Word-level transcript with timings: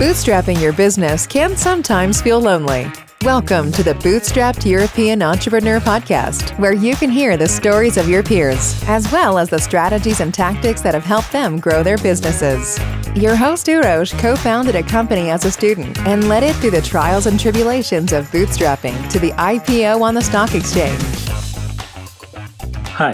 Bootstrapping 0.00 0.58
your 0.58 0.72
business 0.72 1.26
can 1.26 1.56
sometimes 1.58 2.22
feel 2.22 2.40
lonely. 2.40 2.90
Welcome 3.20 3.70
to 3.72 3.82
the 3.82 3.92
Bootstrapped 3.94 4.64
European 4.64 5.20
Entrepreneur 5.22 5.80
Podcast, 5.80 6.58
where 6.58 6.72
you 6.72 6.96
can 6.96 7.10
hear 7.10 7.36
the 7.36 7.46
stories 7.46 7.98
of 7.98 8.08
your 8.08 8.22
peers, 8.22 8.82
as 8.86 9.12
well 9.12 9.36
as 9.36 9.50
the 9.50 9.58
strategies 9.58 10.20
and 10.20 10.32
tactics 10.32 10.80
that 10.80 10.94
have 10.94 11.04
helped 11.04 11.32
them 11.32 11.58
grow 11.58 11.82
their 11.82 11.98
businesses. 11.98 12.78
Your 13.14 13.36
host, 13.36 13.66
Urosh, 13.66 14.18
co 14.18 14.36
founded 14.36 14.76
a 14.76 14.82
company 14.82 15.28
as 15.28 15.44
a 15.44 15.50
student 15.50 15.98
and 16.06 16.28
led 16.30 16.42
it 16.42 16.56
through 16.56 16.70
the 16.70 16.80
trials 16.82 17.26
and 17.26 17.38
tribulations 17.38 18.14
of 18.14 18.30
bootstrapping 18.30 19.10
to 19.10 19.18
the 19.18 19.32
IPO 19.32 20.00
on 20.00 20.14
the 20.14 20.22
stock 20.22 20.54
exchange. 20.54 21.02
Hi, 22.88 23.12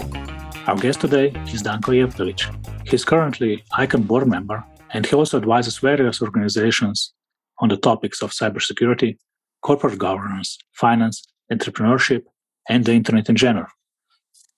our 0.68 0.77
guest 0.77 1.00
today 1.00 1.32
is 1.52 1.62
Danko 1.62 1.93
Jevtović. 1.93 2.59
He's 2.91 3.04
currently 3.04 3.62
ICANN 3.79 4.09
board 4.09 4.27
member, 4.27 4.64
and 4.92 5.06
he 5.06 5.14
also 5.14 5.37
advises 5.37 5.78
various 5.78 6.20
organizations 6.20 7.12
on 7.60 7.69
the 7.69 7.77
topics 7.77 8.20
of 8.20 8.33
cybersecurity, 8.33 9.16
corporate 9.62 9.97
governance, 9.97 10.59
finance, 10.73 11.23
entrepreneurship, 11.52 12.23
and 12.69 12.84
the 12.84 12.92
internet 12.92 13.28
in 13.28 13.37
general. 13.37 13.69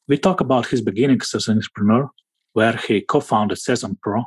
We 0.09 0.17
talk 0.17 0.41
about 0.41 0.69
his 0.69 0.81
beginnings 0.81 1.35
as 1.35 1.47
an 1.47 1.59
entrepreneur, 1.59 2.09
where 2.55 2.75
he 2.75 3.03
co 3.03 3.21
founded 3.21 3.59
Sezam 3.59 4.01
Pro, 4.01 4.25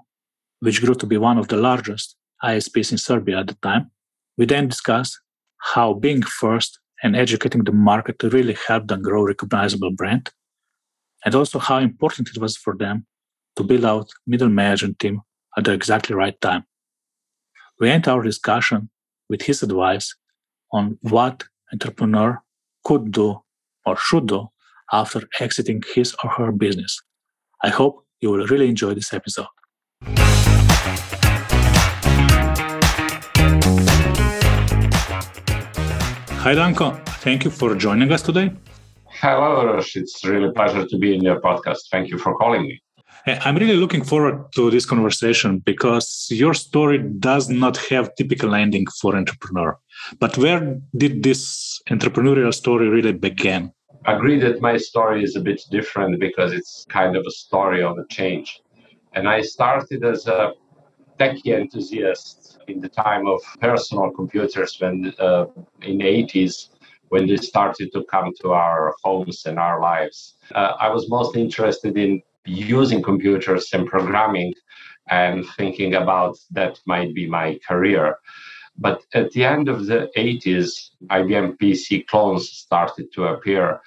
which 0.60 0.82
grew 0.84 0.94
to 0.94 1.08
be 1.08 1.18
one 1.18 1.40
of 1.40 1.48
the 1.48 1.58
largest 1.58 2.16
ISPs 2.44 2.92
in 2.92 3.00
Serbia 3.00 3.40
at 3.40 3.48
the 3.48 3.58
time. 3.64 3.90
We 4.38 4.46
then 4.46 4.68
discuss 4.68 5.20
how 5.74 5.96
being 5.96 6.22
first 6.22 6.80
and 7.02 7.16
educating 7.16 7.64
the 7.64 7.72
market 7.72 8.22
really 8.22 8.56
help 8.68 8.88
them 8.88 9.02
grow 9.02 9.24
a 9.24 9.30
recognizable 9.30 9.90
brand, 9.90 10.30
and 11.26 11.34
also 11.34 11.58
how 11.58 11.80
important 11.80 12.30
it 12.30 12.40
was 12.40 12.56
for 12.56 12.78
them 12.78 13.08
to 13.56 13.64
build 13.64 13.86
out 13.86 14.10
middle 14.28 14.50
management 14.50 15.00
team 15.00 15.22
at 15.58 15.64
the 15.64 15.72
exactly 15.72 16.16
right 16.16 16.40
time. 16.42 16.66
We 17.80 17.90
end 17.90 18.08
our 18.08 18.22
discussion 18.22 18.90
with 19.30 19.42
his 19.42 19.64
advice 19.64 20.16
on 20.72 20.98
what 21.02 21.44
entrepreneur 21.72 22.42
could 22.84 23.12
do 23.12 23.42
or 23.86 23.98
should 23.98 24.28
do 24.28 24.48
after 24.92 25.22
exiting 25.40 25.84
his 25.94 26.16
or 26.24 26.30
her 26.32 26.52
business. 26.52 27.02
I 27.64 27.70
hope 27.70 28.06
you 28.22 28.30
will 28.32 28.46
really 28.48 28.70
enjoy 28.70 28.94
this 28.94 29.14
episode. 29.14 29.48
Hi, 36.46 36.54
Danko. 36.54 36.92
Thank 37.22 37.44
you 37.44 37.50
for 37.50 37.74
joining 37.76 38.12
us 38.12 38.22
today. 38.22 38.52
Hello, 39.06 39.66
Rosh. 39.66 39.96
It's 39.96 40.24
really 40.24 40.50
a 40.50 40.52
pleasure 40.52 40.86
to 40.86 40.98
be 40.98 41.16
in 41.16 41.24
your 41.24 41.42
podcast. 41.42 41.90
Thank 41.92 42.10
you 42.10 42.20
for 42.20 42.38
calling 42.38 42.64
me. 42.64 42.80
I'm 43.28 43.56
really 43.58 43.78
looking 43.78 44.04
forward 44.04 44.52
to 44.54 44.70
this 44.70 44.86
conversation 44.86 45.60
because 45.60 46.28
your 46.30 46.54
story 46.54 47.00
does 47.00 47.50
not 47.50 47.78
have 47.90 48.14
typical 48.16 48.54
ending 48.54 48.86
for 49.02 49.16
entrepreneur. 49.16 49.78
But 50.20 50.38
where 50.38 50.80
did 50.96 51.24
this 51.24 51.82
entrepreneurial 51.90 52.54
story 52.54 52.88
really 52.88 53.14
begin? 53.14 53.72
I 54.06 54.14
agree 54.14 54.40
that 54.42 54.62
my 54.62 54.78
story 54.78 55.24
is 55.24 55.36
a 55.36 55.40
bit 55.42 55.64
different 55.72 56.20
because 56.20 56.54
it's 56.54 56.86
kind 56.90 57.16
of 57.16 57.24
a 57.28 57.32
story 57.32 57.82
of 57.82 57.98
a 57.98 58.06
change. 58.10 58.62
And 59.14 59.28
I 59.28 59.42
started 59.42 60.06
as 60.06 60.28
a 60.28 60.52
techie 61.20 61.60
enthusiast 61.60 62.60
in 62.68 62.80
the 62.80 62.90
time 62.90 63.26
of 63.26 63.42
personal 63.60 64.12
computers 64.12 64.78
when 64.80 65.14
uh, 65.18 65.46
in 65.82 65.98
the 65.98 66.06
80s 66.06 66.70
when 67.10 67.26
they 67.28 67.38
started 67.38 67.92
to 67.94 68.04
come 68.04 68.34
to 68.42 68.52
our 68.52 68.94
homes 69.04 69.46
and 69.46 69.58
our 69.58 69.80
lives. 69.80 70.36
Uh, 70.54 70.74
I 70.80 70.90
was 70.90 71.10
mostly 71.10 71.42
interested 71.42 71.98
in 71.98 72.22
using 72.46 73.02
computers 73.02 73.70
and 73.74 73.88
programming 73.88 74.54
and 75.10 75.46
thinking 75.58 75.96
about 75.96 76.38
that 76.52 76.80
might 76.86 77.14
be 77.14 77.28
my 77.28 77.60
career. 77.68 78.18
But 78.78 79.04
at 79.14 79.32
the 79.32 79.46
end 79.46 79.70
of 79.70 79.86
the 79.86 80.10
80s, 80.18 80.90
IBM 81.10 81.58
PC 81.58 82.08
clones 82.08 82.50
started 82.50 83.12
to 83.14 83.26
appear, 83.26 83.80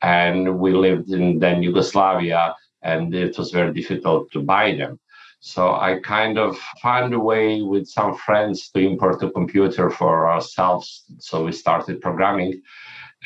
and 0.00 0.58
we 0.58 0.72
lived 0.72 1.10
in 1.10 1.38
then 1.38 1.62
Yugoslavia, 1.62 2.56
and 2.82 3.14
it 3.14 3.38
was 3.38 3.52
very 3.52 3.72
difficult 3.72 4.32
to 4.32 4.40
buy 4.40 4.74
them. 4.74 4.98
So 5.38 5.74
I 5.74 6.00
kind 6.02 6.38
of 6.38 6.56
found 6.80 7.14
a 7.14 7.18
way 7.18 7.62
with 7.62 7.86
some 7.86 8.16
friends 8.16 8.68
to 8.70 8.80
import 8.80 9.22
a 9.22 9.30
computer 9.30 9.90
for 9.90 10.30
ourselves. 10.30 11.04
So 11.18 11.44
we 11.44 11.52
started 11.52 12.00
programming, 12.00 12.62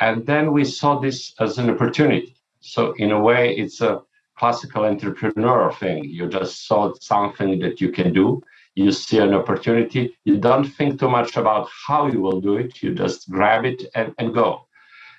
and 0.00 0.27
then 0.27 0.53
we 0.53 0.65
saw 0.65 0.99
this 0.99 1.34
as 1.41 1.59
an 1.59 1.71
opportunity. 1.71 2.37
So 2.60 2.93
in 2.93 3.10
a 3.10 3.21
way, 3.21 3.56
it's 3.56 3.81
a 3.81 4.03
classical 4.38 4.84
entrepreneur 4.84 5.72
thing. 5.72 6.04
You 6.04 6.28
just 6.28 6.66
saw 6.66 6.92
something 7.00 7.58
that 7.60 7.80
you 7.80 7.91
can 7.91 8.12
do. 8.12 8.42
You 8.74 8.92
see 8.92 9.19
an 9.19 9.32
opportunity. 9.34 10.16
You 10.24 10.36
don't 10.36 10.64
think 10.64 11.00
too 11.00 11.08
much 11.08 11.36
about 11.36 11.69
how 11.86 12.08
you 12.08 12.20
will 12.20 12.41
do 12.41 12.56
it. 12.56 12.82
You 12.82 12.94
just 12.94 13.30
grab 13.30 13.64
it 13.64 13.84
and, 13.94 14.14
and 14.19 14.34
go. 14.34 14.66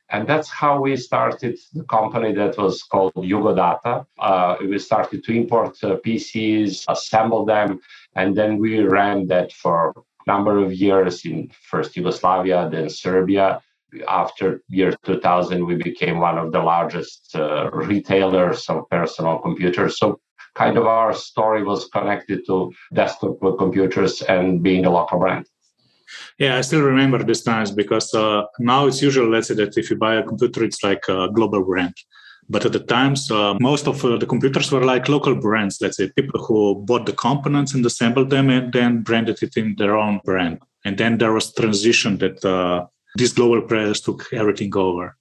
And 0.09 0.25
that's 0.28 0.50
how 0.50 0.79
we 0.79 0.95
started 0.95 1.57
the 1.73 1.83
company 1.83 2.33
that 2.33 2.57
was 2.57 2.83
called 2.83 3.13
Jugodata. 3.16 4.05
Uh, 4.17 4.55
we 4.61 4.79
started 4.79 5.23
to 5.25 5.34
import 5.34 5.84
uh, 5.84 5.97
PCs, 5.97 6.85
assemble 6.88 7.44
them, 7.45 7.81
and 8.16 8.35
then 8.35 8.57
we 8.57 8.79
ran 8.79 9.28
that 9.28 9.51
for 9.51 9.89
a 9.89 10.31
number 10.31 10.57
of 10.63 10.72
years 10.72 11.25
in 11.25 11.51
first 11.61 11.97
Yugoslavia, 11.97 12.69
then 12.72 12.89
Serbia, 12.89 13.61
after 14.08 14.62
year 14.68 14.94
2000 15.03 15.66
we 15.66 15.75
became 15.75 16.20
one 16.20 16.38
of 16.38 16.52
the 16.52 16.59
largest 16.59 17.36
uh, 17.36 17.70
retailers 17.72 18.70
of 18.70 18.90
personal 18.90 19.40
computers. 19.40 19.98
So 19.98 20.20
kind 20.56 20.78
of 20.78 20.86
our 20.88 21.14
story 21.14 21.64
was 21.64 21.88
connected 21.94 22.46
to 22.47 22.72
desktop 22.94 23.40
computers 23.58 24.22
and 24.24 24.64
being 24.64 24.86
a 24.86 24.90
local 24.90 25.20
brand. 25.20 25.46
Yeah 26.40 26.58
i 26.58 26.62
still 26.62 26.81
remember 26.81 27.20
these 27.24 27.44
times 27.52 27.70
because 27.72 28.14
uh, 28.14 28.44
now 28.59 28.88
it's 28.88 29.02
usual 29.02 29.30
let's 29.30 29.50
say 29.50 29.56
that 29.56 29.78
if 29.78 29.90
you 29.90 29.97
buy 29.97 30.16
a 30.16 30.24
computer 30.24 30.64
it's 30.64 30.84
like 30.84 31.03
a 31.08 31.30
global 31.38 31.64
brand. 31.64 31.96
But 32.50 32.66
at 32.66 32.72
the 32.72 32.80
times 32.80 33.30
uh, 33.30 33.56
most 33.59 33.88
of 33.88 34.03
uh, 34.06 34.18
the 34.18 34.26
computers 34.26 34.72
were 34.72 34.86
like 34.86 35.09
local 35.09 35.36
brands 35.36 35.80
let's 35.81 35.97
say 35.97 36.09
people 36.20 36.40
who 36.46 36.59
bought 36.88 37.06
the 37.06 37.18
components 37.28 37.74
and 37.74 37.86
assembled 37.86 38.30
them 38.30 38.50
and 38.50 38.72
then 38.72 39.03
branded 39.08 39.44
it 39.44 39.58
in 39.58 39.76
their 39.78 39.96
own 39.97 40.22
brand. 40.24 40.59
And 40.86 40.97
then 40.97 41.18
there 41.18 41.34
was 41.34 41.53
transition 41.53 42.18
that 42.20 42.38
uh, 42.46 42.86
these 43.17 43.33
global 43.33 43.61
players 43.61 44.01
took 44.01 44.31
everything 44.31 44.75
over. 44.75 45.16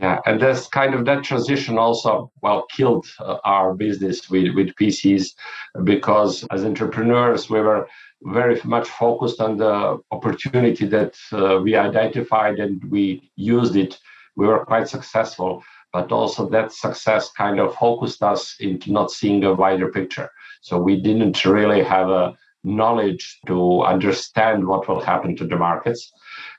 Yeah, 0.00 0.18
and 0.26 0.40
that's 0.40 0.68
kind 0.68 0.94
of 0.94 1.04
that 1.06 1.24
transition 1.24 1.76
also 1.76 2.30
well 2.40 2.66
killed 2.76 3.06
uh, 3.18 3.38
our 3.44 3.74
business 3.74 4.30
with 4.30 4.54
with 4.54 4.74
PCs 4.76 5.24
because 5.82 6.44
as 6.52 6.64
entrepreneurs 6.64 7.50
we 7.50 7.60
were 7.60 7.88
very 8.22 8.60
much 8.64 8.88
focused 8.88 9.40
on 9.40 9.56
the 9.56 9.98
opportunity 10.10 10.86
that 10.86 11.14
uh, 11.32 11.58
we 11.62 11.74
identified 11.74 12.58
and 12.58 12.82
we 12.90 13.30
used 13.36 13.76
it. 13.76 13.98
We 14.36 14.46
were 14.46 14.64
quite 14.64 14.88
successful, 14.88 15.64
but 15.92 16.12
also 16.12 16.48
that 16.50 16.72
success 16.72 17.30
kind 17.32 17.58
of 17.60 17.74
focused 17.74 18.22
us 18.22 18.54
into 18.60 18.92
not 18.92 19.10
seeing 19.10 19.42
a 19.44 19.54
wider 19.54 19.90
picture. 19.90 20.30
So 20.60 20.78
we 20.78 21.00
didn't 21.00 21.44
really 21.44 21.82
have 21.82 22.08
a 22.08 22.36
knowledge 22.64 23.38
to 23.46 23.82
understand 23.82 24.66
what 24.66 24.88
will 24.88 25.00
happen 25.00 25.36
to 25.36 25.46
the 25.46 25.56
markets. 25.56 26.12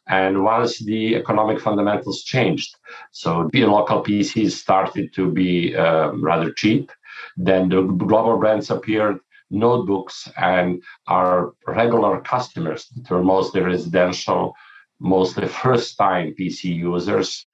And 0.10 0.44
once 0.44 0.80
the 0.80 1.16
economic 1.16 1.60
fundamentals 1.62 2.24
changed, 2.24 2.76
so 3.12 3.50
the 3.54 3.66
local 3.66 4.04
PCs 4.04 4.52
started 4.52 5.14
to 5.14 5.32
be 5.32 5.76
uh, 5.76 6.12
rather 6.14 6.52
cheap, 6.52 6.92
then 7.38 7.70
the 7.70 7.84
global 7.84 8.38
brands 8.38 8.72
appeared, 8.72 9.20
notebooks, 9.52 10.28
and 10.38 10.82
our 11.08 11.54
regular 11.68 12.22
customers 12.22 12.88
that 12.96 13.10
were 13.10 13.24
mostly 13.24 13.62
residential, 13.62 14.56
mostly 15.00 15.48
first 15.48 15.98
time 15.98 16.34
PC 16.40 16.64
users, 16.76 17.46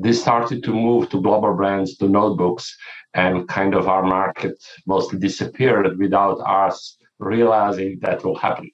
they 0.00 0.12
started 0.12 0.64
to 0.64 0.72
move 0.72 1.10
to 1.10 1.20
global 1.20 1.54
brands, 1.54 1.96
to 1.98 2.08
notebooks, 2.08 2.76
and 3.14 3.46
kind 3.48 3.74
of 3.74 3.86
our 3.86 4.02
market 4.02 4.56
mostly 4.86 5.18
disappeared 5.18 5.98
without 5.98 6.38
us 6.40 6.96
realizing 7.18 7.98
that 8.00 8.24
will 8.24 8.36
happen. 8.36 8.70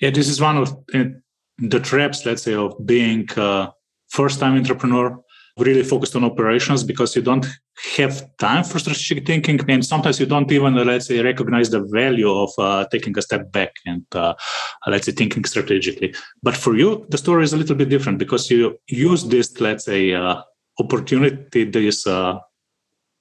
Yeah, 0.00 0.10
this 0.10 0.28
is 0.28 0.40
one 0.40 0.58
of 0.58 0.76
the 1.58 1.80
traps, 1.80 2.26
let's 2.26 2.42
say, 2.42 2.54
of 2.54 2.74
being 2.84 3.28
a 3.36 3.72
first 4.10 4.40
time 4.40 4.56
entrepreneur, 4.56 5.18
really 5.58 5.84
focused 5.84 6.16
on 6.16 6.24
operations 6.24 6.82
because 6.82 7.14
you 7.14 7.22
don't 7.22 7.46
have 7.96 8.24
time 8.38 8.64
for 8.64 8.78
strategic 8.80 9.24
thinking. 9.24 9.60
And 9.68 9.84
sometimes 9.84 10.18
you 10.18 10.26
don't 10.26 10.50
even, 10.50 10.74
let's 10.74 11.06
say, 11.06 11.22
recognize 11.22 11.70
the 11.70 11.82
value 11.82 12.30
of 12.30 12.50
uh, 12.58 12.86
taking 12.90 13.16
a 13.16 13.22
step 13.22 13.52
back 13.52 13.72
and, 13.86 14.04
uh, 14.12 14.34
let's 14.86 15.06
say, 15.06 15.12
thinking 15.12 15.44
strategically. 15.44 16.14
But 16.42 16.56
for 16.56 16.76
you, 16.76 17.06
the 17.10 17.18
story 17.18 17.44
is 17.44 17.52
a 17.52 17.56
little 17.56 17.76
bit 17.76 17.88
different 17.88 18.18
because 18.18 18.50
you 18.50 18.78
use 18.88 19.24
this, 19.24 19.60
let's 19.60 19.84
say, 19.84 20.12
uh, 20.12 20.42
opportunity, 20.80 21.64
this 21.64 22.04
uh, 22.06 22.38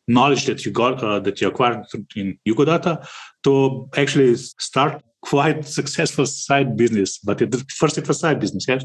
knowledge 0.07 0.45
that 0.47 0.65
you 0.65 0.71
got, 0.71 1.03
uh, 1.03 1.19
that 1.19 1.39
you 1.39 1.47
acquired 1.47 1.85
in 2.15 2.37
Jugodata 2.47 3.07
to 3.43 3.89
actually 3.95 4.35
start 4.35 5.03
quite 5.23 5.65
successful 5.65 6.25
side 6.25 6.75
business, 6.75 7.17
but 7.17 7.41
it, 7.41 7.55
first 7.71 7.97
it 7.97 8.07
was 8.07 8.19
side 8.19 8.39
business, 8.39 8.65
yes? 8.67 8.83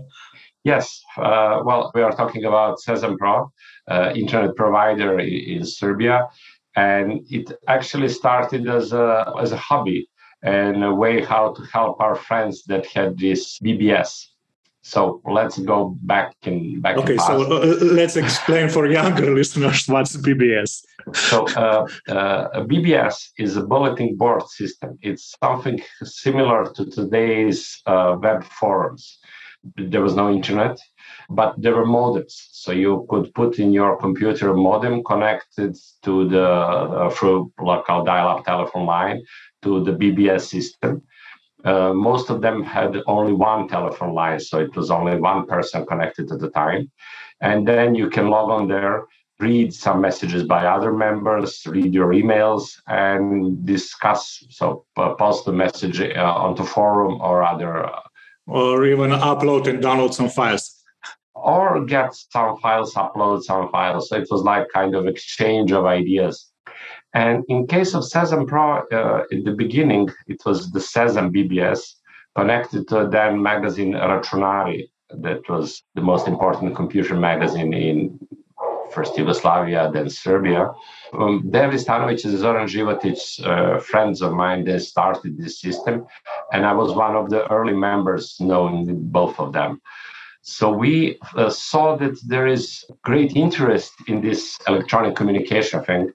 Yes. 0.65 1.01
Uh, 1.17 1.61
well, 1.65 1.91
we 1.95 2.03
are 2.03 2.13
talking 2.13 2.45
about 2.45 2.79
Sezam 2.79 3.17
Pro, 3.19 3.51
uh, 3.89 4.13
internet 4.15 4.57
provider 4.57 5.19
in, 5.19 5.59
in 5.59 5.65
Serbia. 5.65 6.27
And 6.77 7.21
it 7.29 7.53
actually 7.67 8.09
started 8.09 8.69
as 8.69 8.93
a, 8.93 9.33
as 9.41 9.53
a 9.53 9.57
hobby 9.57 10.09
and 10.43 10.85
a 10.85 10.95
way 10.95 11.25
how 11.25 11.53
to 11.55 11.63
help 11.73 12.01
our 12.01 12.15
friends 12.15 12.65
that 12.65 12.87
had 12.87 13.19
this 13.19 13.59
BBS. 13.59 14.27
So 14.89 15.21
let's 15.27 15.59
go 15.59 15.99
back 16.03 16.35
in 16.45 16.81
back. 16.81 16.97
Okay, 16.97 17.19
so 17.19 17.35
uh, 17.43 17.77
let's 18.01 18.17
explain 18.17 18.71
for 18.71 18.87
younger 18.87 19.31
listeners 19.41 19.87
what's 19.87 20.17
BBS. 20.17 20.83
So 21.13 21.47
uh, 21.49 21.87
uh, 22.09 22.65
BBS 22.71 23.17
is 23.37 23.59
a 23.59 23.65
bulletin 23.73 24.17
board 24.17 24.49
system. 24.49 24.99
It's 25.03 25.35
something 25.45 25.79
similar 26.03 26.73
to 26.77 26.87
today's 26.87 27.83
uh, 27.85 28.17
web 28.19 28.45
forums. 28.45 29.19
There 29.77 30.01
was 30.01 30.15
no 30.15 30.33
internet, 30.33 30.79
but 31.29 31.51
there 31.59 31.75
were 31.75 31.87
modems. 31.87 32.35
So 32.53 32.73
you 32.73 33.07
could 33.11 33.35
put 33.35 33.59
in 33.59 33.73
your 33.73 33.99
computer 33.99 34.49
a 34.49 34.57
modem 34.57 35.05
connected 35.05 35.77
to 36.05 36.29
the 36.31 36.49
uh, 36.49 37.11
through 37.11 37.53
local 37.61 38.05
dial-up 38.05 38.47
telephone 38.47 38.87
line 38.87 39.21
to 39.65 39.85
the 39.85 39.93
BBS 39.93 40.45
system. 40.49 41.03
Uh, 41.65 41.93
most 41.93 42.31
of 42.31 42.41
them 42.41 42.63
had 42.63 42.97
only 43.07 43.33
one 43.33 43.67
telephone 43.69 44.15
line, 44.15 44.39
so 44.39 44.61
it 44.61 44.75
was 44.77 44.91
only 44.91 45.17
one 45.17 45.47
person 45.47 45.85
connected 45.87 46.31
at 46.31 46.39
the 46.39 46.51
time. 46.51 46.91
And 47.41 47.67
then 47.67 47.95
you 47.95 48.09
can 48.11 48.29
log 48.29 48.51
on 48.51 48.69
there, 48.69 49.05
read 49.41 49.73
some 49.73 50.01
messages 50.01 50.45
by 50.45 50.67
other 50.67 50.93
members, 50.93 51.63
read 51.67 51.93
your 51.93 52.13
emails, 52.13 52.81
and 52.87 53.65
discuss. 53.65 54.45
So 54.51 54.85
uh, 54.97 55.15
post 55.15 55.45
the 55.45 55.53
message 55.53 56.01
uh, 56.01 56.23
onto 56.23 56.65
forum 56.65 57.21
or 57.21 57.43
other, 57.43 57.87
uh, 57.87 58.01
or 58.47 58.87
even 58.87 59.11
upload 59.11 59.67
and 59.67 59.83
download 59.83 60.15
some 60.15 60.29
files. 60.29 60.75
Or 61.35 61.85
get 61.85 62.15
some 62.15 62.59
files, 62.59 62.95
upload 62.95 63.43
some 63.43 63.71
files. 63.71 64.09
So 64.09 64.17
it 64.17 64.29
was 64.31 64.43
like 64.43 64.67
kind 64.75 64.95
of 64.97 65.07
exchange 65.07 65.71
of 65.71 65.87
ideas 65.87 66.48
and 67.15 67.45
in 67.49 67.67
case 67.67 67.95
of 67.95 68.05
Sezam 68.05 68.47
Pro, 68.47 68.79
uh, 68.93 69.25
in 69.31 69.45
the 69.45 69.53
beginning, 69.53 70.11
it 70.27 70.41
was 70.45 70.71
the 70.71 70.81
Sezam 70.81 71.33
BBS 71.35 71.81
connected 72.37 72.87
to 72.89 73.09
then 73.11 73.43
magazine 73.43 73.93
Računari, 73.95 74.91
that 75.11 75.49
was 75.49 75.83
the 75.95 76.03
most 76.03 76.29
important 76.29 76.77
computer 76.77 77.15
magazine 77.15 77.73
in 77.73 78.19
first 78.93 79.17
Yugoslavia, 79.17 79.91
then 79.93 80.09
Serbia. 80.09 80.71
Um, 81.13 81.43
Dejan 81.51 81.73
Ristanović 81.73 82.25
and 82.25 82.39
Zoran 82.39 82.67
Životić, 82.67 83.47
uh, 83.47 83.81
friends 83.81 84.23
of 84.23 84.33
mine, 84.33 84.65
they 84.65 84.79
started 84.79 85.37
this 85.37 85.61
system, 85.61 86.07
and 86.53 86.65
I 86.67 86.73
was 86.73 86.93
one 86.93 87.15
of 87.17 87.31
the 87.31 87.51
early 87.53 87.75
members 87.75 88.37
knowing 88.41 88.87
both 89.11 89.39
of 89.39 89.53
them. 89.53 89.81
So 90.43 90.71
we 90.71 91.19
uh, 91.37 91.51
saw 91.51 91.97
that 91.97 92.19
there 92.27 92.47
is 92.47 92.85
great 93.03 93.37
interest 93.37 93.93
in 94.07 94.23
this 94.23 94.59
electronic 94.67 95.15
communication 95.15 95.85
thing, 95.85 96.11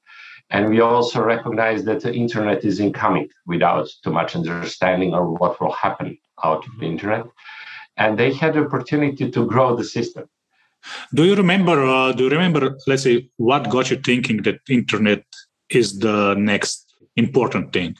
and 0.49 0.69
we 0.69 0.81
also 0.81 1.23
recognize 1.23 1.83
that 1.85 2.01
the 2.01 2.13
internet 2.13 2.63
is 2.63 2.79
incoming 2.79 3.29
without 3.45 3.89
too 4.03 4.11
much 4.11 4.35
understanding 4.35 5.13
of 5.13 5.39
what 5.39 5.59
will 5.59 5.71
happen 5.71 6.17
out 6.43 6.65
of 6.67 6.79
the 6.79 6.85
internet. 6.85 7.25
And 7.97 8.17
they 8.17 8.33
had 8.33 8.53
the 8.53 8.65
opportunity 8.65 9.29
to 9.31 9.45
grow 9.45 9.75
the 9.75 9.83
system. 9.83 10.25
Do 11.13 11.23
you 11.25 11.35
remember? 11.35 11.85
Uh, 11.85 12.11
do 12.11 12.25
you 12.25 12.29
remember? 12.29 12.77
Let's 12.87 13.03
say 13.03 13.29
what 13.37 13.69
got 13.69 13.89
you 13.89 13.97
thinking 13.97 14.41
that 14.43 14.59
internet 14.69 15.23
is 15.69 15.99
the 15.99 16.35
next 16.35 16.93
important 17.15 17.71
thing. 17.71 17.95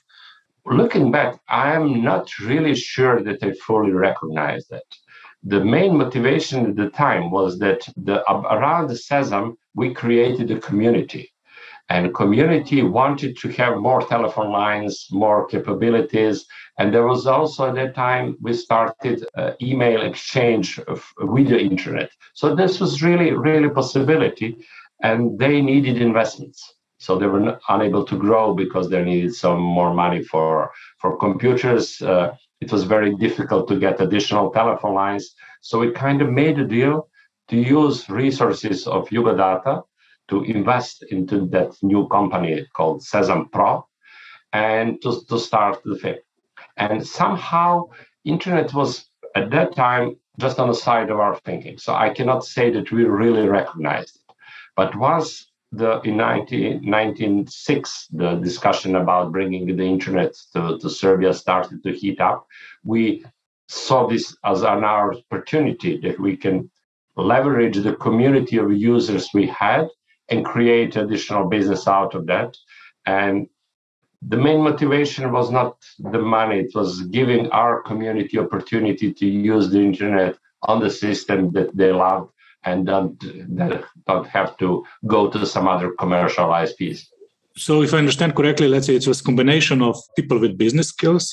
Looking 0.66 1.12
back, 1.12 1.40
I'm 1.50 2.04
not 2.04 2.30
really 2.40 2.76
sure 2.76 3.22
that 3.24 3.44
I 3.44 3.54
fully 3.66 3.92
recognize 3.92 4.68
that. 4.68 4.84
The 5.44 5.64
main 5.64 5.98
motivation 5.98 6.66
at 6.68 6.76
the 6.76 6.90
time 6.90 7.30
was 7.30 7.60
that 7.60 7.82
the, 7.98 8.24
around 8.32 8.88
the 8.88 8.94
Sezam 8.94 9.56
we 9.76 9.94
created 9.94 10.52
a 10.52 10.60
community 10.60 11.33
and 11.90 12.14
community 12.14 12.82
wanted 12.82 13.38
to 13.38 13.50
have 13.50 13.78
more 13.78 14.02
telephone 14.02 14.52
lines 14.52 15.08
more 15.12 15.46
capabilities. 15.48 16.46
And 16.80 16.94
there 16.94 17.08
was 17.08 17.28
also 17.28 17.70
at 17.70 17.76
that 17.76 17.94
time 17.96 18.38
we 18.42 18.54
started 18.54 19.26
uh, 19.38 19.52
email 19.62 20.02
exchange 20.02 20.80
of, 20.80 21.06
with 21.20 21.50
the 21.50 21.60
internet. 21.60 22.10
So 22.34 22.56
this 22.56 22.80
was 22.80 23.04
really 23.04 23.32
really 23.34 23.70
possibility 23.70 24.58
and 25.02 25.38
they 25.38 25.62
needed 25.62 26.02
investments. 26.02 26.74
So 26.98 27.18
they 27.18 27.28
were 27.28 27.60
unable 27.68 28.06
to 28.06 28.18
grow 28.18 28.54
because 28.54 28.90
they 28.90 29.04
needed 29.04 29.36
some 29.36 29.60
more 29.60 29.94
money 29.94 30.24
for 30.24 30.72
for 31.00 31.18
computers. 31.18 32.02
Uh, 32.02 32.36
it 32.62 32.72
was 32.72 32.84
very 32.86 33.14
difficult 33.16 33.68
to 33.68 33.78
get 33.78 34.00
additional 34.00 34.52
telephone 34.52 34.96
lines. 34.96 35.36
So 35.62 35.80
we 35.80 35.92
kind 35.92 36.22
of 36.22 36.30
made 36.30 36.58
a 36.60 36.66
deal 36.66 37.10
to 37.50 37.58
use 37.58 38.10
resources 38.10 38.88
of 38.88 39.10
Jugodata 39.10 39.84
to 40.30 40.44
invest 40.44 41.04
into 41.10 41.46
that 41.48 41.76
new 41.82 42.08
company 42.08 42.66
called 42.76 43.02
Sezam 43.02 43.52
Pro 43.52 43.86
and 44.54 45.02
to, 45.02 45.22
to 45.28 45.40
start 45.40 45.82
the 45.84 45.98
thing. 45.98 46.18
And 46.78 47.06
somehow 47.06 47.90
internet 48.24 48.74
was 48.74 49.06
at 49.36 49.52
that 49.52 49.76
time 49.76 50.18
just 50.40 50.60
on 50.60 50.68
the 50.68 50.76
side 50.76 51.10
of 51.10 51.20
our 51.20 51.36
thinking. 51.46 51.78
So 51.78 51.94
I 51.94 52.10
cannot 52.10 52.46
say 52.46 52.72
that 52.72 52.92
we 52.92 53.04
really 53.04 53.48
recognized 53.48 54.16
it. 54.16 54.36
But 54.76 54.96
once 54.96 55.52
the 55.72 56.02
in 56.02 56.18
1996 56.18 58.08
the 58.12 58.36
discussion 58.36 58.96
about 58.96 59.32
bringing 59.32 59.76
the 59.76 59.84
internet 59.84 60.34
to, 60.54 60.78
to 60.78 60.90
Serbia 60.90 61.34
started 61.34 61.84
to 61.84 61.92
heat 61.92 62.22
up, 62.22 62.48
we 62.84 63.26
saw 63.68 64.08
this 64.08 64.36
as 64.44 64.62
an 64.62 64.84
opportunity 64.84 66.00
that 66.02 66.20
we 66.20 66.38
can 66.38 66.70
leverage 67.16 67.78
the 67.78 67.96
community 67.96 68.58
of 68.58 68.72
users 68.72 69.30
we 69.34 69.48
had 69.48 69.88
and 70.34 70.46
create 70.54 70.96
additional 70.96 71.46
business 71.56 71.88
out 71.88 72.14
of 72.16 72.26
that. 72.28 72.58
And 73.06 73.48
the 74.32 74.38
main 74.38 74.62
motivation 74.70 75.32
was 75.32 75.52
not 75.52 75.76
the 76.00 76.24
money, 76.38 76.58
it 76.66 76.74
was 76.80 77.02
giving 77.18 77.44
our 77.52 77.82
community 77.90 78.36
opportunity 78.40 79.14
to 79.20 79.26
use 79.28 79.70
the 79.70 79.82
internet 79.90 80.34
on 80.64 80.80
the 80.80 80.90
system 80.90 81.52
that 81.52 81.70
they 81.76 81.92
love 81.92 82.30
and 82.64 82.86
don't, 82.86 83.14
don't 84.08 84.28
have 84.28 84.58
to 84.62 84.86
go 85.06 85.30
to 85.30 85.46
some 85.46 85.68
other 85.68 85.92
commercial 86.02 86.48
ISPs. 86.62 87.00
So, 87.56 87.84
if 87.84 87.94
I 87.94 87.98
understand 87.98 88.36
correctly, 88.36 88.68
let's 88.68 88.88
say 88.88 88.96
it 88.96 89.08
was 89.08 89.22
combination 89.22 89.82
of 89.82 89.96
people 90.18 90.40
with 90.40 90.58
business 90.58 90.88
skills 90.88 91.26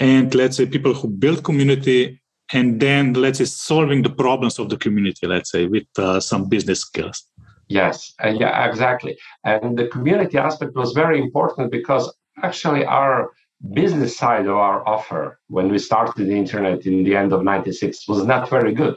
and 0.00 0.34
let's 0.34 0.56
say 0.56 0.66
people 0.66 0.94
who 0.94 1.08
build 1.08 1.44
community 1.44 2.20
and 2.52 2.80
then 2.80 3.12
let's 3.14 3.38
say 3.38 3.44
solving 3.44 4.02
the 4.02 4.10
problems 4.10 4.58
of 4.58 4.68
the 4.68 4.76
community, 4.76 5.26
let's 5.26 5.50
say 5.52 5.66
with 5.66 5.86
uh, 5.98 6.18
some 6.20 6.48
business 6.48 6.80
skills. 6.80 7.26
Yes, 7.68 8.14
uh, 8.22 8.28
yeah, 8.28 8.68
exactly. 8.68 9.16
And 9.44 9.78
the 9.78 9.88
community 9.88 10.38
aspect 10.38 10.74
was 10.74 10.92
very 10.92 11.20
important 11.20 11.70
because 11.70 12.12
actually 12.42 12.84
our 12.84 13.30
business 13.72 14.16
side 14.16 14.46
of 14.46 14.56
our 14.56 14.86
offer 14.86 15.40
when 15.48 15.68
we 15.70 15.78
started 15.78 16.26
the 16.26 16.36
internet 16.36 16.84
in 16.84 17.02
the 17.04 17.16
end 17.16 17.32
of 17.32 17.42
96 17.42 18.06
was 18.08 18.24
not 18.26 18.50
very 18.50 18.74
good 18.74 18.96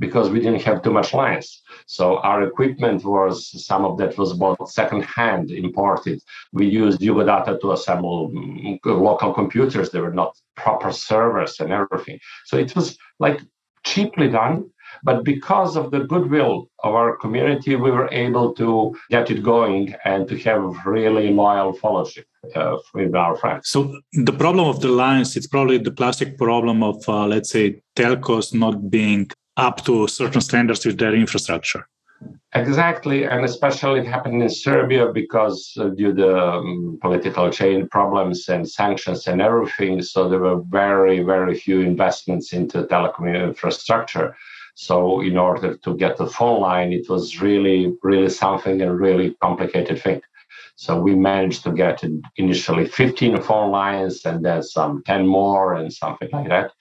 because 0.00 0.30
we 0.30 0.40
didn't 0.40 0.62
have 0.62 0.82
too 0.82 0.90
much 0.90 1.12
lines. 1.14 1.62
So 1.86 2.18
our 2.18 2.42
equipment 2.42 3.04
was 3.04 3.64
some 3.66 3.84
of 3.84 3.98
that 3.98 4.16
was 4.16 4.32
bought 4.32 4.68
second-hand, 4.68 5.50
imported. 5.50 6.20
We 6.52 6.66
used 6.66 7.00
Jugodata 7.00 7.60
to 7.60 7.72
assemble 7.72 8.30
mm, 8.30 8.78
local 8.84 9.34
computers. 9.34 9.90
They 9.90 10.00
were 10.00 10.14
not 10.14 10.34
proper 10.56 10.90
servers 10.90 11.60
and 11.60 11.70
everything. 11.70 12.18
So 12.46 12.56
it 12.56 12.74
was 12.74 12.96
like 13.20 13.40
cheaply 13.84 14.28
done 14.28 14.70
but 15.02 15.24
because 15.24 15.76
of 15.76 15.90
the 15.90 16.00
goodwill 16.00 16.68
of 16.84 16.94
our 16.94 17.16
community, 17.16 17.76
we 17.76 17.90
were 17.90 18.08
able 18.12 18.52
to 18.54 18.94
get 19.10 19.30
it 19.30 19.42
going 19.42 19.94
and 20.04 20.28
to 20.28 20.38
have 20.38 20.62
really 20.86 21.32
loyal 21.32 21.72
followership 21.72 22.24
uh, 22.54 22.76
with 22.94 23.14
our 23.14 23.36
friends. 23.36 23.68
So 23.68 24.00
the 24.12 24.32
problem 24.32 24.66
of 24.66 24.80
the 24.80 24.88
lines, 24.88 25.36
it's 25.36 25.46
probably 25.46 25.78
the 25.78 25.90
classic 25.90 26.38
problem 26.38 26.82
of, 26.82 26.96
uh, 27.08 27.26
let's 27.26 27.50
say, 27.50 27.82
telcos 27.96 28.54
not 28.54 28.90
being 28.90 29.30
up 29.56 29.84
to 29.84 30.08
certain 30.08 30.40
standards 30.40 30.84
with 30.86 30.98
their 30.98 31.14
infrastructure. 31.14 31.86
Exactly, 32.54 33.24
and 33.24 33.44
especially 33.44 34.00
it 34.00 34.06
happened 34.06 34.42
in 34.42 34.50
Serbia 34.50 35.12
because 35.12 35.72
uh, 35.78 35.88
due 35.90 36.12
to 36.12 36.36
um, 36.36 36.98
political 37.00 37.48
chain 37.48 37.88
problems 37.88 38.48
and 38.48 38.68
sanctions 38.68 39.28
and 39.28 39.40
everything. 39.40 40.02
So 40.02 40.28
there 40.28 40.40
were 40.40 40.60
very, 40.62 41.22
very 41.22 41.54
few 41.54 41.80
investments 41.80 42.52
into 42.52 42.82
telecom 42.84 43.32
infrastructure. 43.48 44.36
So 44.74 45.20
in 45.20 45.36
order 45.36 45.76
to 45.76 45.96
get 45.96 46.16
the 46.16 46.26
phone 46.26 46.60
line, 46.60 46.92
it 46.92 47.08
was 47.08 47.40
really, 47.40 47.94
really 48.02 48.30
something 48.30 48.80
and 48.80 48.98
really 48.98 49.34
complicated 49.42 50.02
thing. 50.02 50.22
So 50.76 50.98
we 50.98 51.14
managed 51.14 51.62
to 51.64 51.72
get 51.72 52.02
initially 52.36 52.86
15 52.86 53.42
phone 53.42 53.70
lines 53.70 54.24
and 54.24 54.44
then 54.44 54.62
some 54.62 55.02
10 55.04 55.26
more 55.26 55.74
and 55.74 55.92
something 55.92 56.30
like 56.32 56.48
that. 56.48 56.72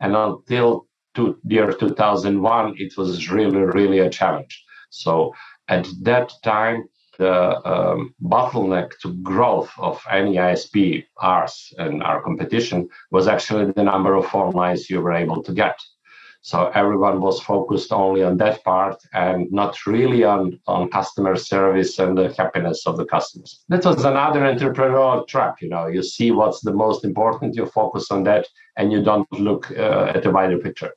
And 0.00 0.14
until 0.14 0.86
to 1.16 1.38
year 1.44 1.72
2001, 1.72 2.74
it 2.78 2.96
was 2.96 3.30
really, 3.30 3.58
really 3.58 3.98
a 3.98 4.10
challenge. 4.10 4.64
So 4.90 5.34
at 5.66 5.88
that 6.02 6.32
time, 6.44 6.88
the 7.18 7.68
um, 7.68 8.14
bottleneck 8.22 8.96
to 9.00 9.12
growth 9.14 9.70
of 9.76 10.00
any 10.08 10.36
ISP, 10.36 11.04
ours 11.20 11.74
and 11.78 12.02
our 12.02 12.22
competition, 12.22 12.88
was 13.10 13.26
actually 13.26 13.72
the 13.72 13.82
number 13.82 14.14
of 14.14 14.26
phone 14.26 14.52
lines 14.52 14.88
you 14.88 15.00
were 15.00 15.12
able 15.12 15.42
to 15.42 15.52
get. 15.52 15.76
So 16.40 16.70
everyone 16.74 17.20
was 17.20 17.40
focused 17.40 17.92
only 17.92 18.22
on 18.22 18.36
that 18.38 18.62
part 18.64 18.96
and 19.12 19.50
not 19.50 19.86
really 19.86 20.24
on, 20.24 20.58
on 20.66 20.88
customer 20.88 21.36
service 21.36 21.98
and 21.98 22.16
the 22.16 22.32
happiness 22.38 22.86
of 22.86 22.96
the 22.96 23.04
customers. 23.04 23.64
That 23.68 23.84
was 23.84 24.04
another 24.04 24.40
entrepreneurial 24.40 25.26
trap. 25.26 25.56
You 25.60 25.68
know, 25.68 25.86
you 25.88 26.02
see 26.02 26.30
what's 26.30 26.60
the 26.60 26.72
most 26.72 27.04
important, 27.04 27.56
you 27.56 27.66
focus 27.66 28.10
on 28.10 28.22
that, 28.24 28.46
and 28.76 28.92
you 28.92 29.02
don't 29.02 29.30
look 29.32 29.70
uh, 29.72 30.12
at 30.14 30.22
the 30.22 30.30
wider 30.30 30.58
picture. 30.58 30.92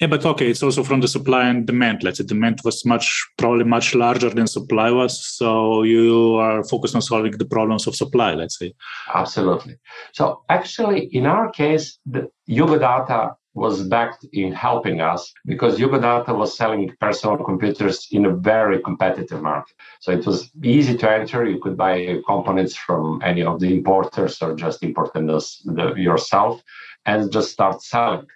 Yeah, 0.00 0.08
but 0.08 0.24
okay, 0.24 0.50
it's 0.50 0.62
also 0.62 0.82
from 0.82 1.00
the 1.00 1.08
supply 1.08 1.48
and 1.48 1.66
demand. 1.66 2.02
Let's 2.02 2.18
say 2.18 2.24
demand 2.24 2.60
was 2.64 2.84
much 2.84 3.24
probably 3.36 3.64
much 3.64 3.94
larger 3.94 4.30
than 4.30 4.46
supply 4.46 4.90
was. 4.90 5.24
So 5.24 5.82
you 5.82 6.36
are 6.36 6.64
focused 6.64 6.94
on 6.94 7.02
solving 7.02 7.32
the 7.32 7.44
problems 7.44 7.86
of 7.86 7.94
supply, 7.94 8.34
let's 8.34 8.58
say. 8.58 8.74
Absolutely. 9.14 9.76
So 10.12 10.42
actually, 10.48 11.06
in 11.12 11.26
our 11.26 11.50
case, 11.50 11.98
the 12.06 12.30
Jugodata 12.48 13.34
was 13.54 13.82
backed 13.82 14.24
in 14.32 14.52
helping 14.52 15.00
us 15.00 15.32
because 15.44 15.78
Jugodata 15.78 16.34
was 16.36 16.56
selling 16.56 16.90
personal 17.00 17.36
computers 17.36 18.08
in 18.10 18.24
a 18.24 18.34
very 18.34 18.80
competitive 18.80 19.42
market. 19.42 19.76
So 20.00 20.12
it 20.12 20.24
was 20.26 20.50
easy 20.62 20.96
to 20.96 21.10
enter. 21.10 21.44
You 21.44 21.60
could 21.60 21.76
buy 21.76 22.18
components 22.26 22.74
from 22.74 23.20
any 23.22 23.42
of 23.42 23.60
the 23.60 23.74
importers 23.74 24.40
or 24.40 24.54
just 24.54 24.82
import 24.82 25.12
them 25.12 25.28
yourself 25.28 26.62
and 27.04 27.30
just 27.30 27.52
start 27.52 27.82
selling. 27.82 28.26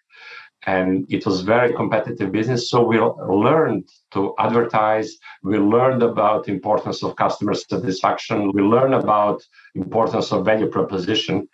And 0.67 1.07
it 1.09 1.25
was 1.25 1.43
very 1.43 1.73
competitive 1.73 2.33
business. 2.33 2.71
So 2.71 2.83
we 2.85 2.99
learned 2.99 3.89
to 4.13 4.35
advertise. 4.39 5.17
We 5.45 5.59
learned 5.59 6.03
about 6.03 6.49
importance 6.49 7.05
of 7.05 7.15
customer 7.15 7.55
satisfaction. 7.55 8.51
We 8.53 8.63
learned 8.63 8.95
about 8.95 9.43
importance 9.77 10.33
of 10.33 10.45
value 10.45 10.67
proposition 10.69 11.49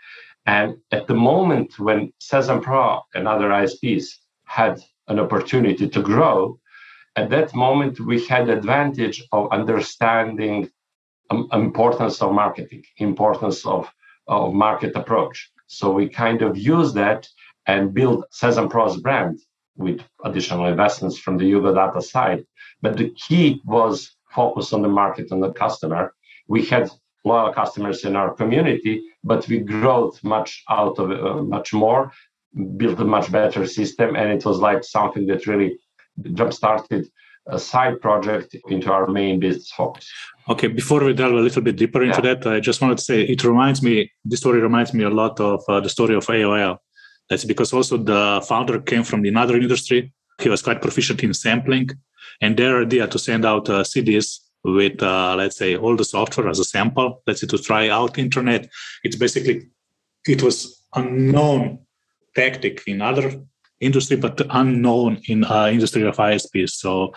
and 0.47 0.77
at 0.91 1.07
the 1.07 1.15
moment 1.15 1.79
when 1.79 2.13
Sezam 2.21 2.63
Pro 2.63 3.01
and 3.15 3.29
other 3.29 3.49
ISPs 3.51 4.07
had 4.45 4.81
an 5.09 5.21
opportunity 5.21 5.89
to 5.89 6.03
grow, 6.03 6.59
at 7.17 7.31
that 7.31 7.55
moment 7.55 8.01
we 8.01 8.25
had 8.27 8.49
advantage 8.49 9.23
of 9.33 9.53
understanding 9.53 10.69
um, 11.31 11.49
importance 11.53 12.21
of 12.21 12.33
marketing, 12.33 12.85
importance 12.99 13.65
of, 13.65 13.89
of 14.27 14.53
market 14.53 14.97
approach. 14.97 15.51
So 15.67 15.93
we 15.93 16.09
kind 16.09 16.43
of 16.43 16.59
use 16.59 16.93
that 16.95 17.29
and 17.67 17.95
build 17.95 18.25
Sezam 18.33 18.69
Pro's 18.69 19.01
brand 19.01 19.39
with 19.77 20.03
additional 20.25 20.67
investments 20.67 21.19
from 21.19 21.39
the 21.39 21.51
Jugodata 21.51 22.03
side. 22.03 22.45
But 22.83 22.97
the 22.97 23.11
key 23.11 23.61
was 23.65 24.17
focus 24.31 24.73
on 24.73 24.83
the 24.83 24.89
market 24.89 25.31
and 25.31 25.43
the 25.43 25.53
customer. 25.53 26.15
We 26.49 26.65
had 26.65 26.91
loyal 27.25 27.53
customers 27.53 28.05
in 28.05 28.17
our 28.17 28.35
community, 28.35 29.03
but 29.23 29.47
we 29.49 29.59
grew 29.59 30.13
much 30.23 30.63
out 30.69 30.99
of 30.99 31.11
uh, 31.11 31.43
much 31.43 31.73
more, 31.73 32.13
built 32.77 32.99
a 33.01 33.05
much 33.05 33.31
better 33.31 33.67
system, 33.67 34.17
and 34.17 34.31
it 34.31 34.45
was 34.45 34.59
like 34.59 34.85
something 34.85 35.27
that 35.27 35.47
really 35.47 35.79
jump 36.35 36.53
started 36.53 37.09
a 37.49 37.59
side 37.59 38.01
project 38.01 38.55
into 38.69 38.93
our 38.93 39.07
main 39.09 39.41
business 39.41 39.71
focus. 39.73 40.09
Okay, 40.49 40.69
before 40.69 41.03
we 41.05 41.13
delve 41.13 41.35
a 41.35 41.37
little 41.37 41.63
bit 41.63 41.77
deeper 41.77 42.03
into 42.03 42.21
yeah. 42.23 42.35
that, 42.35 42.47
I 42.47 42.61
just 42.61 42.81
wanted 42.81 42.99
to 42.99 43.05
say 43.05 43.23
it 43.23 43.43
reminds 43.45 43.83
me, 43.83 44.11
this 44.25 44.41
story 44.41 44.61
reminds 44.61 44.95
me 44.95 45.05
a 45.05 45.11
lot 45.11 45.41
of 45.41 45.63
uh, 45.69 45.81
the 45.81 45.89
story 45.89 46.15
of 46.15 46.27
AOL. 46.27 46.79
That's 47.29 47.45
because 47.45 47.73
also 47.73 47.97
the 47.97 48.45
founder 48.49 48.81
came 48.81 49.05
from 49.05 49.25
another 49.25 49.57
industry. 49.57 50.13
He 50.41 50.49
was 50.49 50.63
quite 50.63 50.83
proficient 50.83 51.23
in 51.23 51.35
sampling, 51.35 51.91
and 52.41 52.57
their 52.57 52.83
idea 52.83 53.07
to 53.09 53.19
send 53.19 53.45
out 53.45 53.69
uh, 53.69 53.83
CDs 53.83 54.39
with 54.65 55.03
uh, 55.03 55.35
let's 55.37 55.57
say 55.57 55.77
all 55.77 55.97
the 55.97 56.05
software 56.05 56.49
as 56.49 56.59
a 56.59 56.65
sample 56.65 57.23
let's 57.27 57.41
say 57.41 57.47
to 57.47 57.59
try 57.59 57.89
out 57.89 58.19
internet. 58.19 58.69
It's 59.05 59.17
basically 59.17 59.69
it 60.27 60.43
was 60.43 60.85
unknown 60.95 61.81
tactic 62.35 62.83
in 62.87 63.03
other 63.03 63.41
industry 63.81 64.17
but 64.17 64.41
unknown 64.51 65.21
in 65.27 65.45
uh, 65.45 65.67
industry 65.67 66.03
of 66.03 66.17
isps 66.17 66.71
so 66.71 67.13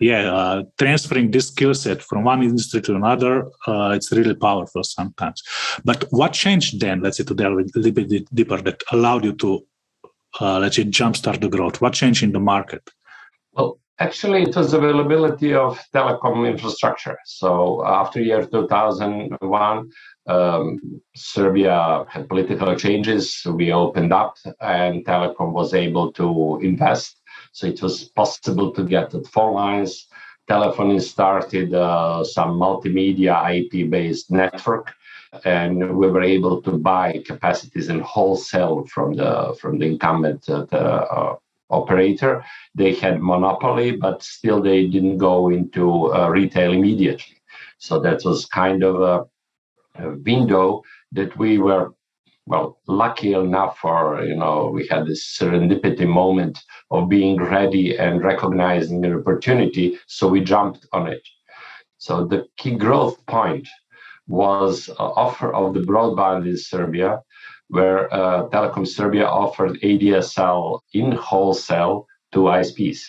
yeah 0.00 0.32
uh, 0.32 0.62
transferring 0.78 1.30
this 1.30 1.48
skill 1.48 1.74
set 1.74 2.02
from 2.02 2.24
one 2.24 2.42
industry 2.42 2.80
to 2.82 2.94
another 2.94 3.46
uh, 3.66 3.92
it's 3.96 4.12
really 4.12 4.34
powerful 4.34 4.84
sometimes. 4.84 5.42
But 5.84 6.04
what 6.10 6.32
changed 6.34 6.80
then 6.80 7.00
let's 7.00 7.16
say 7.16 7.24
to 7.24 7.34
delve 7.34 7.60
a 7.60 7.78
little 7.78 7.92
bit 7.92 8.34
deeper 8.34 8.60
that 8.60 8.82
allowed 8.92 9.24
you 9.24 9.32
to 9.34 9.66
uh, 10.40 10.58
let's 10.58 10.76
say 10.76 10.84
jumpstart 10.84 11.40
the 11.40 11.48
growth? 11.48 11.80
What 11.80 11.94
changed 11.94 12.22
in 12.22 12.32
the 12.32 12.40
market 12.40 12.82
Actually, 14.00 14.44
it 14.44 14.56
was 14.56 14.72
availability 14.72 15.52
of 15.52 15.78
telecom 15.92 16.48
infrastructure. 16.48 17.18
So 17.26 17.84
after 17.84 18.18
year 18.18 18.46
2001, 18.46 19.90
um, 20.26 21.00
Serbia 21.14 22.06
had 22.08 22.26
political 22.26 22.74
changes. 22.76 23.42
We 23.44 23.72
opened 23.72 24.14
up, 24.14 24.38
and 24.62 25.04
telecom 25.04 25.52
was 25.52 25.74
able 25.74 26.12
to 26.12 26.58
invest. 26.62 27.20
So 27.52 27.66
it 27.66 27.82
was 27.82 28.04
possible 28.04 28.72
to 28.72 28.84
get 28.84 29.10
the 29.10 29.20
phone 29.20 29.52
lines. 29.54 30.06
Telephony 30.48 30.98
started 30.98 31.74
uh, 31.74 32.24
some 32.24 32.58
multimedia 32.58 33.34
IP-based 33.56 34.30
network, 34.30 34.94
and 35.44 35.94
we 35.98 36.08
were 36.08 36.22
able 36.22 36.62
to 36.62 36.72
buy 36.72 37.22
capacities 37.26 37.90
in 37.90 38.00
wholesale 38.00 38.86
from 38.86 39.12
the 39.12 39.54
from 39.60 39.78
the 39.78 39.86
incumbent 39.86 40.48
uh, 40.48 40.64
the, 40.70 40.80
uh, 40.80 41.36
operator. 41.70 42.44
They 42.74 42.94
had 42.94 43.22
monopoly, 43.22 43.92
but 43.92 44.22
still 44.22 44.60
they 44.62 44.86
didn't 44.86 45.18
go 45.18 45.48
into 45.50 46.12
uh, 46.14 46.28
retail 46.28 46.72
immediately. 46.72 47.36
So 47.78 47.98
that 48.00 48.24
was 48.24 48.46
kind 48.46 48.82
of 48.82 49.00
a, 49.00 50.04
a, 50.04 50.10
window 50.18 50.82
that 51.12 51.36
we 51.38 51.58
were 51.58 51.94
well 52.46 52.78
lucky 52.86 53.32
enough 53.34 53.78
for. 53.78 54.22
You 54.22 54.36
know, 54.36 54.70
we 54.72 54.86
had 54.88 55.06
this 55.06 55.36
serendipity 55.38 56.06
moment 56.06 56.58
of 56.90 57.08
being 57.08 57.36
ready 57.42 57.96
and 57.96 58.22
recognizing 58.22 59.04
an 59.04 59.14
opportunity, 59.14 59.98
so 60.06 60.28
we 60.28 60.40
jumped 60.40 60.86
on 60.92 61.06
it. 61.06 61.22
So 61.98 62.24
the 62.26 62.46
key 62.56 62.76
growth 62.76 63.24
point 63.26 63.68
was 64.26 64.88
uh, 64.88 64.94
offer 64.98 65.52
of 65.52 65.74
the 65.74 65.80
broadband 65.80 66.46
in 66.46 66.56
Serbia 66.56 67.22
where 67.70 68.12
uh, 68.12 68.48
Telecom 68.48 68.86
Serbia 68.86 69.26
offered 69.26 69.80
ADSL 69.82 70.80
in 70.92 71.12
wholesale 71.12 72.06
to 72.32 72.40
ISPs. 72.40 73.00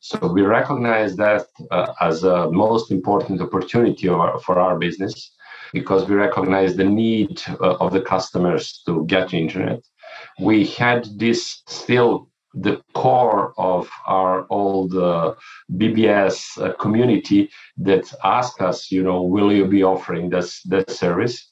So 0.00 0.32
we 0.32 0.42
recognize 0.42 1.16
that 1.16 1.46
uh, 1.70 1.92
as 2.00 2.24
a 2.24 2.50
most 2.50 2.90
important 2.90 3.40
opportunity 3.42 4.08
our, 4.08 4.38
for 4.40 4.58
our 4.58 4.78
business 4.78 5.32
because 5.72 6.08
we 6.08 6.14
recognize 6.14 6.74
the 6.74 6.84
need 6.84 7.42
uh, 7.48 7.76
of 7.76 7.92
the 7.92 8.00
customers 8.00 8.82
to 8.86 9.04
get 9.06 9.34
internet. 9.34 9.80
We 10.40 10.66
had 10.66 11.06
this 11.18 11.62
still 11.66 12.30
the 12.54 12.80
core 12.94 13.52
of 13.58 13.88
our 14.06 14.46
old 14.50 14.94
uh, 14.94 15.34
BBS 15.72 16.60
uh, 16.60 16.72
community 16.74 17.50
that 17.76 18.12
asked 18.24 18.60
us, 18.60 18.90
you 18.90 19.02
know, 19.02 19.22
will 19.22 19.52
you 19.52 19.66
be 19.66 19.84
offering 19.84 20.30
this 20.30 20.62
this 20.62 20.98
service? 20.98 21.50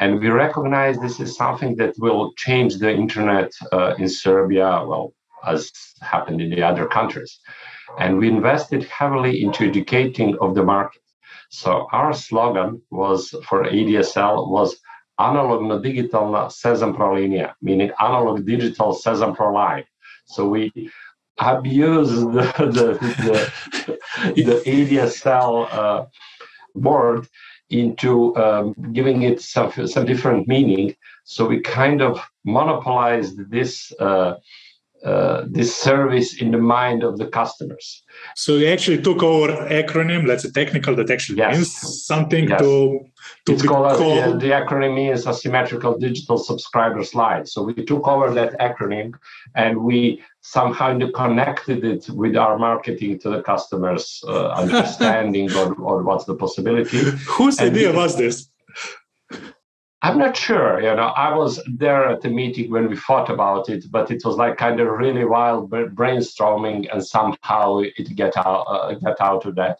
And 0.00 0.18
we 0.18 0.30
recognize 0.30 0.98
this 0.98 1.20
is 1.20 1.36
something 1.36 1.76
that 1.76 1.94
will 1.98 2.32
change 2.36 2.78
the 2.78 2.90
internet 2.90 3.52
uh, 3.70 3.94
in 3.98 4.08
Serbia, 4.08 4.82
well, 4.88 5.12
as 5.46 5.70
happened 6.00 6.40
in 6.40 6.50
the 6.50 6.62
other 6.62 6.86
countries. 6.86 7.38
And 7.98 8.18
we 8.18 8.28
invested 8.28 8.84
heavily 8.84 9.42
into 9.42 9.68
educating 9.68 10.38
of 10.40 10.54
the 10.54 10.62
market. 10.62 11.02
So 11.50 11.86
our 11.92 12.14
slogan 12.14 12.80
was 12.90 13.34
for 13.46 13.64
ADSL 13.64 14.48
was 14.48 14.80
analogno 15.20 15.82
digitalna 15.84 16.48
Sezam 16.48 16.96
Pro 16.96 17.16
linija, 17.16 17.52
meaning 17.60 17.90
analog 18.00 18.46
digital 18.46 18.94
Sezam 18.94 19.36
Pro 19.36 19.52
line. 19.52 19.84
So 20.24 20.48
we 20.48 20.72
abused 21.38 22.14
the, 22.32 22.46
the, 22.58 23.52
the, 24.34 24.42
the 24.42 24.62
ADSL 24.64 25.72
uh, 25.72 26.06
word 26.74 27.26
into 27.70 28.36
um, 28.36 28.74
giving 28.92 29.22
it 29.22 29.40
some, 29.40 29.70
some 29.86 30.04
different 30.04 30.48
meaning. 30.48 30.94
So 31.24 31.46
we 31.46 31.60
kind 31.60 32.02
of 32.02 32.20
monopolized 32.44 33.50
this 33.50 33.92
uh, 34.00 34.34
uh, 35.04 35.44
this 35.46 35.74
service 35.74 36.42
in 36.42 36.50
the 36.50 36.58
mind 36.58 37.02
of 37.02 37.16
the 37.16 37.26
customers. 37.26 38.02
So 38.34 38.56
you 38.56 38.68
actually 38.68 39.00
took 39.00 39.22
our 39.22 39.48
acronym, 39.68 40.26
let's 40.26 40.42
say 40.42 40.50
technical, 40.50 40.94
that 40.96 41.10
actually 41.10 41.38
yes. 41.38 41.54
means 41.54 42.04
something 42.04 42.48
yes. 42.48 42.60
to, 42.60 43.00
to 43.46 43.52
it's 43.52 43.62
called, 43.62 43.96
called... 43.96 44.40
the 44.40 44.48
acronym 44.48 44.94
means 44.94 45.26
asymmetrical 45.26 45.96
digital 45.98 46.36
subscriber 46.36 47.02
line. 47.14 47.46
So 47.46 47.62
we 47.62 47.72
took 47.72 48.06
over 48.06 48.30
that 48.34 48.58
acronym 48.58 49.14
and 49.54 49.82
we 49.82 50.22
somehow 50.42 50.98
connected 51.14 51.82
it 51.82 52.08
with 52.10 52.36
our 52.36 52.58
marketing 52.58 53.18
to 53.20 53.30
the 53.30 53.42
customers 53.42 54.22
uh, 54.28 54.48
understanding 54.62 55.50
or, 55.54 55.74
or 55.76 56.02
what's 56.02 56.26
the 56.26 56.34
possibility. 56.34 56.98
Whose 57.26 57.58
and 57.58 57.70
idea 57.70 57.90
we, 57.90 57.96
was 57.96 58.16
this? 58.18 58.50
I'm 60.02 60.16
not 60.16 60.36
sure. 60.36 60.80
You 60.80 60.94
know, 60.94 61.12
I 61.16 61.34
was 61.34 61.62
there 61.66 62.08
at 62.08 62.22
the 62.22 62.30
meeting 62.30 62.70
when 62.70 62.88
we 62.88 62.96
thought 62.96 63.28
about 63.28 63.68
it, 63.68 63.84
but 63.90 64.10
it 64.10 64.22
was 64.24 64.36
like 64.36 64.56
kind 64.56 64.80
of 64.80 64.88
really 64.88 65.24
wild 65.24 65.70
brainstorming, 65.70 66.88
and 66.92 67.04
somehow 67.04 67.78
it 67.80 68.16
get 68.16 68.36
out 68.36 68.64
uh, 68.68 68.94
get 68.94 69.20
out 69.20 69.44
of 69.44 69.56
that. 69.56 69.78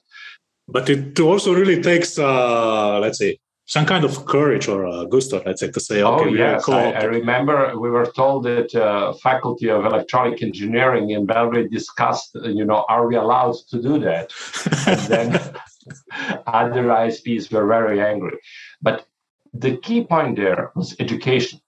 But 0.68 0.88
it 0.88 1.18
also 1.18 1.54
really 1.54 1.82
takes, 1.82 2.18
uh, 2.18 2.98
let's 3.00 3.18
say, 3.18 3.38
some 3.70 3.86
kind 3.86 4.04
of 4.04 4.26
courage 4.26 4.68
or 4.68 4.84
a 4.84 5.06
gusto, 5.06 5.40
let's 5.46 5.60
say, 5.60 5.70
to 5.70 5.80
say, 5.80 6.02
okay, 6.02 6.24
oh, 6.24 6.28
yes. 6.28 6.68
I, 6.68 6.90
I, 6.90 7.04
remember 7.04 7.78
we 7.78 7.88
were 7.88 8.06
told 8.06 8.42
that 8.42 8.74
uh, 8.74 9.12
faculty 9.14 9.70
of 9.70 9.84
electronic 9.84 10.42
engineering 10.42 11.10
in 11.10 11.24
Belgrade 11.24 11.70
discussed, 11.70 12.34
uh, 12.34 12.48
you 12.48 12.64
know, 12.64 12.84
are 12.88 13.06
we 13.06 13.14
allowed 13.14 13.54
to 13.70 13.80
do 13.80 14.00
that? 14.00 14.32
and 14.88 15.00
then 15.12 15.40
other 16.48 16.82
ISPs 16.82 17.52
were 17.52 17.66
very 17.66 18.00
angry. 18.00 18.38
But 18.82 19.06
the 19.52 19.76
key 19.78 20.04
point 20.04 20.36
there 20.36 20.70
was 20.74 20.96
education. 20.98 21.60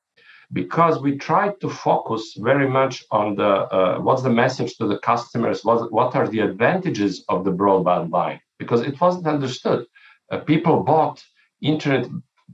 Because 0.53 1.01
we 1.01 1.17
tried 1.17 1.59
to 1.63 1.71
focus 1.71 2.35
very 2.39 2.69
much 2.69 3.05
on 3.11 3.37
the 3.37 3.53
uh, 3.77 3.99
what's 4.01 4.23
the 4.23 4.31
message 4.31 4.77
to 4.77 4.87
the 4.87 4.99
customers? 4.99 5.65
What, 5.65 5.91
what 5.91 6.15
are 6.15 6.29
the 6.29 6.41
advantages 6.41 7.25
of 7.31 7.45
the 7.45 7.53
broadband 7.53 8.11
line? 8.11 8.41
Because 8.59 8.83
it 8.83 9.01
wasn't 9.01 9.27
understood. 9.27 9.87
Uh, 10.31 10.39
people 10.41 10.83
bought 10.83 11.25
internet 11.63 12.07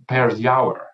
per 0.07 0.33
the 0.33 0.47
hour. 0.47 0.87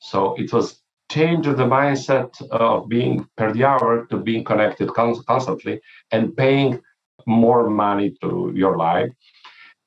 So 0.00 0.34
it 0.36 0.52
was 0.52 0.80
change 1.10 1.46
of 1.46 1.56
the 1.56 1.64
mindset 1.64 2.40
of 2.50 2.88
being 2.88 3.26
per 3.36 3.52
the 3.52 3.64
hour 3.64 4.06
to 4.10 4.16
being 4.18 4.44
connected 4.44 4.88
constantly 4.94 5.80
and 6.12 6.36
paying 6.36 6.80
more 7.26 7.68
money 7.68 8.14
to 8.20 8.52
your 8.54 8.76
line 8.76 9.14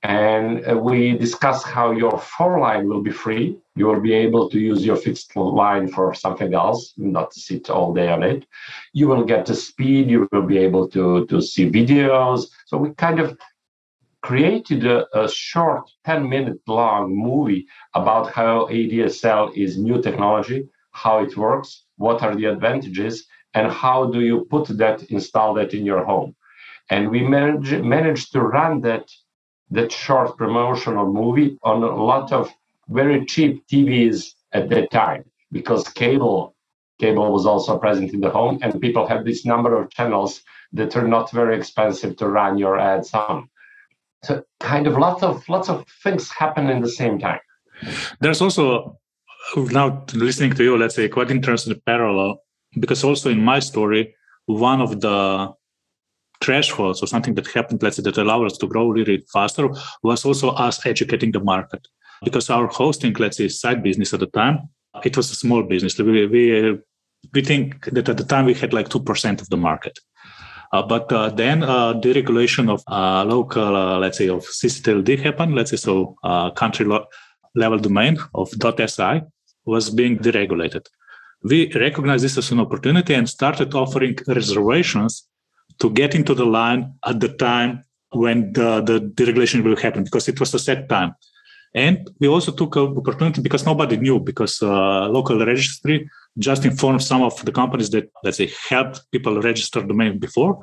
and 0.04 0.70
uh, 0.70 0.78
we 0.78 1.18
discuss 1.18 1.64
how 1.64 1.92
your 1.92 2.20
phone 2.20 2.60
line 2.60 2.90
will 2.90 3.02
be 3.02 3.12
free. 3.12 3.58
You 3.76 3.86
will 3.88 4.02
be 4.02 4.14
able 4.14 4.50
to 4.50 4.60
use 4.60 4.86
your 4.86 4.98
fixed 4.98 5.34
line 5.36 5.88
for 5.88 6.14
something 6.14 6.54
else, 6.54 6.94
not 6.98 7.34
sit 7.34 7.70
all 7.70 7.94
day 7.94 8.10
on 8.10 8.22
it. 8.22 8.46
You 8.92 9.08
will 9.08 9.24
get 9.24 9.46
the 9.46 9.56
speed. 9.56 10.10
You 10.10 10.28
will 10.34 10.42
be 10.42 10.58
able 10.58 10.90
to, 10.90 11.26
to 11.28 11.42
see 11.42 11.70
videos. 11.70 12.48
So 12.66 12.78
we 12.78 12.94
kind 12.96 13.22
of 13.22 13.38
created 14.22 14.86
a, 14.86 15.06
a 15.18 15.30
short 15.30 15.90
10 16.06 16.28
minute 16.28 16.60
long 16.68 17.16
movie 17.16 17.66
about 17.94 18.30
how 18.30 18.68
ADSL 18.68 19.56
is 19.56 19.78
new 19.78 20.02
technology, 20.02 20.68
how 20.92 21.24
it 21.24 21.38
works, 21.38 21.86
what 21.96 22.22
are 22.22 22.36
the 22.36 22.46
advantages, 22.46 23.26
and 23.54 23.72
how 23.72 24.12
do 24.12 24.20
you 24.20 24.46
put 24.50 24.68
that, 24.78 25.04
install 25.04 25.54
that 25.54 25.74
in 25.74 25.86
your 25.86 26.04
home. 26.04 26.36
And 26.90 27.10
we 27.10 27.22
manage, 27.22 27.72
managed 27.82 28.34
to 28.34 28.42
run 28.42 28.82
that 28.82 29.10
that 29.74 29.92
short 29.92 30.38
promotional 30.38 31.12
movie 31.12 31.58
on 31.64 31.84
a 31.84 32.04
lot 32.04 32.32
of 32.32 32.52
very 32.90 33.26
cheap 33.26 33.66
TVs 33.68 34.34
at 34.52 34.70
that 34.70 34.92
time 34.92 35.24
because 35.52 35.88
cable 35.90 36.56
cable 37.00 37.32
was 37.32 37.46
also 37.46 37.78
present 37.78 38.14
in 38.14 38.22
the 38.22 38.30
home 38.30 38.60
and 38.62 38.80
people 38.80 39.08
had 39.08 39.26
this 39.26 39.46
number 39.46 39.72
of 39.80 39.90
channels 39.90 40.42
that 40.74 40.96
are 40.96 41.08
not 41.08 41.32
very 41.32 41.56
expensive 41.58 42.16
to 42.18 42.28
run 42.28 42.58
your 42.58 42.78
ads 42.80 43.14
on. 43.14 43.50
So 44.24 44.44
kind 44.60 44.86
of 44.88 44.98
lots 44.98 45.24
of 45.24 45.48
lots 45.50 45.70
of 45.70 45.86
things 46.04 46.32
happen 46.32 46.70
in 46.70 46.82
the 46.82 46.94
same 47.02 47.20
time. 47.20 47.40
There's 48.22 48.42
also 48.42 48.98
now 49.58 50.06
listening 50.14 50.54
to 50.54 50.64
you, 50.64 50.78
let's 50.78 50.96
say 50.96 51.10
quite 51.10 51.32
interesting 51.32 51.80
parallel 51.86 52.40
because 52.80 53.04
also 53.04 53.30
in 53.30 53.44
my 53.44 53.60
story, 53.60 54.16
one 54.46 54.82
of 54.82 55.02
the 55.02 55.54
thresholds 56.44 57.02
or 57.02 57.08
something 57.08 57.36
that 57.36 57.48
happened, 57.48 57.82
let's 57.82 57.98
say, 57.98 58.04
that 58.04 58.18
allowed 58.18 58.46
us 58.46 58.58
to 58.58 58.68
grow 58.68 58.90
really 58.90 59.24
faster 59.32 59.70
was 60.04 60.26
also 60.26 60.50
us 60.50 60.86
educating 60.86 61.32
the 61.32 61.40
market. 61.40 61.88
Because 62.24 62.50
our 62.50 62.68
hosting, 62.68 63.14
let's 63.14 63.38
say, 63.38 63.48
side 63.48 63.84
business 63.84 64.14
at 64.14 64.20
the 64.20 64.28
time, 64.28 64.70
it 65.04 65.18
was 65.18 65.32
a 65.32 65.36
small 65.36 65.64
business. 65.64 65.98
We, 65.98 66.26
we, 66.28 66.80
we 67.34 67.42
think 67.42 67.86
that 67.86 68.10
at 68.10 68.18
the 68.18 68.24
time 68.24 68.46
we 68.46 68.54
had 68.54 68.74
like 68.74 68.90
2% 68.90 69.42
of 69.42 69.50
the 69.50 69.58
market. 69.58 70.00
Uh, 70.72 70.82
but 70.82 71.12
uh, 71.12 71.30
then 71.30 71.62
uh, 71.64 71.94
the 71.94 72.14
regulation 72.14 72.68
of 72.68 72.84
uh, 72.88 73.24
local, 73.24 73.76
uh, 73.76 74.00
let's 74.00 74.18
say, 74.18 74.28
of 74.28 74.44
CCTLD 74.44 75.20
happened. 75.20 75.54
Let's 75.54 75.70
say, 75.70 75.78
so 75.78 76.16
uh, 76.24 76.50
country 76.52 76.86
lo- 76.86 77.06
level 77.56 77.78
domain 77.78 78.18
of 78.34 78.50
.si 78.50 79.22
was 79.66 79.90
being 79.92 80.18
deregulated. 80.18 80.86
We 81.44 81.72
recognized 81.74 82.24
this 82.24 82.38
as 82.38 82.52
an 82.52 82.60
opportunity 82.60 83.14
and 83.14 83.30
started 83.30 83.76
offering 83.76 84.18
reservations 84.28 85.28
to 85.80 85.90
get 85.90 86.16
into 86.16 86.34
the 86.34 86.46
line 86.46 86.94
at 87.06 87.20
the 87.20 87.30
time 87.30 87.84
when 88.12 88.54
the, 88.54 88.82
the 88.82 89.00
deregulation 89.00 89.64
will 89.64 89.76
happen 89.76 90.04
because 90.04 90.28
it 90.28 90.40
was 90.40 90.54
a 90.54 90.60
set 90.60 90.88
time. 90.90 91.14
And 91.76 92.08
we 92.20 92.28
also 92.28 92.52
took 92.52 92.76
an 92.76 92.96
opportunity 92.98 93.42
because 93.42 93.66
nobody 93.66 93.98
knew 93.98 94.20
because 94.20 94.62
uh, 94.62 95.08
local 95.10 95.44
registry 95.44 96.10
just 96.38 96.66
informed 96.66 97.02
some 97.02 97.24
of 97.24 97.44
the 97.46 97.52
companies 97.52 97.90
that, 97.92 98.12
let's 98.24 98.38
say, 98.38 98.52
helped 98.70 99.02
people 99.12 99.42
register 99.42 99.82
domain 99.82 100.20
before. 100.20 100.62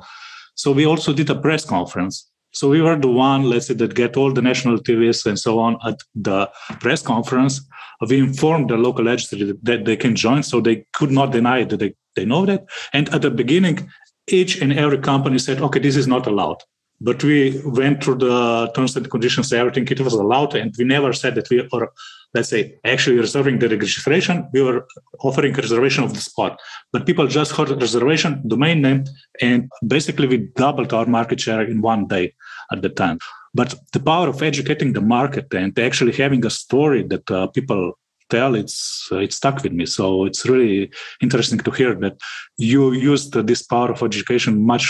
So 0.55 0.71
we 0.71 0.85
also 0.85 1.13
did 1.13 1.29
a 1.29 1.35
press 1.35 1.65
conference. 1.65 2.29
So 2.53 2.69
we 2.69 2.81
were 2.81 2.97
the 2.97 3.07
one, 3.07 3.43
let's 3.43 3.67
say, 3.67 3.73
that 3.75 3.95
get 3.95 4.17
all 4.17 4.31
the 4.33 4.41
national 4.41 4.77
TVs 4.77 5.25
and 5.25 5.39
so 5.39 5.59
on 5.59 5.77
at 5.85 5.99
the 6.15 6.49
press 6.79 7.01
conference. 7.01 7.61
We 8.07 8.19
informed 8.19 8.69
the 8.69 8.77
local 8.77 9.05
registry 9.05 9.53
that 9.63 9.85
they 9.85 9.95
can 9.95 10.15
join, 10.15 10.43
so 10.43 10.59
they 10.59 10.85
could 10.93 11.11
not 11.11 11.31
deny 11.31 11.63
that 11.63 11.77
they, 11.77 11.93
they 12.15 12.25
know 12.25 12.45
that. 12.45 12.65
And 12.93 13.07
at 13.09 13.21
the 13.21 13.31
beginning, 13.31 13.89
each 14.27 14.61
and 14.61 14.73
every 14.73 14.99
company 14.99 15.39
said, 15.39 15.61
okay, 15.61 15.79
this 15.79 15.95
is 15.95 16.07
not 16.07 16.27
allowed. 16.27 16.57
But 17.03 17.23
we 17.23 17.59
went 17.65 18.03
through 18.03 18.15
the 18.15 18.71
terms 18.75 18.95
and 18.95 19.09
conditions, 19.09 19.51
everything 19.51 19.87
it 19.87 19.99
was 20.01 20.13
allowed, 20.13 20.53
and 20.53 20.73
we 20.77 20.85
never 20.85 21.13
said 21.13 21.33
that 21.35 21.49
we 21.49 21.67
are, 21.73 21.91
let's 22.35 22.49
say, 22.49 22.75
actually 22.85 23.17
reserving 23.17 23.57
the 23.57 23.69
registration. 23.69 24.47
We 24.53 24.61
were 24.61 24.85
offering 25.19 25.53
reservation 25.53 26.03
of 26.03 26.13
the 26.13 26.21
spot. 26.21 26.59
But 26.93 27.07
people 27.07 27.25
just 27.25 27.53
heard 27.53 27.69
reservation, 27.69 28.47
domain 28.47 28.83
name, 28.83 29.05
and 29.41 29.69
basically 29.87 30.27
we 30.27 30.49
doubled 30.55 30.93
our 30.93 31.07
market 31.07 31.39
share 31.39 31.61
in 31.61 31.81
one 31.81 32.05
day 32.05 32.35
at 32.71 32.83
the 32.83 32.89
time. 32.89 33.17
But 33.53 33.73
the 33.93 33.99
power 33.99 34.29
of 34.29 34.41
educating 34.43 34.93
the 34.93 35.01
market 35.01 35.51
and 35.53 35.77
actually 35.79 36.13
having 36.13 36.45
a 36.45 36.49
story 36.51 37.03
that 37.07 37.29
uh, 37.31 37.47
people 37.47 37.97
tell, 38.35 38.55
it's 38.55 39.07
uh, 39.11 39.19
it 39.25 39.33
stuck 39.33 39.57
with 39.63 39.73
me. 39.79 39.85
So 39.85 40.25
it's 40.25 40.43
really 40.53 40.91
interesting 41.21 41.59
to 41.59 41.71
hear 41.71 41.93
that 42.03 42.15
you 42.57 42.81
used 42.93 43.33
this 43.33 43.61
power 43.73 43.91
of 43.91 44.01
education 44.01 44.53
much, 44.71 44.85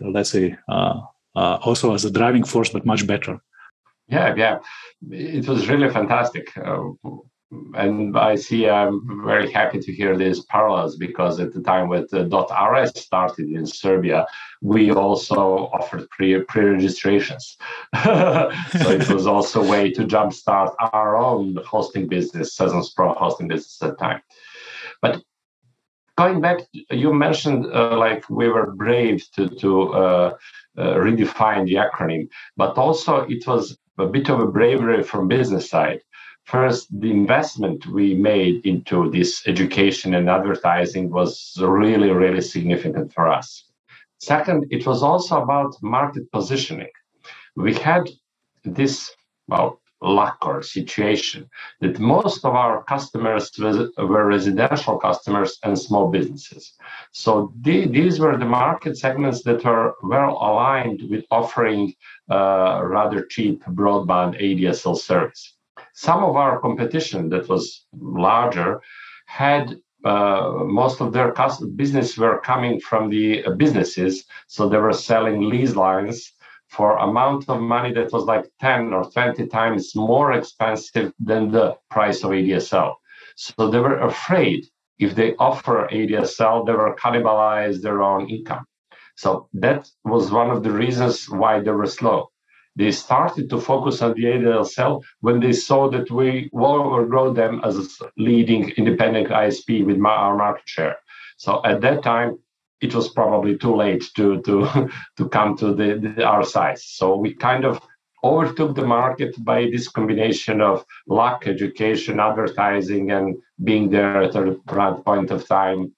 let's 0.00 0.30
say, 0.30 0.56
uh, 0.68 0.96
uh, 1.40 1.56
also 1.66 1.94
as 1.94 2.04
a 2.04 2.10
driving 2.10 2.44
force, 2.44 2.70
but 2.70 2.86
much 2.92 3.06
better. 3.06 3.34
Yeah, 4.08 4.34
yeah, 4.42 4.56
it 5.10 5.46
was 5.46 5.68
really 5.68 5.90
fantastic. 5.98 6.46
And 7.74 8.16
I 8.16 8.36
see 8.36 8.68
I'm 8.68 9.24
very 9.24 9.50
happy 9.50 9.80
to 9.80 9.92
hear 9.92 10.16
these 10.16 10.44
parallels 10.44 10.96
because 10.96 11.40
at 11.40 11.52
the 11.52 11.60
time 11.60 11.88
when 11.88 12.04
.rs 12.04 12.92
started 12.94 13.48
in 13.48 13.66
Serbia, 13.66 14.24
we 14.62 14.92
also 14.92 15.68
offered 15.72 16.08
pre 16.10 16.40
pre 16.42 16.64
registrations. 16.66 17.56
so 18.04 18.50
it 18.72 19.08
was 19.10 19.26
also 19.26 19.64
a 19.64 19.68
way 19.68 19.90
to 19.90 20.04
jumpstart 20.04 20.74
our 20.92 21.16
own 21.16 21.56
hosting 21.66 22.06
business, 22.06 22.56
Sezam 22.56 22.84
Pro 22.94 23.14
hosting 23.14 23.48
business 23.48 23.82
at 23.82 23.90
the 23.90 23.96
time. 23.96 24.22
But 25.02 25.20
going 26.16 26.40
back, 26.40 26.60
you 26.72 27.12
mentioned 27.12 27.66
uh, 27.66 27.96
like 27.96 28.30
we 28.30 28.48
were 28.48 28.76
brave 28.76 29.26
to 29.34 29.48
to 29.48 29.70
uh, 29.92 30.36
uh, 30.78 30.94
redefine 31.04 31.66
the 31.66 31.74
acronym, 31.74 32.28
but 32.56 32.78
also 32.78 33.22
it 33.22 33.44
was 33.48 33.76
a 33.98 34.06
bit 34.06 34.28
of 34.30 34.38
a 34.38 34.46
bravery 34.46 35.02
from 35.02 35.26
business 35.26 35.68
side 35.68 36.00
First, 36.44 36.88
the 37.00 37.10
investment 37.10 37.86
we 37.86 38.14
made 38.14 38.66
into 38.66 39.10
this 39.10 39.46
education 39.46 40.14
and 40.14 40.28
advertising 40.28 41.10
was 41.10 41.56
really, 41.60 42.10
really 42.10 42.40
significant 42.40 43.12
for 43.12 43.28
us. 43.28 43.70
Second, 44.18 44.66
it 44.70 44.86
was 44.86 45.02
also 45.02 45.42
about 45.42 45.76
market 45.82 46.30
positioning. 46.32 46.90
We 47.56 47.74
had 47.74 48.10
this, 48.64 49.14
well, 49.48 49.80
luck 50.02 50.38
or 50.42 50.62
situation 50.62 51.48
that 51.80 51.98
most 51.98 52.44
of 52.44 52.54
our 52.54 52.82
customers 52.84 53.50
were 53.98 54.26
residential 54.26 54.98
customers 54.98 55.58
and 55.62 55.78
small 55.78 56.08
businesses. 56.08 56.72
So 57.12 57.52
the, 57.60 57.86
these 57.86 58.18
were 58.18 58.36
the 58.36 58.46
market 58.46 58.96
segments 58.96 59.42
that 59.44 59.64
were 59.64 59.94
well 60.02 60.38
aligned 60.40 61.02
with 61.10 61.24
offering 61.30 61.94
uh, 62.30 62.80
rather 62.82 63.26
cheap 63.26 63.62
broadband 63.64 64.40
ADSL 64.40 64.96
service 64.96 65.54
some 66.06 66.24
of 66.24 66.34
our 66.36 66.58
competition 66.60 67.28
that 67.28 67.48
was 67.48 67.86
larger 67.92 68.80
had 69.26 69.64
uh, 70.04 70.52
most 70.80 71.00
of 71.02 71.12
their 71.12 71.34
business 71.76 72.16
were 72.16 72.40
coming 72.40 72.80
from 72.80 73.10
the 73.10 73.44
uh, 73.44 73.50
businesses. 73.62 74.24
So 74.46 74.68
they 74.68 74.78
were 74.78 74.94
selling 74.94 75.40
lease 75.50 75.74
lines 75.76 76.32
for 76.68 76.96
amount 76.98 77.48
of 77.50 77.60
money 77.60 77.92
that 77.94 78.12
was 78.12 78.24
like 78.24 78.46
10 78.60 78.94
or 78.94 79.04
20 79.10 79.46
times 79.48 79.94
more 79.94 80.32
expensive 80.32 81.12
than 81.18 81.50
the 81.50 81.76
price 81.90 82.22
of 82.24 82.30
adsl 82.30 82.94
so 83.34 83.70
they 83.70 83.80
were 83.80 83.98
afraid 84.00 84.66
if 84.98 85.14
they 85.14 85.34
offer 85.36 85.88
adsl 85.92 86.66
they 86.66 86.72
were 86.72 86.94
cannibalize 86.96 87.80
their 87.80 88.02
own 88.02 88.28
income. 88.28 88.64
So 89.16 89.48
that 89.54 89.88
was 90.04 90.30
one 90.30 90.50
of 90.50 90.62
the 90.62 90.70
reasons 90.70 91.28
why 91.28 91.60
they 91.60 91.70
were 91.70 91.86
slow 91.86 92.30
they 92.76 92.92
started 92.92 93.50
to 93.50 93.60
focus 93.60 94.00
on 94.02 94.14
the 94.14 94.24
ADSL 94.24 95.02
when 95.20 95.40
they 95.40 95.52
saw 95.52 95.90
that 95.90 96.10
we 96.10 96.50
overgrow 96.54 97.32
them 97.32 97.60
as 97.64 97.98
leading 98.16 98.70
independent 98.70 99.28
ISP 99.28 99.84
with 99.84 100.02
our 100.04 100.36
market 100.36 100.68
share. 100.68 100.96
So 101.36 101.60
at 101.64 101.80
that 101.80 102.02
time, 102.02 102.38
it 102.80 102.94
was 102.94 103.08
probably 103.08 103.58
too 103.58 103.74
late 103.74 104.04
to 104.16 104.40
to 104.42 104.90
to 105.16 105.28
come 105.28 105.56
to 105.58 105.74
the, 105.74 105.88
the, 106.16 106.24
our 106.24 106.44
size. 106.44 106.84
So 106.84 107.16
we 107.16 107.34
kind 107.34 107.64
of 107.64 107.80
overtook 108.22 108.74
the 108.76 108.86
market 108.86 109.34
by 109.44 109.68
this 109.72 109.88
combination 109.88 110.60
of 110.60 110.84
luck, 111.06 111.46
education, 111.46 112.20
advertising, 112.20 113.10
and 113.10 113.36
being 113.64 113.90
there 113.90 114.22
at 114.22 114.32
the 114.32 114.60
right 114.70 115.04
point 115.04 115.30
of 115.30 115.46
time 115.48 115.92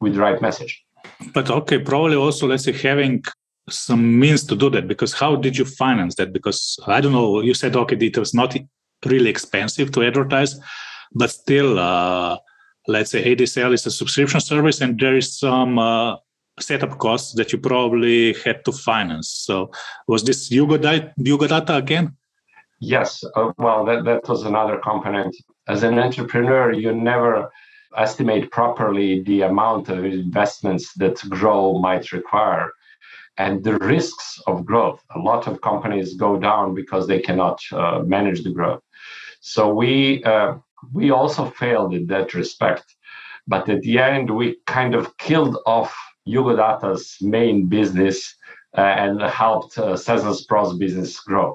with 0.00 0.14
the 0.14 0.20
right 0.20 0.40
message. 0.42 0.84
But 1.34 1.50
okay, 1.50 1.78
probably 1.78 2.16
also 2.16 2.46
let's 2.46 2.64
say 2.64 2.72
having 2.72 3.24
some 3.70 4.18
means 4.18 4.44
to 4.44 4.56
do 4.56 4.70
that 4.70 4.88
because 4.88 5.12
how 5.12 5.36
did 5.36 5.56
you 5.56 5.64
finance 5.64 6.14
that? 6.16 6.32
Because 6.32 6.78
I 6.86 7.00
don't 7.00 7.12
know, 7.12 7.40
you 7.40 7.54
said 7.54 7.76
okay, 7.76 7.96
it 7.96 8.18
was 8.18 8.34
not 8.34 8.56
really 9.06 9.30
expensive 9.30 9.92
to 9.92 10.02
advertise, 10.02 10.58
but 11.12 11.30
still, 11.30 11.78
uh, 11.78 12.38
let's 12.86 13.10
say 13.10 13.34
ADSL 13.34 13.72
is 13.72 13.86
a 13.86 13.90
subscription 13.90 14.40
service, 14.40 14.80
and 14.80 14.98
there 14.98 15.16
is 15.16 15.38
some 15.38 15.78
uh, 15.78 16.16
setup 16.58 16.98
costs 16.98 17.34
that 17.34 17.52
you 17.52 17.58
probably 17.58 18.34
had 18.44 18.64
to 18.64 18.72
finance. 18.72 19.30
So 19.30 19.70
was 20.06 20.24
this 20.24 20.48
Jugodata, 20.50 21.12
Jugodata 21.18 21.76
again? 21.76 22.16
Yes. 22.80 23.22
Uh, 23.36 23.52
well, 23.58 23.84
that, 23.84 24.04
that 24.04 24.28
was 24.28 24.44
another 24.44 24.78
component. 24.78 25.36
As 25.68 25.82
an 25.82 25.98
entrepreneur, 25.98 26.72
you 26.72 26.94
never 26.94 27.50
estimate 27.96 28.50
properly 28.50 29.22
the 29.22 29.42
amount 29.42 29.88
of 29.88 30.04
investments 30.04 30.92
that 30.94 31.16
grow 31.28 31.78
might 31.78 32.12
require 32.12 32.72
and 33.40 33.64
the 33.64 33.76
risks 33.94 34.28
of 34.46 34.66
growth. 34.70 35.00
A 35.18 35.18
lot 35.18 35.42
of 35.50 35.62
companies 35.70 36.08
go 36.26 36.30
down 36.48 36.66
because 36.80 37.04
they 37.06 37.20
cannot 37.28 37.58
uh, 37.72 38.00
manage 38.14 38.40
the 38.42 38.54
growth. 38.58 38.82
So 39.52 39.62
we 39.80 40.22
uh, 40.32 40.50
we 40.98 41.06
also 41.20 41.42
failed 41.62 41.90
in 41.98 42.04
that 42.12 42.28
respect. 42.42 42.86
But 43.52 43.68
at 43.74 43.80
the 43.86 43.96
end, 43.98 44.26
we 44.40 44.46
kind 44.66 44.94
of 44.94 45.04
killed 45.26 45.56
off 45.76 45.90
Jugodata's 46.32 47.04
main 47.36 47.56
business 47.76 48.18
uh, 48.78 48.94
and 49.04 49.14
helped 49.42 49.72
uh, 49.78 49.96
Sezams 50.04 50.46
Pro's 50.48 50.72
business 50.84 51.12
grow. 51.28 51.48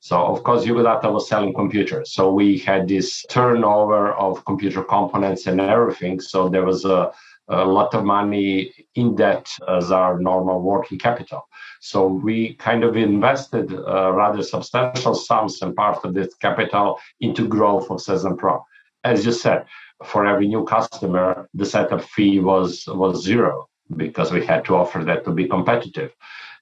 So 0.00 0.16
of 0.32 0.38
course, 0.46 0.64
Jugodata 0.64 1.08
was 1.16 1.28
selling 1.28 1.54
computers. 1.62 2.06
So 2.16 2.22
we 2.40 2.48
had 2.58 2.82
this 2.88 3.08
turnover 3.36 4.12
of 4.12 4.44
computer 4.50 4.82
components 4.96 5.46
and 5.46 5.60
everything. 5.60 6.20
So 6.20 6.48
there 6.48 6.64
was 6.64 6.84
a, 6.84 7.12
a 7.50 7.64
lot 7.64 7.94
of 7.94 8.04
money 8.04 8.72
in 8.94 9.14
debt 9.16 9.48
as 9.68 9.90
our 9.90 10.18
normal 10.18 10.60
working 10.60 10.98
capital. 10.98 11.42
So 11.80 12.06
we 12.06 12.54
kind 12.54 12.84
of 12.84 12.96
invested 12.96 13.72
uh, 13.72 14.12
rather 14.12 14.42
substantial 14.42 15.14
sums 15.14 15.62
and 15.62 15.74
part 15.74 16.04
of 16.04 16.14
this 16.14 16.34
capital 16.34 16.98
into 17.20 17.48
growth 17.48 17.90
of 17.90 17.98
Sezam 17.98 18.38
Pro. 18.38 18.64
As 19.04 19.24
you 19.24 19.32
said, 19.32 19.64
for 20.04 20.26
every 20.26 20.48
new 20.48 20.64
customer, 20.64 21.48
the 21.54 21.66
setup 21.66 22.02
fee 22.02 22.40
was 22.40 22.84
was 22.86 23.24
zero 23.24 23.68
because 23.96 24.30
we 24.32 24.44
had 24.44 24.64
to 24.66 24.76
offer 24.76 25.04
that 25.04 25.24
to 25.24 25.32
be 25.32 25.48
competitive 25.48 26.12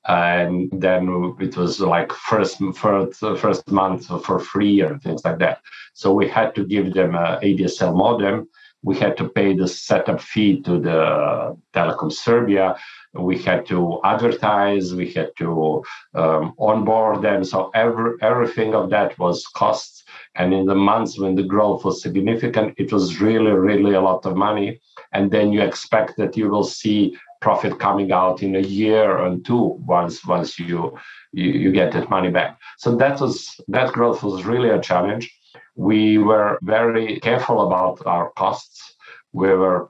and 0.08 0.70
then 0.72 1.34
it 1.38 1.56
was 1.56 1.80
like 1.80 2.12
first 2.12 2.58
first 2.74 3.16
first 3.36 3.70
month 3.70 4.06
for 4.24 4.38
free 4.38 4.80
and 4.80 5.02
things 5.02 5.24
like 5.24 5.38
that. 5.38 5.60
So 5.92 6.12
we 6.12 6.28
had 6.28 6.54
to 6.54 6.64
give 6.64 6.94
them 6.94 7.14
a 7.14 7.38
ADSL 7.42 7.94
modem. 7.94 8.48
We 8.82 8.96
had 8.96 9.16
to 9.16 9.28
pay 9.28 9.54
the 9.54 9.66
setup 9.66 10.20
fee 10.20 10.62
to 10.62 10.78
the 10.78 11.56
Telecom 11.74 12.12
Serbia. 12.12 12.76
We 13.14 13.38
had 13.38 13.66
to 13.66 14.00
advertise. 14.04 14.94
We 14.94 15.10
had 15.12 15.30
to 15.38 15.82
um, 16.14 16.54
onboard 16.58 17.22
them. 17.22 17.42
So 17.44 17.70
every 17.74 18.12
everything 18.22 18.74
of 18.74 18.90
that 18.90 19.18
was 19.18 19.46
costs. 19.46 20.04
And 20.36 20.54
in 20.54 20.66
the 20.66 20.76
months 20.76 21.18
when 21.18 21.34
the 21.34 21.42
growth 21.42 21.84
was 21.84 22.02
significant, 22.02 22.74
it 22.78 22.92
was 22.92 23.20
really 23.20 23.50
really 23.50 23.94
a 23.94 24.00
lot 24.00 24.24
of 24.26 24.36
money. 24.36 24.80
And 25.12 25.30
then 25.30 25.52
you 25.52 25.62
expect 25.62 26.16
that 26.18 26.36
you 26.36 26.48
will 26.48 26.64
see 26.64 27.16
profit 27.40 27.78
coming 27.78 28.12
out 28.12 28.42
in 28.42 28.56
a 28.56 28.60
year 28.60 29.18
and 29.18 29.44
two 29.44 29.78
once 29.86 30.24
once 30.26 30.58
you, 30.58 30.96
you 31.32 31.50
you 31.50 31.72
get 31.72 31.92
that 31.92 32.10
money 32.10 32.30
back 32.30 32.58
so 32.78 32.96
that 32.96 33.20
was 33.20 33.60
that 33.68 33.92
growth 33.92 34.22
was 34.22 34.44
really 34.44 34.70
a 34.70 34.80
challenge 34.80 35.37
we 35.78 36.18
were 36.18 36.58
very 36.62 37.20
careful 37.20 37.66
about 37.66 38.04
our 38.06 38.30
costs 38.42 38.96
we 39.32 39.48
were 39.48 39.88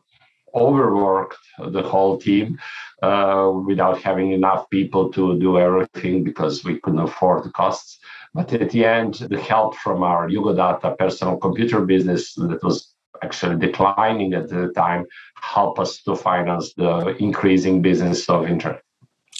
overworked 0.54 1.38
the 1.76 1.82
whole 1.82 2.18
team 2.18 2.58
uh, 3.02 3.50
without 3.66 4.00
having 4.02 4.32
enough 4.32 4.68
people 4.70 5.10
to 5.10 5.38
do 5.38 5.58
everything 5.58 6.24
because 6.24 6.64
we 6.64 6.78
couldn't 6.80 7.06
afford 7.08 7.44
the 7.44 7.50
costs 7.50 7.98
but 8.34 8.52
at 8.52 8.70
the 8.70 8.84
end 8.84 9.14
the 9.14 9.40
help 9.40 9.74
from 9.76 10.02
our 10.02 10.28
Jugodata 10.28 10.96
personal 10.98 11.36
computer 11.36 11.80
business 11.80 12.34
that 12.34 12.62
was 12.62 12.94
actually 13.22 13.58
declining 13.58 14.34
at 14.34 14.48
the 14.48 14.68
time 14.74 15.06
helped 15.34 15.78
us 15.78 16.02
to 16.02 16.14
finance 16.14 16.74
the 16.74 17.16
increasing 17.18 17.82
business 17.82 18.28
of 18.28 18.46
internet. 18.46 18.82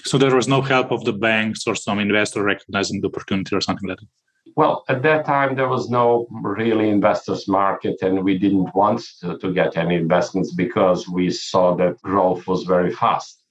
So 0.04 0.16
there 0.18 0.34
was 0.34 0.48
no 0.48 0.62
help 0.62 0.90
of 0.90 1.04
the 1.04 1.12
banks 1.12 1.66
or 1.66 1.74
some 1.74 1.98
investor 1.98 2.42
recognizing 2.42 3.00
the 3.00 3.08
opportunity 3.08 3.54
or 3.54 3.60
something 3.60 3.88
like 3.88 3.98
that? 3.98 4.06
Well, 4.58 4.82
at 4.88 5.02
that 5.02 5.24
time, 5.24 5.54
there 5.54 5.68
was 5.68 5.88
no 5.88 6.26
really 6.32 6.88
investors 6.88 7.46
market, 7.46 8.02
and 8.02 8.24
we 8.24 8.36
didn't 8.36 8.74
want 8.74 9.00
to, 9.20 9.38
to 9.38 9.52
get 9.52 9.76
any 9.76 9.94
investments 9.94 10.52
because 10.52 11.08
we 11.08 11.30
saw 11.30 11.76
that 11.76 12.02
growth 12.02 12.44
was 12.48 12.64
very 12.64 12.90
fast. 12.90 13.44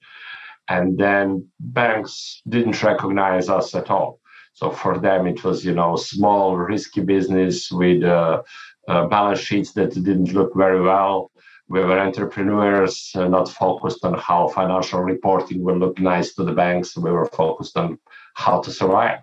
And 0.68 0.98
then 0.98 1.48
banks 1.60 2.42
didn't 2.46 2.82
recognize 2.82 3.48
us 3.48 3.74
at 3.74 3.88
all. 3.88 4.20
So 4.52 4.70
for 4.70 4.98
them, 4.98 5.26
it 5.26 5.42
was, 5.44 5.64
you 5.64 5.72
know, 5.72 5.96
small, 5.96 6.58
risky 6.58 7.00
business 7.00 7.70
with 7.72 8.04
uh, 8.04 8.42
uh, 8.86 9.06
balance 9.06 9.40
sheets 9.40 9.72
that 9.72 9.94
didn't 9.94 10.34
look 10.34 10.52
very 10.54 10.82
well. 10.82 11.30
We 11.68 11.80
were 11.80 11.98
entrepreneurs, 11.98 13.12
uh, 13.14 13.28
not 13.28 13.48
focused 13.48 14.04
on 14.04 14.12
how 14.12 14.48
financial 14.48 15.00
reporting 15.00 15.64
will 15.64 15.78
look 15.78 15.98
nice 15.98 16.34
to 16.34 16.44
the 16.44 16.52
banks. 16.52 16.98
We 16.98 17.10
were 17.10 17.24
focused 17.24 17.78
on 17.78 17.98
how 18.34 18.60
to 18.60 18.70
survive. 18.70 19.20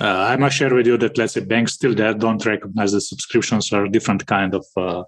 Uh, 0.00 0.32
I 0.32 0.36
must 0.36 0.56
share 0.56 0.74
with 0.74 0.86
you 0.86 0.96
that 0.98 1.18
let's 1.18 1.34
say 1.34 1.40
banks 1.40 1.74
still 1.74 1.94
there 1.94 2.14
don't 2.14 2.44
recognize 2.44 2.92
the 2.92 3.00
subscriptions 3.00 3.72
are 3.72 3.88
different 3.88 4.26
kind 4.26 4.54
of 4.54 4.66
uh, 4.76 5.02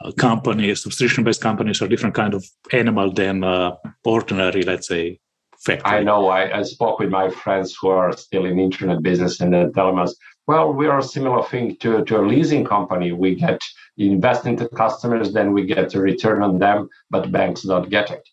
uh 0.00 0.12
companies, 0.12 0.82
subscription-based 0.82 1.40
companies 1.40 1.82
are 1.82 1.88
different 1.88 2.14
kind 2.14 2.34
of 2.34 2.44
animal 2.72 3.12
than 3.12 3.44
uh, 3.44 3.72
ordinary, 4.04 4.62
let's 4.62 4.88
say, 4.88 5.18
factory. 5.58 5.98
I 5.98 6.02
know. 6.02 6.28
I, 6.28 6.58
I, 6.58 6.62
spoke 6.62 7.00
with 7.00 7.10
my 7.10 7.30
friends 7.30 7.76
who 7.80 7.88
are 7.88 8.12
still 8.16 8.44
in 8.44 8.60
internet 8.60 9.02
business 9.02 9.40
and 9.40 9.52
they 9.52 9.66
tell 9.74 9.98
us 9.98 10.14
well, 10.48 10.72
we 10.72 10.86
are 10.86 10.98
a 10.98 11.02
similar 11.02 11.42
thing 11.44 11.76
to, 11.76 12.02
to 12.06 12.20
a 12.20 12.24
leasing 12.26 12.64
company. 12.64 13.12
We 13.12 13.34
get 13.34 13.60
invest 13.98 14.46
into 14.46 14.66
customers, 14.68 15.34
then 15.34 15.52
we 15.52 15.66
get 15.66 15.94
a 15.94 16.00
return 16.00 16.42
on 16.42 16.58
them, 16.58 16.88
but 17.10 17.30
banks 17.30 17.62
don't 17.62 17.90
get 17.90 18.10
it. 18.10 18.26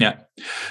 Yeah. 0.00 0.16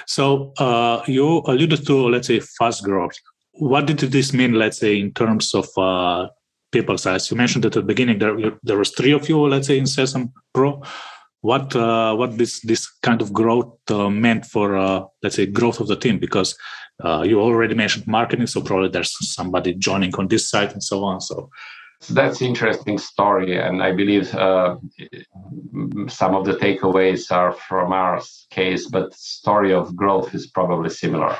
So 0.06 0.52
uh, 0.58 1.02
you 1.06 1.42
alluded 1.46 1.86
to, 1.86 2.08
let's 2.08 2.26
say, 2.26 2.40
fast 2.40 2.82
growth. 2.82 3.14
What 3.58 3.86
did 3.86 3.98
this 3.98 4.32
mean, 4.32 4.52
let's 4.52 4.78
say, 4.78 4.98
in 4.98 5.12
terms 5.12 5.54
of 5.54 5.66
uh, 5.78 6.28
people 6.72 6.98
size? 6.98 7.30
You 7.30 7.36
mentioned 7.36 7.64
at 7.64 7.72
the 7.72 7.82
beginning 7.82 8.18
there 8.18 8.36
there 8.62 8.78
was 8.78 8.90
three 8.90 9.12
of 9.12 9.28
you, 9.28 9.38
let's 9.48 9.66
say, 9.66 9.78
in 9.78 9.84
Sezam 9.84 10.32
Pro. 10.52 10.82
What 11.40 11.74
uh, 11.76 12.14
what 12.14 12.38
this 12.38 12.60
this 12.60 12.86
kind 13.02 13.22
of 13.22 13.32
growth 13.32 13.72
uh, 13.90 14.10
meant 14.10 14.46
for, 14.46 14.76
uh, 14.76 15.04
let's 15.22 15.36
say, 15.36 15.46
growth 15.46 15.80
of 15.80 15.88
the 15.88 15.96
team? 15.96 16.18
Because 16.18 16.56
uh, 17.04 17.22
you 17.22 17.40
already 17.40 17.74
mentioned 17.74 18.06
marketing, 18.06 18.46
so 18.46 18.60
probably 18.60 18.88
there's 18.88 19.16
somebody 19.34 19.74
joining 19.74 20.14
on 20.16 20.28
this 20.28 20.50
site 20.50 20.72
and 20.72 20.82
so 20.82 21.04
on. 21.04 21.20
So 21.20 21.50
that's 22.10 22.42
interesting 22.42 22.98
story, 22.98 23.58
and 23.58 23.82
I 23.82 23.92
believe 23.92 24.34
uh, 24.34 24.76
some 26.08 26.34
of 26.34 26.44
the 26.44 26.54
takeaways 26.54 27.30
are 27.30 27.52
from 27.52 27.92
our 27.92 28.20
case, 28.50 28.86
but 28.88 29.14
story 29.14 29.72
of 29.72 29.96
growth 29.96 30.34
is 30.34 30.46
probably 30.46 30.90
similar. 30.90 31.36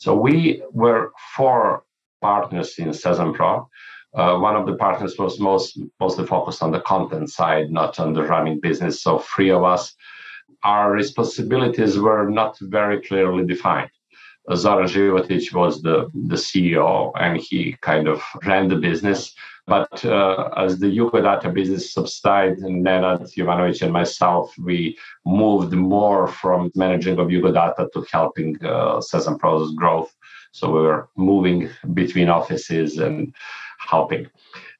So 0.00 0.14
we 0.14 0.62
were 0.72 1.12
four 1.36 1.84
partners 2.22 2.78
in 2.78 2.88
Sezam 2.88 3.34
Pro. 3.34 3.68
Uh, 4.14 4.38
one 4.38 4.56
of 4.56 4.66
the 4.66 4.76
partners 4.76 5.18
was 5.18 5.38
most 5.38 5.78
mostly 6.00 6.26
focused 6.26 6.62
on 6.62 6.72
the 6.72 6.80
content 6.80 7.28
side, 7.30 7.70
not 7.70 8.00
on 8.00 8.14
the 8.14 8.24
running 8.24 8.58
business. 8.60 9.02
So 9.02 9.18
three 9.18 9.50
of 9.50 9.62
us, 9.62 9.94
our 10.64 10.90
responsibilities 10.90 11.98
were 11.98 12.30
not 12.30 12.56
very 12.60 13.02
clearly 13.02 13.44
defined. 13.44 13.90
Zoran 14.54 14.88
Životić 14.88 15.52
was 15.52 15.82
the, 15.82 16.08
the 16.14 16.36
CEO 16.36 17.12
and 17.20 17.36
he 17.36 17.76
kind 17.82 18.08
of 18.08 18.22
ran 18.46 18.68
the 18.68 18.76
business. 18.76 19.34
But 19.70 20.04
uh, 20.04 20.50
as 20.56 20.80
the 20.80 20.90
Jugodata 20.96 21.54
business 21.54 21.94
subsided, 21.94 22.58
and 22.58 22.84
Nenad 22.84 23.20
Jovanovic 23.36 23.82
and 23.82 23.92
myself, 23.92 24.52
we 24.58 24.98
moved 25.24 25.72
more 25.72 26.26
from 26.26 26.72
managing 26.74 27.20
of 27.20 27.28
Jugodata 27.28 27.84
to 27.92 28.04
helping 28.10 28.50
uh, 28.64 29.00
Sezam 29.08 29.38
Pro's 29.38 29.72
growth. 29.80 30.12
So 30.50 30.72
we 30.74 30.80
were 30.88 31.08
moving 31.16 31.70
between 31.94 32.28
offices 32.28 32.98
and 32.98 33.32
helping. 33.78 34.26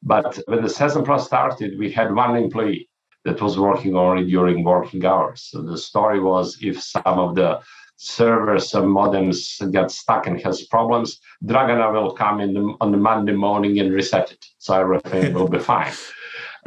But 0.02 0.40
when 0.48 0.62
the 0.62 0.74
Sezam 0.78 1.04
Pro 1.04 1.18
started, 1.18 1.78
we 1.78 1.92
had 1.92 2.12
one 2.12 2.34
employee 2.34 2.88
that 3.24 3.40
was 3.40 3.60
working 3.60 3.94
only 3.94 4.24
during 4.34 4.64
working 4.64 5.04
hours. 5.04 5.40
So 5.50 5.62
the 5.62 5.78
story 5.78 6.20
was 6.20 6.58
if 6.60 6.82
some 6.82 7.18
of 7.26 7.36
the 7.36 7.60
servers 8.02 8.72
and 8.72 8.86
modems 8.86 9.70
get 9.72 9.90
stuck 9.90 10.26
and 10.26 10.40
has 10.40 10.62
problems, 10.62 11.20
Dragana 11.44 11.92
will 11.92 12.12
come 12.12 12.40
in 12.40 12.54
the, 12.54 12.74
on 12.80 12.92
the 12.92 12.96
Monday 12.96 13.34
morning 13.34 13.78
and 13.78 13.92
reset 13.92 14.32
it. 14.32 14.42
So 14.56 14.80
everything 14.80 15.34
will 15.34 15.48
be 15.48 15.58
fine. 15.72 15.92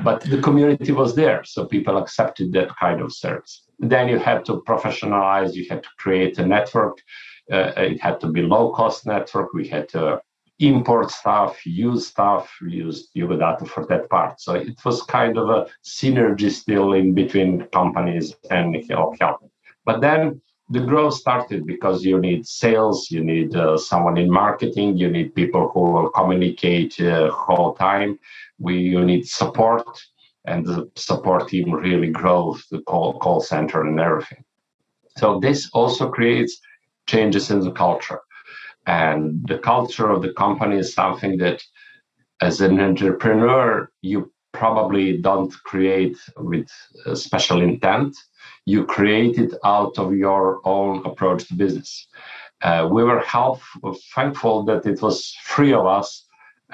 But 0.04 0.22
the 0.22 0.40
community 0.42 0.92
was 0.92 1.16
there, 1.16 1.44
so 1.44 1.66
people 1.66 1.98
accepted 1.98 2.54
that 2.54 2.70
kind 2.78 3.02
of 3.02 3.12
service. 3.12 3.64
Then 3.80 4.10
you 4.10 4.20
had 4.20 4.46
to 4.46 4.62
professionalize, 4.62 5.56
you 5.56 5.66
had 5.70 5.82
to 5.82 5.90
create 5.98 6.38
a 6.38 6.46
network. 6.46 7.00
Uh, 7.52 7.72
it 7.78 8.00
had 8.00 8.20
to 8.22 8.28
be 8.28 8.44
low 8.44 8.72
cost 8.72 9.08
network. 9.08 9.54
We 9.54 9.68
had 9.68 9.90
to 9.90 10.22
import 10.60 11.10
stuff, 11.10 11.66
use 11.66 12.08
stuff, 12.08 12.56
use 12.62 13.10
Jugodata 13.16 13.68
for 13.68 13.88
that 13.88 14.08
part. 14.08 14.40
So 14.40 14.54
it 14.54 14.78
was 14.86 15.02
kind 15.02 15.36
of 15.40 15.50
a 15.50 15.66
synergy 15.84 16.52
still 16.52 16.94
in 16.94 17.16
between 17.16 17.66
companies 17.74 18.36
and 18.52 18.78
help. 18.88 19.16
But 19.84 20.02
then 20.02 20.42
the 20.70 20.80
growth 20.80 21.14
started 21.14 21.66
because 21.66 22.04
you 22.04 22.20
need 22.20 22.48
sales, 22.48 23.12
you 23.12 23.24
need 23.24 23.56
uh, 23.56 23.78
someone 23.78 24.18
in 24.18 24.30
marketing, 24.30 24.98
you 24.98 25.10
need 25.10 25.36
people 25.36 25.70
who 25.74 25.92
will 25.92 26.10
communicate 26.10 27.00
uh, 27.00 27.32
whole 27.32 27.74
time. 27.76 28.20
We 28.60 28.78
you 28.80 29.04
need 29.06 29.28
support, 29.28 29.86
and 30.46 30.66
the 30.66 30.90
support 30.96 31.50
team 31.50 31.72
really 31.72 32.10
grows 32.10 32.66
the 32.72 32.82
call 32.82 33.20
call 33.20 33.42
center 33.42 33.82
and 33.82 34.00
everything. 34.00 34.44
So 35.18 35.40
this 35.40 35.70
also 35.74 36.10
creates 36.10 36.60
changes 37.08 37.52
in 37.52 37.60
the 37.60 37.72
culture, 37.72 38.22
and 38.88 39.48
the 39.48 39.60
culture 39.60 40.10
of 40.10 40.22
the 40.22 40.34
company 40.34 40.78
is 40.78 40.94
something 40.94 41.38
that, 41.38 41.62
as 42.42 42.62
an 42.62 42.80
entrepreneur, 42.80 43.92
you 44.02 44.33
probably 44.54 45.18
don't 45.18 45.52
create 45.64 46.18
with 46.38 46.70
special 47.16 47.62
intent 47.62 48.16
you 48.66 48.86
create 48.86 49.38
it 49.38 49.54
out 49.64 49.98
of 49.98 50.16
your 50.16 50.62
own 50.64 51.06
approach 51.06 51.48
to 51.48 51.54
business. 51.54 52.08
Uh, 52.62 52.88
we 52.90 53.04
were 53.04 53.20
help, 53.20 53.60
thankful 54.16 54.64
that 54.64 54.86
it 54.86 55.02
was 55.02 55.36
three 55.46 55.74
of 55.74 55.86
us 55.86 56.26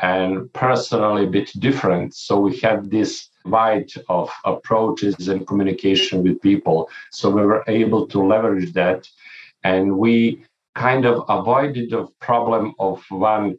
and 0.01 0.51
personally 0.53 1.23
a 1.23 1.29
bit 1.29 1.51
different. 1.59 2.13
So 2.13 2.39
we 2.39 2.57
had 2.57 2.91
this 2.91 3.29
wide 3.45 3.91
of 4.07 4.29
approaches 4.45 5.27
and 5.27 5.47
communication 5.47 6.23
with 6.23 6.41
people. 6.41 6.89
So 7.11 7.29
we 7.29 7.41
were 7.41 7.63
able 7.67 8.07
to 8.07 8.21
leverage 8.21 8.73
that. 8.73 9.09
And 9.63 9.97
we 9.97 10.43
kind 10.75 11.05
of 11.05 11.25
avoided 11.27 11.89
the 11.89 12.07
problem 12.19 12.75
of 12.79 13.03
one 13.09 13.57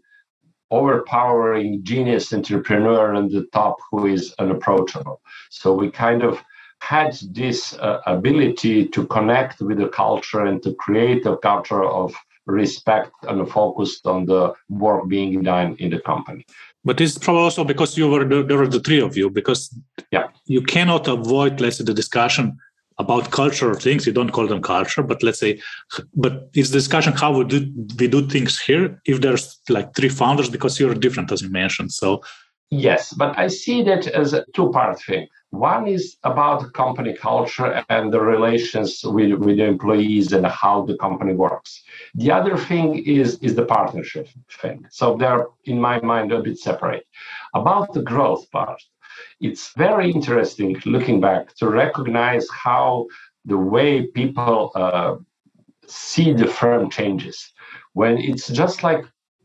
overpowering 0.70 1.83
genius 1.83 2.33
entrepreneur 2.33 3.14
on 3.14 3.28
the 3.28 3.46
top 3.52 3.76
who 3.90 4.06
is 4.06 4.35
unapproachable. 4.38 5.20
So 5.50 5.74
we 5.74 5.90
kind 5.90 6.22
of 6.22 6.42
had 6.80 7.18
this 7.33 7.74
uh, 7.74 8.00
ability 8.06 8.87
to 8.88 9.06
connect 9.06 9.61
with 9.61 9.78
the 9.78 9.88
culture 9.88 10.46
and 10.46 10.62
to 10.62 10.74
create 10.74 11.26
a 11.26 11.37
culture 11.37 11.85
of 11.85 12.14
respect 12.46 13.12
and 13.28 13.48
focused 13.48 14.06
on 14.06 14.26
the 14.26 14.52
work 14.68 15.06
being 15.09 15.42
done 15.42 15.76
in 15.78 15.90
the 15.90 16.00
company. 16.00 16.44
But 16.85 17.00
it's 17.00 17.18
probably 17.18 17.42
also 17.42 17.64
because 17.64 17.98
you 17.98 18.09
were 18.09 18.24
there 18.24 18.56
were 18.56 18.66
the 18.66 18.80
three 18.80 19.00
of 19.00 19.16
you 19.16 19.28
because 19.28 19.74
yeah. 20.11 20.28
you 20.46 20.62
cannot 20.62 21.06
avoid 21.06 21.61
let's 21.61 21.76
say 21.76 21.85
the 21.85 21.94
discussion 21.94 22.59
about 23.02 23.30
cultural 23.40 23.76
things. 23.84 24.06
You 24.06 24.14
don't 24.18 24.34
call 24.36 24.46
them 24.52 24.62
culture, 24.74 25.02
but 25.10 25.22
let's 25.26 25.40
say, 25.44 25.52
but 26.24 26.34
it's 26.58 26.70
discussion 26.80 27.12
how 27.22 27.30
we 27.36 27.44
do 27.52 27.58
we 27.98 28.06
do 28.16 28.20
things 28.34 28.52
here. 28.68 28.84
If 29.12 29.16
there's 29.24 29.44
like 29.76 29.88
three 29.96 30.12
founders, 30.20 30.48
because 30.56 30.78
you're 30.78 31.00
different 31.06 31.32
as 31.34 31.40
you 31.44 31.50
mentioned. 31.62 31.90
So 32.02 32.08
yes, 32.86 33.02
but 33.22 33.32
I 33.44 33.46
see 33.62 33.78
that 33.90 34.02
as 34.22 34.28
a 34.38 34.44
two-part 34.54 34.96
thing. 35.08 35.26
One 35.50 35.84
is 35.96 36.04
about 36.22 36.72
company 36.82 37.12
culture 37.28 37.70
and 37.88 38.12
the 38.14 38.22
relations 38.34 38.90
with, 39.02 39.32
with 39.44 39.56
the 39.56 39.66
employees 39.74 40.32
and 40.36 40.46
how 40.46 40.76
the 40.88 40.96
company 41.06 41.34
works. 41.46 41.70
The 42.14 42.30
other 42.38 42.56
thing 42.68 42.86
is, 43.18 43.28
is 43.46 43.56
the 43.56 43.66
partnership 43.76 44.28
thing. 44.60 44.78
So 44.90 45.16
they're, 45.18 45.46
in 45.64 45.78
my 45.80 45.96
mind, 46.12 46.30
a 46.30 46.40
bit 46.40 46.58
separate. 46.58 47.04
About 47.60 47.86
the 47.94 48.02
growth 48.12 48.48
part, 48.52 48.80
it's 49.40 49.72
very 49.76 50.11
interesting 50.11 50.81
looking 50.85 51.20
back 51.20 51.55
to 51.57 51.68
recognize 51.68 52.46
how 52.50 53.07
the 53.44 53.57
way 53.57 54.07
people 54.07 54.70
uh, 54.74 55.16
see 55.87 56.33
the 56.33 56.46
firm 56.46 56.90
changes. 56.90 57.53
When 57.94 58.18
it's 58.18 58.48
just 58.48 58.83
like 58.83 59.05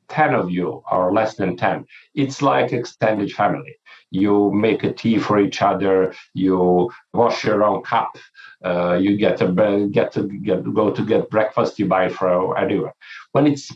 10 0.09 0.35
of 0.35 0.51
you 0.51 0.83
or 0.91 1.11
less 1.11 1.35
than 1.35 1.57
10, 1.57 1.85
it's 2.13 2.41
like 2.41 2.73
extended 2.73 3.31
family 3.31 3.77
you 4.15 4.51
make 4.53 4.83
a 4.83 4.93
tea 4.93 5.17
for 5.17 5.39
each 5.39 5.61
other, 5.61 6.13
you 6.33 6.89
wash 7.13 7.43
your 7.43 7.63
own 7.63 7.83
cup, 7.83 8.17
uh, 8.63 8.93
you 8.93 9.17
get 9.17 9.41
a 9.41 9.47
get 9.91 10.11
to 10.13 10.23
get 10.43 10.63
go 10.73 10.91
to 10.91 11.05
get 11.05 11.29
breakfast, 11.29 11.77
you 11.79 11.85
buy 11.85 12.09
for 12.09 12.57
anywhere. 12.57 12.95
When 13.33 13.45
it's 13.47 13.71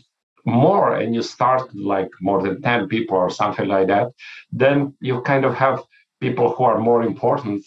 more 0.46 0.96
and 0.96 1.14
you 1.14 1.22
start 1.22 1.74
like 1.74 2.10
more 2.20 2.42
than 2.42 2.62
10 2.62 2.88
people 2.88 3.16
or 3.16 3.28
something 3.28 3.68
like 3.68 3.88
that, 3.88 4.08
then 4.50 4.94
you 5.00 5.20
kind 5.22 5.44
of 5.44 5.54
have 5.54 5.82
people 6.20 6.52
who 6.54 6.64
are 6.64 6.78
more 6.78 7.02
important 7.02 7.64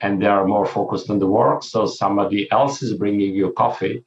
and 0.00 0.20
they 0.20 0.26
are 0.26 0.46
more 0.46 0.66
focused 0.66 1.10
on 1.10 1.18
the 1.18 1.26
work. 1.26 1.62
So 1.62 1.86
somebody 1.86 2.50
else 2.50 2.82
is 2.82 2.94
bringing 2.94 3.34
you 3.34 3.52
coffee 3.52 4.04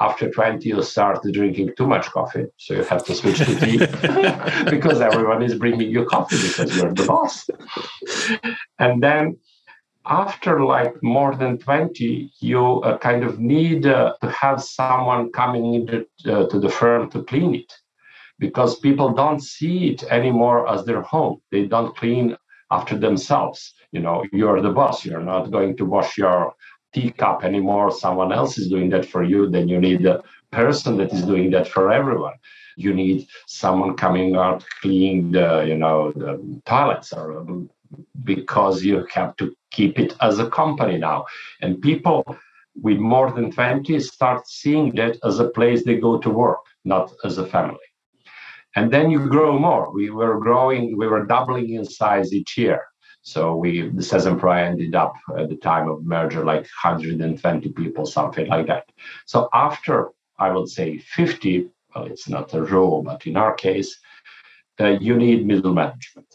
after 0.00 0.30
20, 0.30 0.68
you 0.68 0.82
start 0.82 1.20
drinking 1.32 1.72
too 1.76 1.86
much 1.86 2.06
coffee. 2.06 2.44
So 2.56 2.74
you 2.74 2.84
have 2.84 3.04
to 3.06 3.14
switch 3.14 3.38
to 3.38 3.54
tea 3.58 3.78
because 4.70 5.00
everyone 5.00 5.42
is 5.42 5.54
bringing 5.54 5.90
you 5.90 6.04
coffee 6.04 6.36
because 6.36 6.76
you're 6.76 6.92
the 6.92 7.04
boss. 7.04 7.48
And 8.78 9.02
then 9.02 9.38
after 10.04 10.62
like 10.62 10.94
more 11.02 11.34
than 11.34 11.58
20, 11.58 12.32
you 12.40 12.80
uh, 12.82 12.98
kind 12.98 13.24
of 13.24 13.40
need 13.40 13.86
uh, 13.86 14.14
to 14.20 14.30
have 14.30 14.62
someone 14.62 15.32
coming 15.32 15.74
into 15.74 16.06
uh, 16.26 16.46
to 16.48 16.60
the 16.60 16.68
firm 16.68 17.10
to 17.10 17.22
clean 17.24 17.54
it 17.54 17.72
because 18.38 18.78
people 18.78 19.12
don't 19.12 19.40
see 19.40 19.88
it 19.88 20.04
anymore 20.04 20.68
as 20.68 20.84
their 20.84 21.02
home. 21.02 21.40
They 21.50 21.64
don't 21.66 21.96
clean 21.96 22.36
after 22.70 22.96
themselves. 22.96 23.74
You 23.92 24.00
know, 24.00 24.24
you're 24.32 24.60
the 24.60 24.70
boss. 24.70 25.04
You're 25.04 25.22
not 25.22 25.50
going 25.50 25.76
to 25.78 25.84
wash 25.84 26.18
your 26.18 26.54
teacup 26.92 27.44
anymore. 27.44 27.90
Someone 27.90 28.32
else 28.32 28.58
is 28.58 28.68
doing 28.68 28.90
that 28.90 29.06
for 29.06 29.22
you. 29.22 29.48
Then 29.48 29.68
you 29.68 29.80
need 29.80 30.04
a 30.06 30.22
person 30.50 30.96
that 30.98 31.12
is 31.12 31.22
doing 31.22 31.50
that 31.50 31.68
for 31.68 31.92
everyone. 31.92 32.34
You 32.76 32.94
need 32.94 33.26
someone 33.46 33.96
coming 33.96 34.36
out 34.36 34.64
cleaning 34.80 35.32
the, 35.32 35.64
you 35.66 35.76
know, 35.76 36.12
the 36.12 36.60
toilets 36.64 37.12
or 37.12 37.40
uh, 37.40 37.44
because 38.24 38.84
you 38.84 39.06
have 39.12 39.34
to 39.36 39.54
keep 39.70 39.98
it 39.98 40.14
as 40.20 40.38
a 40.38 40.50
company 40.50 40.98
now. 40.98 41.26
And 41.60 41.80
people 41.80 42.24
with 42.80 42.98
more 42.98 43.32
than 43.32 43.50
20 43.50 43.98
start 44.00 44.46
seeing 44.46 44.94
that 44.94 45.18
as 45.24 45.40
a 45.40 45.48
place 45.48 45.84
they 45.84 45.96
go 45.96 46.18
to 46.18 46.30
work, 46.30 46.60
not 46.84 47.12
as 47.24 47.38
a 47.38 47.46
family. 47.46 47.87
And 48.78 48.92
then 48.92 49.10
you 49.10 49.28
grow 49.28 49.58
more. 49.58 49.92
We 49.92 50.10
were 50.10 50.38
growing, 50.38 50.96
we 50.96 51.08
were 51.08 51.26
doubling 51.26 51.70
in 51.70 51.84
size 51.84 52.32
each 52.32 52.56
year. 52.56 52.80
So 53.22 53.56
we, 53.56 53.72
the 53.98 54.04
SezamPro 54.10 54.56
ended 54.56 54.94
up 54.94 55.14
at 55.36 55.48
the 55.48 55.56
time 55.56 55.88
of 55.88 56.04
merger 56.04 56.44
like 56.44 56.64
120 56.84 57.72
people, 57.72 58.06
something 58.06 58.46
like 58.46 58.68
that. 58.68 58.84
So 59.26 59.48
after 59.52 60.10
I 60.38 60.52
would 60.52 60.68
say 60.68 60.98
50, 60.98 61.68
well, 61.92 62.04
it's 62.04 62.28
not 62.28 62.54
a 62.54 62.62
rule, 62.62 63.02
but 63.02 63.26
in 63.26 63.36
our 63.36 63.52
case, 63.52 63.98
uh, 64.78 64.96
you 65.00 65.16
need 65.16 65.44
middle 65.44 65.74
management. 65.74 66.32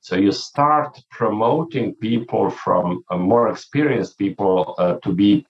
So 0.00 0.16
you 0.16 0.32
start 0.32 1.00
promoting 1.10 1.94
people 1.94 2.50
from 2.50 3.02
uh, 3.10 3.16
more 3.16 3.48
experienced 3.48 4.18
people 4.18 4.74
uh, 4.76 4.96
to 5.02 5.14
be 5.14 5.46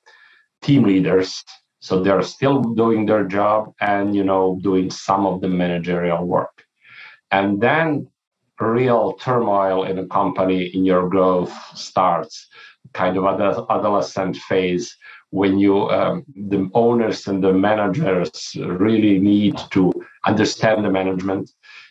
team 0.63 0.85
leaders. 0.85 1.43
So 1.81 2.03
they're 2.03 2.23
still 2.23 2.63
doing 2.63 3.07
their 3.07 3.25
job 3.25 3.73
and 3.81 4.15
you 4.15 4.25
know 4.25 4.59
doing 4.63 4.91
some 4.91 5.27
of 5.27 5.41
the 5.41 5.49
managerial 5.49 6.25
work. 6.27 6.65
And 7.31 7.61
then 7.61 8.09
real 8.61 9.13
turmoil 9.15 9.85
in 9.85 9.99
a 9.99 10.07
company 10.07 10.65
in 10.75 10.85
your 10.85 11.09
growth 11.09 11.53
starts 11.75 12.49
kind 12.93 13.17
of 13.17 13.25
adolescent 13.71 14.37
phase 14.37 14.97
when 15.31 15.59
you 15.59 15.89
um, 15.91 16.25
the 16.35 16.71
owners 16.75 17.27
and 17.27 17.45
the 17.45 17.53
managers 17.53 18.53
really 18.57 19.19
need 19.19 19.59
to 19.71 19.93
understand 20.27 20.85
the 20.85 20.91
management. 20.91 21.51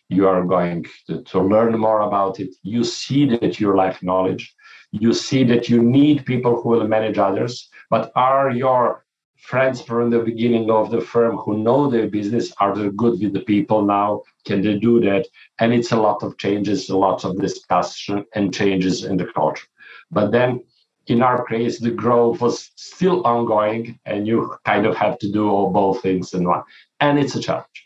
You 0.09 0.27
are 0.27 0.45
going 0.45 0.85
to, 1.07 1.21
to 1.23 1.39
learn 1.41 1.77
more 1.77 2.01
about 2.01 2.39
it. 2.39 2.55
You 2.63 2.83
see 2.83 3.25
that 3.25 3.59
you 3.59 3.75
lack 3.75 4.01
knowledge. 4.01 4.55
You 4.91 5.13
see 5.13 5.43
that 5.45 5.67
you 5.69 5.83
need 5.83 6.25
people 6.25 6.61
who 6.61 6.69
will 6.69 6.87
manage 6.87 7.17
others. 7.17 7.69
But 7.89 8.11
are 8.15 8.49
your 8.49 9.03
friends 9.37 9.81
from 9.81 10.09
the 10.09 10.19
beginning 10.19 10.69
of 10.69 10.91
the 10.91 11.01
firm 11.01 11.37
who 11.37 11.57
know 11.57 11.89
their 11.89 12.07
business 12.07 12.51
are 12.59 12.75
they 12.75 12.89
good 12.89 13.19
with 13.21 13.33
the 13.33 13.41
people 13.41 13.81
now. 13.83 14.23
Can 14.45 14.61
they 14.61 14.77
do 14.77 14.99
that? 15.01 15.27
And 15.59 15.73
it's 15.73 15.91
a 15.91 15.97
lot 15.97 16.23
of 16.23 16.37
changes 16.37 16.89
a 16.89 16.97
lot 16.97 17.23
of 17.23 17.39
discussion 17.39 18.25
and 18.35 18.53
changes 18.53 19.03
in 19.03 19.17
the 19.17 19.25
culture. 19.25 19.67
But 20.11 20.31
then 20.31 20.63
in 21.07 21.21
our 21.21 21.45
case 21.45 21.79
the 21.79 21.91
growth 21.91 22.41
was 22.41 22.71
still 22.75 23.25
ongoing 23.25 23.99
and 24.05 24.27
you 24.27 24.55
kind 24.65 24.85
of 24.85 24.95
have 24.95 25.17
to 25.19 25.31
do 25.31 25.49
all 25.49 25.71
both 25.71 26.01
things 26.01 26.33
in 26.33 26.43
one. 26.47 26.63
And 26.99 27.17
it's 27.19 27.35
a 27.35 27.41
challenge. 27.41 27.77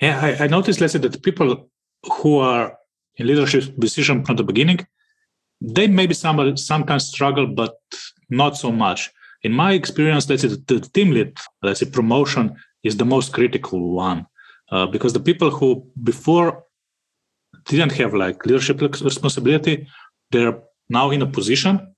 Yeah 0.00 0.20
i, 0.20 0.44
I 0.44 0.46
noticed 0.46 0.80
let's 0.80 0.92
say 0.94 0.98
that 0.98 1.22
people 1.22 1.68
who 2.14 2.38
are 2.38 2.76
in 3.16 3.26
leadership 3.26 3.78
position 3.78 4.24
from 4.24 4.36
the 4.36 4.44
beginning 4.44 4.80
they 5.60 5.86
maybe 5.86 6.14
some, 6.14 6.56
sometimes 6.56 7.06
struggle 7.06 7.46
but 7.46 7.74
not 8.28 8.56
so 8.56 8.72
much 8.72 9.10
in 9.42 9.52
my 9.52 9.72
experience, 9.72 10.28
let's 10.28 10.42
say 10.42 10.48
the 10.48 10.80
team 10.94 11.10
lead, 11.10 11.36
let's 11.62 11.80
say 11.80 11.86
promotion 11.86 12.56
is 12.82 12.96
the 12.96 13.04
most 13.04 13.32
critical 13.32 13.90
one 13.90 14.26
uh, 14.70 14.86
because 14.86 15.12
the 15.12 15.20
people 15.20 15.50
who 15.50 15.86
before 16.02 16.64
didn't 17.66 17.92
have 17.92 18.14
like 18.14 18.44
leadership 18.46 18.80
responsibility, 18.80 19.86
they're 20.30 20.58
now 20.88 21.10
in 21.10 21.22
a 21.22 21.26
position 21.26 21.94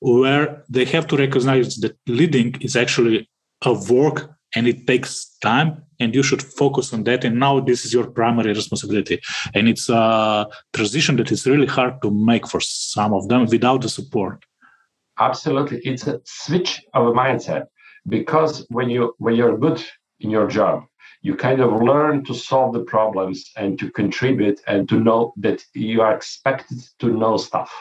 where 0.00 0.64
they 0.68 0.84
have 0.84 1.06
to 1.06 1.16
recognize 1.16 1.76
that 1.76 1.96
leading 2.06 2.54
is 2.60 2.76
actually 2.76 3.28
a 3.64 3.72
work 3.72 4.30
and 4.54 4.66
it 4.66 4.86
takes 4.86 5.36
time 5.38 5.82
and 6.00 6.14
you 6.14 6.22
should 6.22 6.42
focus 6.42 6.92
on 6.92 7.04
that. 7.04 7.24
And 7.24 7.38
now 7.38 7.60
this 7.60 7.84
is 7.84 7.92
your 7.92 8.06
primary 8.10 8.52
responsibility. 8.52 9.20
And 9.54 9.68
it's 9.68 9.88
a 9.88 10.46
transition 10.74 11.16
that 11.16 11.32
is 11.32 11.46
really 11.46 11.66
hard 11.66 12.02
to 12.02 12.10
make 12.10 12.46
for 12.46 12.60
some 12.60 13.12
of 13.12 13.28
them 13.28 13.46
without 13.46 13.82
the 13.82 13.88
support 13.88 14.44
absolutely. 15.18 15.80
It's 15.84 16.06
a 16.06 16.20
switch 16.24 16.82
of 16.94 17.06
a 17.06 17.12
mindset 17.12 17.66
because 18.08 18.66
when 18.70 18.88
you 18.90 19.14
when 19.18 19.34
you're 19.34 19.58
good 19.58 19.82
in 20.20 20.30
your 20.30 20.46
job 20.46 20.84
you 21.22 21.34
kind 21.34 21.60
of 21.60 21.82
learn 21.82 22.24
to 22.24 22.34
solve 22.34 22.72
the 22.72 22.84
problems 22.84 23.50
and 23.56 23.78
to 23.78 23.90
contribute 23.90 24.60
and 24.68 24.88
to 24.88 25.00
know 25.00 25.32
that 25.36 25.64
you 25.74 26.00
are 26.00 26.14
expected 26.14 26.78
to 27.00 27.08
know 27.08 27.36
stuff 27.36 27.72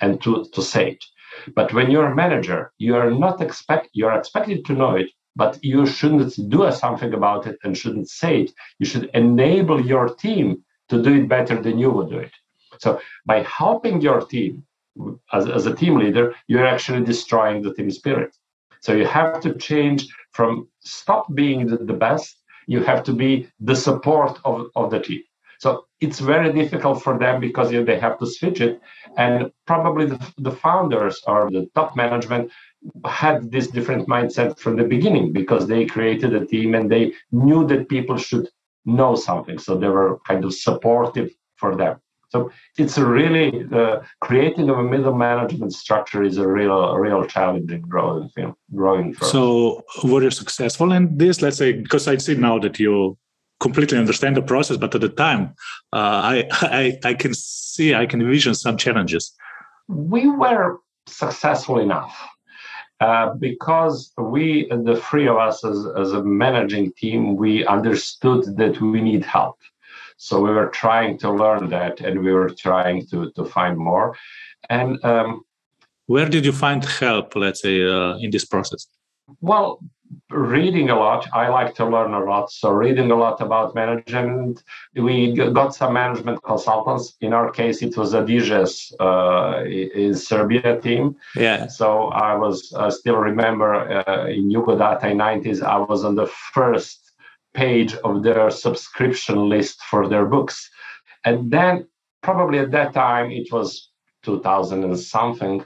and 0.00 0.22
to, 0.22 0.44
to 0.52 0.62
say 0.62 0.92
it. 0.92 1.04
But 1.56 1.72
when 1.72 1.90
you're 1.90 2.12
a 2.12 2.14
manager 2.14 2.72
you 2.78 2.94
are 2.94 3.10
not 3.10 3.40
expect 3.40 3.88
you're 3.92 4.12
expected 4.12 4.64
to 4.66 4.74
know 4.74 4.94
it 4.96 5.08
but 5.34 5.58
you 5.62 5.86
shouldn't 5.86 6.34
do 6.50 6.70
something 6.70 7.14
about 7.14 7.46
it 7.46 7.56
and 7.64 7.76
shouldn't 7.76 8.08
say 8.08 8.42
it. 8.42 8.52
You 8.78 8.86
should 8.86 9.10
enable 9.14 9.80
your 9.80 10.14
team 10.14 10.62
to 10.90 11.02
do 11.02 11.14
it 11.14 11.28
better 11.28 11.60
than 11.60 11.78
you 11.78 11.90
would 11.90 12.10
do 12.10 12.18
it. 12.18 12.32
So 12.78 13.00
by 13.24 13.42
helping 13.42 14.00
your 14.02 14.20
team 14.20 14.64
as, 15.32 15.48
as 15.48 15.66
a 15.66 15.74
team 15.74 15.96
leader 15.96 16.34
you're 16.48 16.66
actually 16.66 17.04
destroying 17.04 17.62
the 17.62 17.74
team 17.74 17.90
spirit 17.90 18.36
so 18.80 18.92
you 18.92 19.06
have 19.06 19.40
to 19.40 19.54
change 19.54 20.06
from 20.32 20.68
stop 20.80 21.32
being 21.34 21.66
the, 21.66 21.76
the 21.76 21.92
best 21.92 22.42
you 22.66 22.82
have 22.82 23.02
to 23.04 23.12
be 23.12 23.48
the 23.60 23.76
support 23.76 24.38
of, 24.44 24.66
of 24.76 24.90
the 24.90 25.00
team. 25.00 25.22
So 25.58 25.86
it's 26.00 26.18
very 26.18 26.52
difficult 26.52 27.02
for 27.02 27.16
them 27.18 27.40
because 27.40 27.70
you 27.70 27.78
know, 27.78 27.84
they 27.84 27.98
have 27.98 28.18
to 28.18 28.26
switch 28.26 28.60
it. 28.60 28.80
And 29.16 29.52
probably 29.66 30.06
the, 30.06 30.32
the 30.38 30.50
founders 30.50 31.22
or 31.26 31.50
the 31.50 31.70
top 31.74 31.96
management 31.96 32.50
had 33.06 33.52
this 33.52 33.68
different 33.68 34.08
mindset 34.08 34.58
from 34.58 34.76
the 34.76 34.84
beginning 34.84 35.32
because 35.32 35.68
they 35.68 35.86
created 35.86 36.34
a 36.34 36.44
team 36.44 36.74
and 36.74 36.90
they 36.90 37.12
knew 37.30 37.64
that 37.68 37.88
people 37.88 38.16
should 38.16 38.48
know 38.84 39.14
something. 39.14 39.58
So 39.58 39.78
they 39.78 39.86
were 39.86 40.18
kind 40.26 40.44
of 40.44 40.52
supportive 40.52 41.30
for 41.56 41.76
them. 41.76 42.00
So 42.32 42.50
it's 42.78 42.96
really 42.96 43.66
uh, 43.70 44.00
creating 44.22 44.70
of 44.70 44.78
a 44.78 44.82
middle 44.82 45.14
management 45.14 45.74
structure 45.74 46.22
is 46.22 46.38
a 46.38 46.48
real, 46.48 46.72
a 46.72 46.98
real 46.98 47.26
challenge 47.26 47.70
in 47.70 47.82
growing, 47.82 48.30
growing. 48.74 49.12
Firm. 49.12 49.28
So 49.28 49.84
were 50.02 50.22
you 50.22 50.30
successful 50.30 50.92
in 50.92 51.18
this? 51.18 51.42
Let's 51.42 51.58
say 51.58 51.72
because 51.72 52.08
I 52.08 52.16
see 52.16 52.34
now 52.34 52.58
that 52.60 52.78
you 52.78 53.18
completely 53.60 53.98
understand 53.98 54.38
the 54.38 54.42
process, 54.42 54.78
but 54.78 54.94
at 54.94 55.02
the 55.02 55.10
time, 55.10 55.54
uh, 55.92 56.20
I, 56.32 56.48
I 56.80 56.98
I 57.04 57.14
can 57.14 57.34
see, 57.34 57.94
I 57.94 58.06
can 58.06 58.22
envision 58.22 58.54
some 58.54 58.78
challenges. 58.78 59.32
We 59.88 60.26
were 60.26 60.78
successful 61.06 61.78
enough. 61.80 62.16
Uh, 63.00 63.34
because 63.34 64.12
we, 64.16 64.68
the 64.70 64.94
three 65.08 65.26
of 65.26 65.36
us 65.36 65.64
as, 65.64 65.84
as 65.98 66.12
a 66.12 66.22
managing 66.22 66.92
team, 66.92 67.34
we 67.34 67.66
understood 67.66 68.44
that 68.56 68.80
we 68.80 69.00
need 69.00 69.24
help. 69.24 69.58
So 70.22 70.40
we 70.40 70.50
were 70.52 70.68
trying 70.68 71.18
to 71.18 71.32
learn 71.32 71.68
that, 71.70 72.00
and 72.00 72.22
we 72.22 72.32
were 72.32 72.50
trying 72.50 73.06
to 73.10 73.32
to 73.36 73.44
find 73.44 73.76
more. 73.76 74.14
And 74.70 75.04
um, 75.04 75.42
where 76.06 76.28
did 76.28 76.44
you 76.44 76.52
find 76.52 76.84
help? 76.84 77.34
Let's 77.34 77.60
say 77.62 77.76
uh, 77.84 78.14
in 78.24 78.30
this 78.30 78.44
process. 78.44 78.86
Well, 79.40 79.80
reading 80.30 80.90
a 80.90 80.96
lot. 80.96 81.26
I 81.32 81.48
like 81.48 81.74
to 81.74 81.84
learn 81.84 82.14
a 82.14 82.22
lot. 82.24 82.52
So 82.52 82.70
reading 82.70 83.10
a 83.10 83.16
lot 83.16 83.40
about 83.40 83.74
management. 83.74 84.62
We 84.94 85.34
got 85.34 85.74
some 85.74 85.94
management 85.94 86.40
consultants. 86.44 87.16
In 87.20 87.32
our 87.32 87.50
case, 87.50 87.82
it 87.82 87.96
was 87.96 88.14
Adizes 88.14 88.92
uh, 89.00 89.64
in 89.64 90.14
Serbia 90.14 90.80
team. 90.80 91.16
Yeah. 91.34 91.66
So 91.66 91.86
I 92.28 92.36
was 92.36 92.72
I 92.74 92.90
still 92.90 93.16
remember 93.16 93.74
uh, 93.74 94.26
in 94.26 94.50
Jugodata 94.52 95.10
in 95.10 95.18
90s. 95.18 95.62
I 95.62 95.78
was 95.78 96.04
on 96.04 96.14
the 96.14 96.28
first 96.54 97.01
page 97.54 97.94
of 97.94 98.22
their 98.22 98.50
subscription 98.50 99.48
list 99.48 99.80
for 99.82 100.08
their 100.08 100.26
books. 100.26 100.68
And 101.24 101.50
then, 101.50 101.88
probably 102.22 102.58
at 102.58 102.70
that 102.72 102.92
time, 102.94 103.30
it 103.30 103.52
was 103.52 103.90
2000 104.22 104.84
and 104.84 104.98
something, 104.98 105.64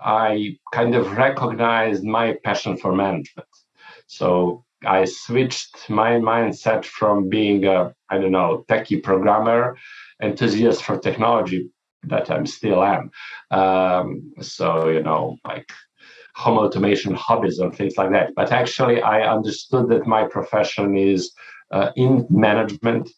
I 0.00 0.58
kind 0.72 0.94
of 0.94 1.16
recognized 1.16 2.04
my 2.04 2.36
passion 2.44 2.76
for 2.76 2.94
management. 2.94 3.48
So 4.06 4.64
I 4.84 5.04
switched 5.04 5.90
my 5.90 6.12
mindset 6.12 6.84
from 6.84 7.28
being 7.28 7.64
a, 7.66 7.94
I 8.08 8.18
don't 8.18 8.32
know, 8.32 8.64
techie 8.68 9.02
programmer, 9.02 9.76
enthusiast 10.22 10.82
for 10.82 10.98
technology 10.98 11.70
that 12.04 12.30
I'm 12.30 12.46
still 12.46 12.82
am. 12.82 13.10
Um, 13.50 14.32
so, 14.40 14.88
you 14.88 15.02
know, 15.02 15.36
like 15.44 15.70
home 16.38 16.58
automation 16.58 17.14
hobbies 17.14 17.58
and 17.58 17.74
things 17.74 17.96
like 17.98 18.12
that. 18.12 18.32
But 18.36 18.52
actually, 18.52 19.02
I 19.02 19.28
understood 19.36 19.88
that 19.88 20.06
my 20.06 20.22
profession 20.24 20.96
is 20.96 21.32
uh, 21.72 21.90
in 21.96 22.26
management, 22.30 23.10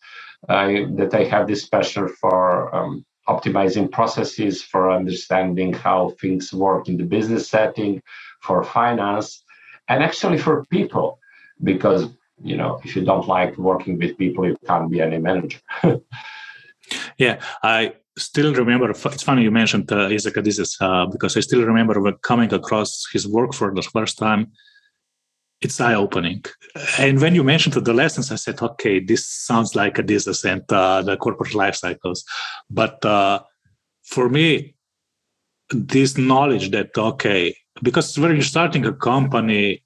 uh, 0.49 0.69
that 0.99 1.11
I 1.13 1.25
have 1.25 1.47
this 1.47 1.69
passion 1.69 2.09
for 2.21 2.75
um, 2.75 3.05
optimizing 3.29 3.93
processes, 3.93 4.63
for 4.63 4.91
understanding 4.91 5.75
how 5.75 6.15
things 6.21 6.53
work 6.53 6.89
in 6.89 6.97
the 6.97 7.05
business 7.05 7.47
setting, 7.47 8.03
for 8.41 8.65
finance, 8.65 9.45
and 9.89 10.03
actually 10.03 10.39
for 10.39 10.65
people, 10.67 11.19
because 11.63 12.09
you 12.43 12.57
know 12.57 12.81
if 12.85 12.97
you 12.97 13.05
don't 13.05 13.29
like 13.29 13.53
working 13.59 13.99
with 13.99 14.17
people, 14.17 14.47
you 14.49 14.57
can't 14.67 14.91
be 14.91 15.03
any 15.03 15.19
manager. 15.19 15.61
yeah, 17.19 17.41
I 17.63 17.93
still 18.19 18.55
remember. 18.55 18.91
It's 18.91 19.23
funny 19.23 19.43
you 19.43 19.51
mentioned 19.51 19.91
uh, 19.93 20.07
Isaac 20.07 20.35
Adizes 20.35 20.77
uh, 20.81 21.07
because 21.07 21.37
I 21.37 21.41
still 21.41 21.65
remember 21.65 22.13
coming 22.23 22.53
across 22.53 23.07
his 23.13 23.27
work 23.27 23.55
for 23.55 23.75
the 23.75 23.83
first 23.83 24.19
time. 24.19 24.53
It's 25.61 25.81
eye 25.81 25.95
opening. 25.95 26.45
And 26.99 27.21
when 27.21 27.35
you 27.35 27.45
mentioned 27.45 27.75
the 27.75 27.93
lessons, 27.93 28.33
I 28.33 28.37
said, 28.37 28.63
okay, 28.63 28.99
this 28.99 29.27
sounds 29.27 29.75
like 29.75 29.97
Adizes 29.97 30.51
and 30.51 30.63
uh, 30.73 31.03
the 31.03 31.17
corporate 31.17 31.55
life 31.55 31.77
cycles. 31.77 32.25
But 32.71 33.05
uh, 33.05 33.41
for 34.03 34.29
me, 34.31 34.75
this 35.69 36.17
knowledge 36.17 36.71
that, 36.71 36.97
okay, 36.97 37.55
because 37.83 38.19
when 38.19 38.33
you're 38.33 38.43
starting 38.43 38.87
a 38.87 38.93
company, 38.93 39.85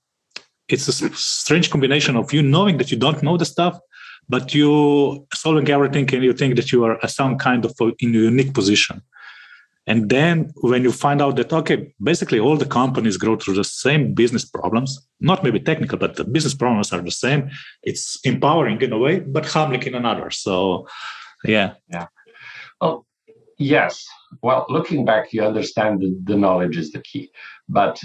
it's 0.69 0.89
a 0.89 0.93
strange 1.15 1.71
combination 1.71 2.17
of 2.17 2.33
you 2.33 2.43
knowing 2.43 2.79
that 2.79 2.91
you 2.91 2.97
don't 2.97 3.23
know 3.23 3.37
the 3.37 3.45
stuff 3.45 3.79
but 4.29 4.55
you 4.55 5.27
solving 5.35 5.69
everything 5.69 6.13
and 6.15 6.25
you 6.25 6.33
think 6.33 6.57
that 6.57 6.73
you 6.73 6.85
are 6.85 6.99
some 7.09 7.37
kind 7.39 7.65
of 7.65 7.75
in 7.99 8.15
a 8.15 8.19
unique 8.19 8.55
position. 8.55 9.03
And 9.87 10.09
then 10.09 10.51
when 10.63 10.83
you 10.83 10.93
find 10.93 11.21
out 11.21 11.37
that 11.37 11.53
okay 11.53 11.95
basically 12.03 12.41
all 12.41 12.57
the 12.57 12.67
companies 12.67 13.19
go 13.19 13.37
through 13.37 13.55
the 13.55 13.65
same 13.65 14.15
business 14.15 14.45
problems 14.45 15.07
not 15.21 15.45
maybe 15.45 15.61
technical 15.61 15.99
but 15.99 16.17
the 16.17 16.25
business 16.25 16.55
problems 16.55 16.93
are 16.93 17.03
the 17.03 17.11
same. 17.11 17.51
It's 17.83 18.19
empowering 18.25 18.81
in 18.81 18.93
a 18.93 18.99
way 18.99 19.21
but 19.21 19.45
humbling 19.47 19.83
in 19.83 19.95
another. 19.95 20.31
So 20.31 20.89
yeah. 21.45 21.75
Yeah. 21.93 22.07
Oh 22.81 23.05
yes. 23.59 24.07
Well 24.43 24.65
looking 24.71 25.05
back 25.05 25.33
you 25.35 25.45
understand 25.45 26.03
the 26.25 26.37
knowledge 26.37 26.79
is 26.79 26.91
the 26.93 27.03
key. 27.03 27.31
But 27.69 28.03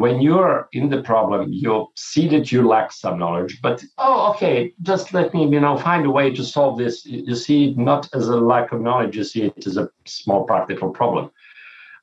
when 0.00 0.20
you're 0.20 0.68
in 0.72 0.88
the 0.88 1.02
problem, 1.02 1.52
you 1.52 1.86
see 1.94 2.26
that 2.28 2.50
you 2.50 2.66
lack 2.66 2.92
some 2.92 3.18
knowledge, 3.18 3.60
but 3.62 3.84
oh, 3.98 4.32
okay, 4.32 4.72
just 4.82 5.14
let 5.14 5.32
me, 5.32 5.48
you 5.48 5.60
know, 5.60 5.76
find 5.76 6.04
a 6.04 6.10
way 6.10 6.34
to 6.34 6.42
solve 6.42 6.78
this. 6.78 7.04
You 7.06 7.36
see 7.36 7.70
it 7.70 7.78
not 7.78 8.08
as 8.14 8.28
a 8.28 8.36
lack 8.36 8.72
of 8.72 8.80
knowledge, 8.80 9.16
you 9.16 9.24
see 9.24 9.42
it 9.44 9.66
as 9.66 9.76
a 9.76 9.88
small 10.04 10.44
practical 10.44 10.90
problem. 10.90 11.30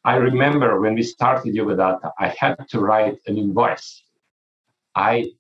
I 0.04 0.16
remember 0.16 0.80
when 0.80 0.96
we 0.96 1.04
started 1.04 1.54
Jugodata, 1.54 2.12
I 2.18 2.34
had 2.40 2.56
to 2.70 2.80
write 2.80 3.18
an 3.28 3.38
invoice. 3.38 4.04
I 4.96 5.32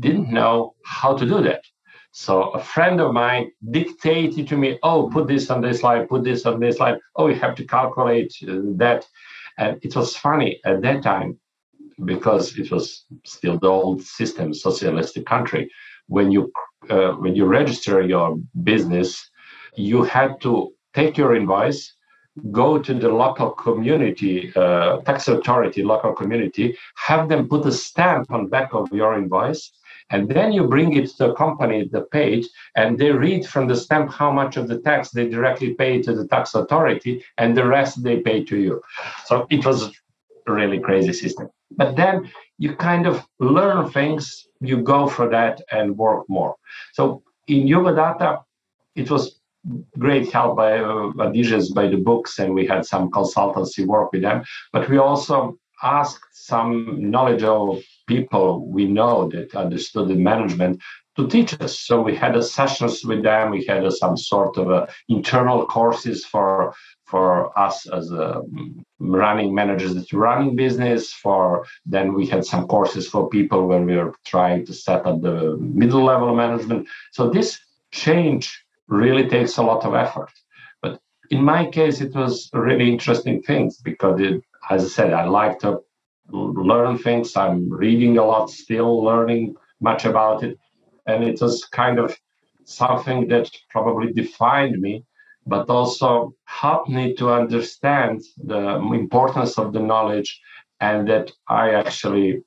didn't 0.00 0.30
know 0.30 0.74
how 0.84 1.16
to 1.16 1.24
do 1.24 1.42
that. 1.42 1.62
So 2.10 2.50
a 2.50 2.60
friend 2.60 3.00
of 3.00 3.12
mine 3.12 3.50
dictated 3.70 4.48
to 4.48 4.56
me, 4.56 4.78
oh, 4.82 5.10
put 5.12 5.26
this 5.26 5.50
on 5.50 5.60
this 5.60 5.82
line, 5.82 6.06
put 6.06 6.24
this 6.24 6.44
on 6.44 6.60
this 6.60 6.78
line. 6.78 7.00
Oh, 7.16 7.28
you 7.28 7.36
have 7.36 7.54
to 7.56 7.64
calculate 7.64 8.32
uh, 8.48 8.60
that. 8.76 9.06
And 9.58 9.78
it 9.82 9.96
was 9.96 10.16
funny 10.16 10.60
at 10.64 10.82
that 10.82 11.02
time 11.02 11.38
because 12.04 12.58
it 12.58 12.70
was 12.70 13.04
still 13.24 13.58
the 13.58 13.68
old 13.68 14.02
system, 14.02 14.52
socialistic 14.54 15.26
country. 15.26 15.70
When 16.06 16.30
you 16.30 16.52
uh, 16.90 17.12
when 17.12 17.34
you 17.34 17.46
register 17.46 18.02
your 18.02 18.36
business, 18.62 19.30
you 19.76 20.02
had 20.02 20.40
to 20.42 20.72
take 20.92 21.16
your 21.16 21.34
invoice, 21.34 21.94
go 22.52 22.78
to 22.78 22.94
the 22.94 23.08
local 23.08 23.50
community, 23.50 24.52
uh, 24.56 24.98
tax 25.02 25.28
authority, 25.28 25.82
local 25.82 26.12
community, 26.12 26.76
have 26.96 27.28
them 27.28 27.48
put 27.48 27.66
a 27.66 27.72
stamp 27.72 28.30
on 28.30 28.48
back 28.48 28.74
of 28.74 28.92
your 28.92 29.14
invoice, 29.14 29.72
and 30.10 30.28
then 30.28 30.52
you 30.52 30.68
bring 30.68 30.94
it 30.94 31.08
to 31.08 31.28
the 31.28 31.34
company, 31.34 31.88
the 31.90 32.02
page, 32.02 32.46
and 32.76 32.98
they 32.98 33.12
read 33.12 33.46
from 33.46 33.66
the 33.66 33.76
stamp 33.76 34.12
how 34.12 34.30
much 34.30 34.56
of 34.56 34.68
the 34.68 34.78
tax 34.80 35.10
they 35.10 35.28
directly 35.28 35.74
pay 35.74 36.02
to 36.02 36.14
the 36.14 36.26
tax 36.28 36.54
authority, 36.54 37.24
and 37.38 37.56
the 37.56 37.66
rest 37.66 38.02
they 38.02 38.20
pay 38.20 38.44
to 38.44 38.58
you. 38.58 38.82
So 39.24 39.46
it 39.50 39.64
was 39.64 39.84
a 40.46 40.52
really 40.52 40.80
crazy 40.80 41.12
system. 41.12 41.48
But 41.76 41.96
then 41.96 42.30
you 42.58 42.76
kind 42.76 43.06
of 43.06 43.26
learn 43.40 43.90
things, 43.90 44.46
you 44.60 44.82
go 44.82 45.06
for 45.06 45.28
that 45.30 45.60
and 45.70 45.96
work 45.96 46.24
more. 46.28 46.56
So 46.92 47.22
in 47.48 47.66
Jugodata, 47.66 48.42
it 48.94 49.10
was 49.10 49.40
great 49.98 50.30
help 50.32 50.56
by 50.56 50.78
uh, 50.78 51.08
by 51.10 51.88
the 51.88 52.02
books, 52.04 52.38
and 52.38 52.54
we 52.54 52.66
had 52.66 52.84
some 52.84 53.10
consultancy 53.10 53.86
work 53.86 54.12
with 54.12 54.22
them. 54.22 54.44
But 54.72 54.88
we 54.88 54.98
also 54.98 55.58
asked 55.82 56.24
some 56.32 57.10
knowledgeable 57.10 57.82
people 58.06 58.66
we 58.66 58.86
know 58.86 59.28
that 59.30 59.54
understood 59.54 60.08
the 60.08 60.14
management 60.14 60.80
to 61.16 61.28
teach 61.28 61.58
us. 61.60 61.78
So 61.78 62.02
we 62.02 62.14
had 62.16 62.42
sessions 62.42 63.04
with 63.04 63.22
them. 63.22 63.50
We 63.50 63.64
had 63.64 63.90
some 63.92 64.16
sort 64.16 64.58
of 64.58 64.90
internal 65.08 65.66
courses 65.66 66.24
for 66.24 66.74
for 67.06 67.56
us 67.58 67.86
as 67.86 68.10
uh, 68.10 68.40
running 68.98 69.54
managers 69.54 69.94
that 69.94 70.12
running 70.12 70.56
business. 70.56 71.12
For 71.12 71.64
then 71.86 72.14
we 72.14 72.26
had 72.26 72.44
some 72.44 72.66
courses 72.66 73.08
for 73.08 73.28
people 73.28 73.66
when 73.66 73.86
we 73.86 73.96
were 73.96 74.14
trying 74.24 74.66
to 74.66 74.72
set 74.72 75.06
up 75.06 75.20
the 75.20 75.56
middle 75.58 76.04
level 76.04 76.34
management. 76.34 76.88
So 77.12 77.30
this 77.30 77.58
change 77.92 78.64
really 78.88 79.28
takes 79.28 79.56
a 79.56 79.62
lot 79.62 79.84
of 79.84 79.94
effort. 79.94 80.30
But 80.82 81.00
in 81.30 81.42
my 81.44 81.66
case, 81.66 82.00
it 82.00 82.14
was 82.14 82.50
really 82.52 82.90
interesting 82.90 83.42
things 83.42 83.78
because, 83.78 84.20
it, 84.20 84.42
as 84.70 84.84
I 84.84 84.88
said, 84.88 85.12
I 85.12 85.24
like 85.26 85.60
to 85.60 85.80
learn 86.30 86.98
things. 86.98 87.36
I'm 87.36 87.70
reading 87.70 88.18
a 88.18 88.24
lot, 88.24 88.50
still 88.50 89.04
learning 89.04 89.54
much 89.80 90.04
about 90.04 90.42
it 90.42 90.58
and 91.06 91.24
it 91.24 91.40
was 91.40 91.64
kind 91.64 91.98
of 91.98 92.16
something 92.64 93.28
that 93.28 93.50
probably 93.70 94.12
defined 94.12 94.80
me 94.80 95.04
but 95.46 95.68
also 95.68 96.34
helped 96.46 96.88
me 96.88 97.14
to 97.14 97.30
understand 97.30 98.22
the 98.44 98.76
importance 98.94 99.58
of 99.58 99.72
the 99.74 99.80
knowledge 99.80 100.40
and 100.80 101.08
that 101.08 101.30
i 101.48 101.70
actually 101.70 102.42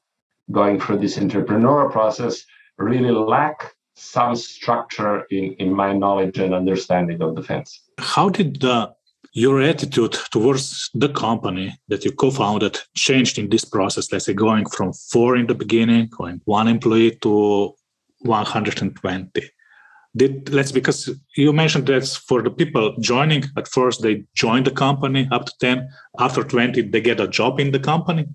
going 0.52 0.80
through 0.80 0.98
this 0.98 1.18
entrepreneurial 1.18 1.92
process 1.92 2.46
really 2.78 3.12
lack 3.12 3.74
some 3.98 4.36
structure 4.36 5.26
in, 5.32 5.54
in 5.54 5.74
my 5.74 5.92
knowledge 5.92 6.38
and 6.38 6.54
understanding 6.54 7.22
of 7.22 7.36
the 7.36 7.42
defense. 7.42 7.82
How 7.98 8.30
did 8.30 8.62
the, 8.62 8.94
your 9.34 9.62
attitude 9.62 10.14
towards 10.32 10.90
the 10.94 11.10
company 11.10 11.76
that 11.88 12.06
you 12.06 12.12
co-founded 12.12 12.80
changed 12.96 13.40
in 13.40 13.50
this 13.50 13.66
process? 13.66 14.12
Let's 14.12 14.26
say 14.26 14.34
going 14.34 14.68
from 14.68 14.94
four 14.94 15.36
in 15.36 15.48
the 15.48 15.56
beginning 15.56 16.10
going 16.16 16.42
one 16.46 16.68
employee 16.68 17.18
to 17.24 17.74
120 18.22 19.50
did 20.18 20.50
let's 20.50 20.72
because 20.72 21.10
you 21.36 21.54
mentioned 21.54 21.88
that 21.88 22.06
for 22.28 22.42
the 22.42 22.50
people 22.50 22.96
joining 23.00 23.44
at 23.56 23.68
first 23.68 24.02
they 24.02 24.24
join 24.34 24.64
the 24.64 24.72
company 24.72 25.28
up 25.32 25.46
to 25.46 25.54
10 25.60 25.88
after 26.20 26.44
20 26.44 26.82
they 26.82 27.02
get 27.02 27.20
a 27.20 27.28
job 27.28 27.60
in 27.60 27.72
the 27.72 27.80
company. 27.80 28.26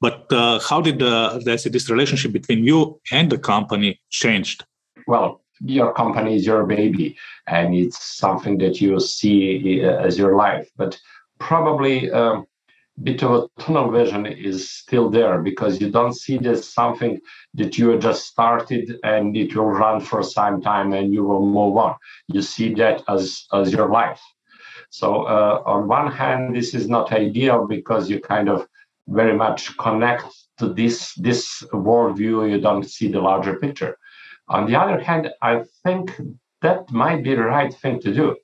But 0.00 0.32
uh, 0.32 0.58
how 0.58 0.80
did 0.80 0.98
the 0.98 1.42
let's 1.46 1.64
this 1.64 1.88
relationship 1.88 2.32
between 2.32 2.64
you 2.64 3.00
and 3.10 3.30
the 3.30 3.38
company 3.38 4.00
changed? 4.10 4.64
Well 5.06 5.40
your 5.64 5.94
company 5.94 6.34
is 6.34 6.44
your 6.44 6.66
baby 6.66 7.16
and 7.46 7.74
it's 7.74 8.04
something 8.04 8.58
that 8.58 8.80
you 8.80 8.98
see 8.98 9.84
uh, 9.84 9.96
as 10.06 10.18
your 10.18 10.34
life. 10.36 10.68
But 10.76 10.98
probably 11.38 12.10
um, 12.10 12.46
bit 13.02 13.22
of 13.22 13.30
a 13.32 13.62
tunnel 13.62 13.90
vision 13.90 14.26
is 14.26 14.70
still 14.70 15.10
there 15.10 15.42
because 15.42 15.80
you 15.80 15.90
don't 15.90 16.14
see 16.14 16.38
this 16.38 16.72
something 16.72 17.20
that 17.54 17.76
you 17.78 17.98
just 17.98 18.26
started 18.26 18.98
and 19.02 19.36
it 19.36 19.54
will 19.56 19.70
run 19.70 20.00
for 20.00 20.22
some 20.22 20.60
time 20.60 20.92
and 20.92 21.12
you 21.12 21.24
will 21.24 21.44
move 21.44 21.76
on. 21.76 21.96
You 22.28 22.42
see 22.42 22.74
that 22.74 23.02
as 23.08 23.46
as 23.52 23.72
your 23.72 23.88
life. 23.88 24.20
So 24.90 25.22
uh, 25.22 25.62
on 25.66 25.88
one 25.88 26.10
hand, 26.12 26.54
this 26.54 26.74
is 26.74 26.88
not 26.88 27.12
ideal 27.12 27.66
because 27.66 28.10
you 28.10 28.20
kind 28.20 28.48
of 28.48 28.66
very 29.08 29.36
much 29.36 29.76
connect 29.78 30.26
to 30.58 30.72
this 30.72 31.14
this 31.14 31.62
worldview. 31.72 32.50
You 32.50 32.60
don't 32.60 32.84
see 32.84 33.08
the 33.08 33.20
larger 33.20 33.58
picture. 33.58 33.96
On 34.48 34.66
the 34.66 34.76
other 34.76 35.00
hand, 35.00 35.30
I 35.40 35.62
think 35.82 36.20
that 36.60 36.90
might 36.90 37.24
be 37.24 37.34
the 37.34 37.42
right 37.42 37.72
thing 37.72 38.00
to 38.00 38.14
do 38.14 38.36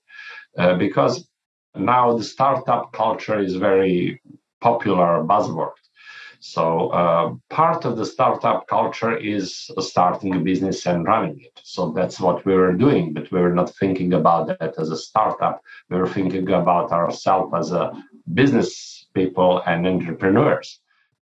uh, 0.56 0.74
because 0.76 1.28
now 1.76 2.16
the 2.16 2.24
startup 2.24 2.92
culture 2.92 3.38
is 3.38 3.54
very 3.56 4.20
popular 4.60 5.22
buzzword. 5.24 5.72
So 6.40 6.90
uh, 6.90 7.34
part 7.50 7.84
of 7.84 7.96
the 7.96 8.06
startup 8.06 8.68
culture 8.68 9.16
is 9.16 9.70
starting 9.80 10.36
a 10.36 10.38
business 10.38 10.86
and 10.86 11.04
running 11.04 11.40
it. 11.40 11.60
So 11.64 11.90
that's 11.90 12.20
what 12.20 12.44
we 12.46 12.54
were 12.54 12.74
doing, 12.74 13.12
but 13.12 13.30
we 13.32 13.40
were 13.40 13.54
not 13.54 13.74
thinking 13.74 14.12
about 14.12 14.46
that 14.46 14.74
as 14.78 14.90
a 14.90 14.96
startup. 14.96 15.60
We 15.90 15.98
were 15.98 16.08
thinking 16.08 16.48
about 16.48 16.92
ourselves 16.92 17.52
as 17.56 17.72
a 17.72 17.92
business 18.34 19.08
people 19.14 19.62
and 19.66 19.86
entrepreneurs. 19.86 20.80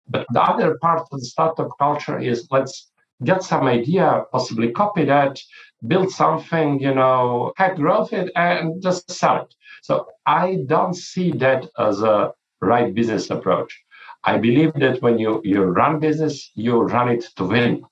But 0.09 0.27
the 0.33 0.43
other 0.43 0.79
part 0.81 1.07
of 1.13 1.21
the 1.21 1.27
startup 1.27 1.71
culture 1.79 2.19
is 2.19 2.49
let's 2.51 2.91
get 3.23 3.43
some 3.43 3.67
idea, 3.67 4.25
possibly 4.33 4.73
copy 4.73 5.05
that, 5.05 5.39
build 5.87 6.11
something, 6.11 6.81
you 6.81 6.95
know, 6.95 7.53
hack 7.57 7.77
growth 7.77 8.13
it 8.13 8.31
and 8.37 8.83
just 8.83 9.11
sell 9.11 9.43
it. 9.43 9.55
So 9.83 10.09
I 10.27 10.65
don't 10.67 10.95
see 10.95 11.31
that 11.33 11.67
as 11.79 12.01
a 12.03 12.33
right 12.61 12.95
business 12.95 13.31
approach. 13.31 13.79
I 14.25 14.39
believe 14.39 14.73
that 14.75 15.03
when 15.03 15.19
you, 15.19 15.41
you 15.45 15.65
run 15.65 16.01
business, 16.01 16.51
you 16.55 16.81
run 16.83 17.09
it 17.11 17.25
to 17.37 17.45
win. 17.45 17.83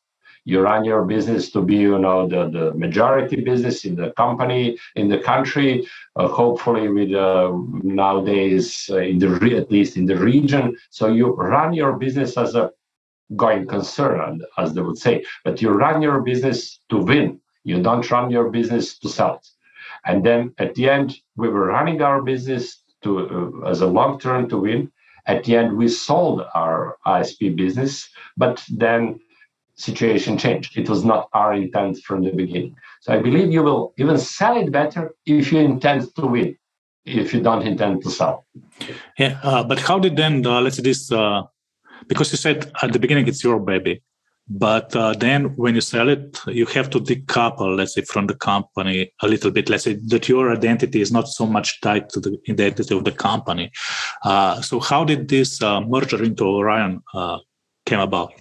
You 0.44 0.60
run 0.60 0.84
your 0.84 1.04
business 1.04 1.50
to 1.52 1.62
be, 1.62 1.76
you 1.76 1.98
know, 1.98 2.26
the, 2.28 2.50
the 2.50 2.74
majority 2.74 3.42
business 3.42 3.84
in 3.84 3.94
the 3.96 4.12
company, 4.12 4.78
in 4.96 5.08
the 5.08 5.18
country, 5.18 5.86
uh, 6.16 6.28
hopefully 6.28 6.88
with 6.88 7.12
uh, 7.14 7.52
nowadays 7.84 8.90
uh, 8.90 8.98
in 8.98 9.18
the 9.18 9.28
re- 9.28 9.56
at 9.56 9.70
least 9.70 9.96
in 9.96 10.06
the 10.06 10.16
region. 10.16 10.76
So 10.90 11.08
you 11.08 11.34
run 11.34 11.74
your 11.74 11.94
business 11.94 12.36
as 12.36 12.54
a 12.56 12.72
going 13.36 13.66
concern, 13.66 14.42
as 14.58 14.74
they 14.74 14.82
would 14.82 14.98
say, 14.98 15.24
but 15.44 15.62
you 15.62 15.70
run 15.70 16.02
your 16.02 16.20
business 16.22 16.80
to 16.90 16.98
win. 16.98 17.40
You 17.64 17.82
don't 17.82 18.08
run 18.10 18.30
your 18.30 18.50
business 18.50 18.98
to 19.00 19.08
sell 19.08 19.36
it. 19.36 19.48
And 20.04 20.24
then 20.24 20.54
at 20.58 20.74
the 20.74 20.90
end, 20.90 21.16
we 21.36 21.48
were 21.48 21.66
running 21.66 22.02
our 22.02 22.22
business 22.22 22.81
to 23.02 23.64
as 23.66 23.80
a 23.80 23.86
long 23.86 24.18
term 24.18 24.48
to 24.48 24.58
win. 24.58 24.90
At 25.26 25.44
the 25.44 25.56
end, 25.56 25.76
we 25.76 25.88
sold 25.88 26.42
our 26.54 26.96
ISP 27.06 27.54
business, 27.54 28.08
but 28.36 28.64
then 28.68 29.20
situation 29.76 30.36
changed. 30.36 30.76
It 30.76 30.88
was 30.88 31.04
not 31.04 31.28
our 31.32 31.54
intent 31.54 31.98
from 31.98 32.22
the 32.22 32.32
beginning. 32.32 32.74
So 33.00 33.12
I 33.14 33.18
believe 33.18 33.52
you 33.52 33.62
will 33.62 33.94
even 33.98 34.18
sell 34.18 34.56
it 34.56 34.70
better 34.72 35.14
if 35.26 35.52
you 35.52 35.60
intend 35.60 36.14
to 36.16 36.26
win, 36.26 36.56
if 37.04 37.32
you 37.32 37.40
don't 37.40 37.62
intend 37.62 38.02
to 38.02 38.10
sell. 38.10 38.46
Yeah, 39.18 39.38
uh, 39.42 39.62
but 39.64 39.78
how 39.78 39.98
did 39.98 40.16
then 40.16 40.44
uh, 40.44 40.60
let's 40.60 40.76
say 40.76 40.82
this? 40.82 41.10
Uh, 41.10 41.42
because 42.08 42.32
you 42.32 42.38
said 42.38 42.70
at 42.82 42.92
the 42.92 42.98
beginning 42.98 43.28
it's 43.28 43.44
your 43.44 43.60
baby 43.60 44.02
but 44.48 44.94
uh, 44.96 45.14
then 45.14 45.54
when 45.56 45.74
you 45.74 45.80
sell 45.80 46.08
it 46.08 46.38
you 46.46 46.66
have 46.66 46.90
to 46.90 46.98
decouple 46.98 47.76
let's 47.76 47.94
say 47.94 48.02
from 48.02 48.26
the 48.26 48.34
company 48.34 49.12
a 49.22 49.28
little 49.28 49.50
bit. 49.50 49.68
Let's 49.68 49.84
say 49.84 49.98
that 50.08 50.28
your 50.28 50.52
identity 50.52 51.00
is 51.00 51.12
not 51.12 51.28
so 51.28 51.46
much 51.46 51.80
tied 51.80 52.08
to 52.10 52.20
the 52.20 52.38
identity 52.48 52.96
of 52.96 53.04
the 53.04 53.12
company. 53.12 53.70
Uh, 54.24 54.60
so 54.60 54.80
how 54.80 55.04
did 55.04 55.28
this 55.28 55.62
uh, 55.62 55.80
merger 55.80 56.22
into 56.22 56.44
orion 56.44 57.02
uh, 57.14 57.38
came 57.86 58.00
about? 58.00 58.32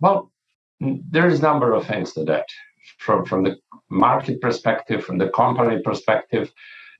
Well 0.00 0.32
there 0.80 1.28
is 1.28 1.40
a 1.40 1.42
number 1.42 1.74
of 1.74 1.86
things 1.86 2.12
to 2.14 2.24
that. 2.24 2.46
From 2.98 3.24
from 3.24 3.44
the 3.44 3.56
market 3.90 4.40
perspective 4.40 5.04
from 5.04 5.18
the 5.18 5.28
company 5.30 5.82
perspective 5.82 6.52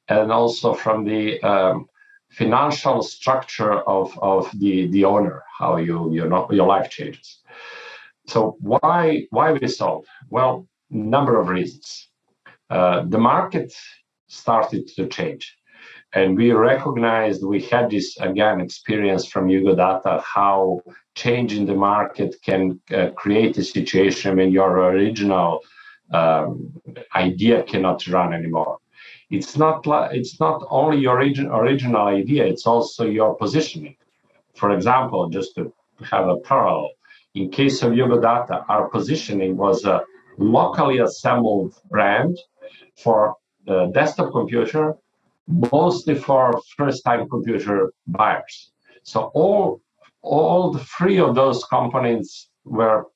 and 0.09 0.33
also 0.33 0.75
from 0.75 1.05
the 1.05 1.41
um, 1.43 1.87
financial 2.31 3.03
structure 3.03 3.81
of, 3.89 4.19
of 4.23 4.51
the, 4.59 4.87
the 4.89 5.05
owner 5.05 5.43
how 5.59 5.77
you 5.77 6.13
you 6.13 6.29
know 6.29 6.47
your 6.51 6.67
life 6.67 6.91
changes 6.91 7.41
so 8.31 8.57
why 8.61 9.27
why 9.31 9.53
we 9.53 9.67
sold? 9.69 10.07
Well, 10.31 10.69
number 10.91 11.41
of 11.41 11.49
reasons. 11.49 12.09
Uh, 12.71 13.05
the 13.09 13.19
market 13.19 13.73
started 14.29 14.87
to 14.97 15.09
change, 15.09 15.57
and 16.15 16.37
we 16.37 16.53
recognized 16.53 17.45
we 17.45 17.61
had 17.63 17.91
this 17.91 18.17
again 18.21 18.61
experience 18.61 19.27
from 19.27 19.49
Jugodata 19.49 20.23
how 20.23 20.81
change 21.17 21.55
in 21.55 21.67
the 21.67 21.75
market 21.75 22.37
can 22.45 22.81
uh, 22.95 23.11
create 23.17 23.59
a 23.59 23.65
situation 23.65 24.37
when 24.37 24.53
your 24.53 24.79
original 24.91 25.61
um, 26.13 26.73
idea 27.17 27.65
cannot 27.65 28.07
run 28.07 28.33
anymore. 28.33 28.79
It's 29.31 29.57
not 29.57 29.87
like, 29.87 30.13
it's 30.13 30.41
not 30.41 30.67
only 30.71 30.99
your 30.99 31.15
origin, 31.15 31.47
original 31.47 32.03
idea; 32.07 32.45
it's 32.45 32.67
also 32.67 33.05
your 33.07 33.37
positioning. 33.37 33.97
For 34.57 34.71
example, 34.73 35.29
just 35.29 35.55
to 35.55 35.73
have 36.11 36.29
a 36.29 36.37
parallel, 36.39 36.91
in 37.35 37.51
case 37.51 37.83
of 37.83 37.93
Jugodata, 37.93 38.65
our 38.69 38.89
positioning 38.89 39.57
was 39.57 39.85
a 39.85 40.03
locally 40.39 40.99
assembled 40.99 41.75
brand 41.89 42.39
for 42.97 43.37
the 43.67 43.87
desktop 43.95 44.33
computer, 44.33 44.97
mostly 45.47 46.15
for 46.15 46.61
first-time 46.77 47.29
computer 47.29 47.93
buyers. 48.07 48.73
So 49.03 49.31
all 49.35 49.81
all 50.23 50.71
the 50.73 50.85
three 50.97 51.19
of 51.19 51.35
those 51.35 51.65
components 51.65 52.49
were 52.65 53.07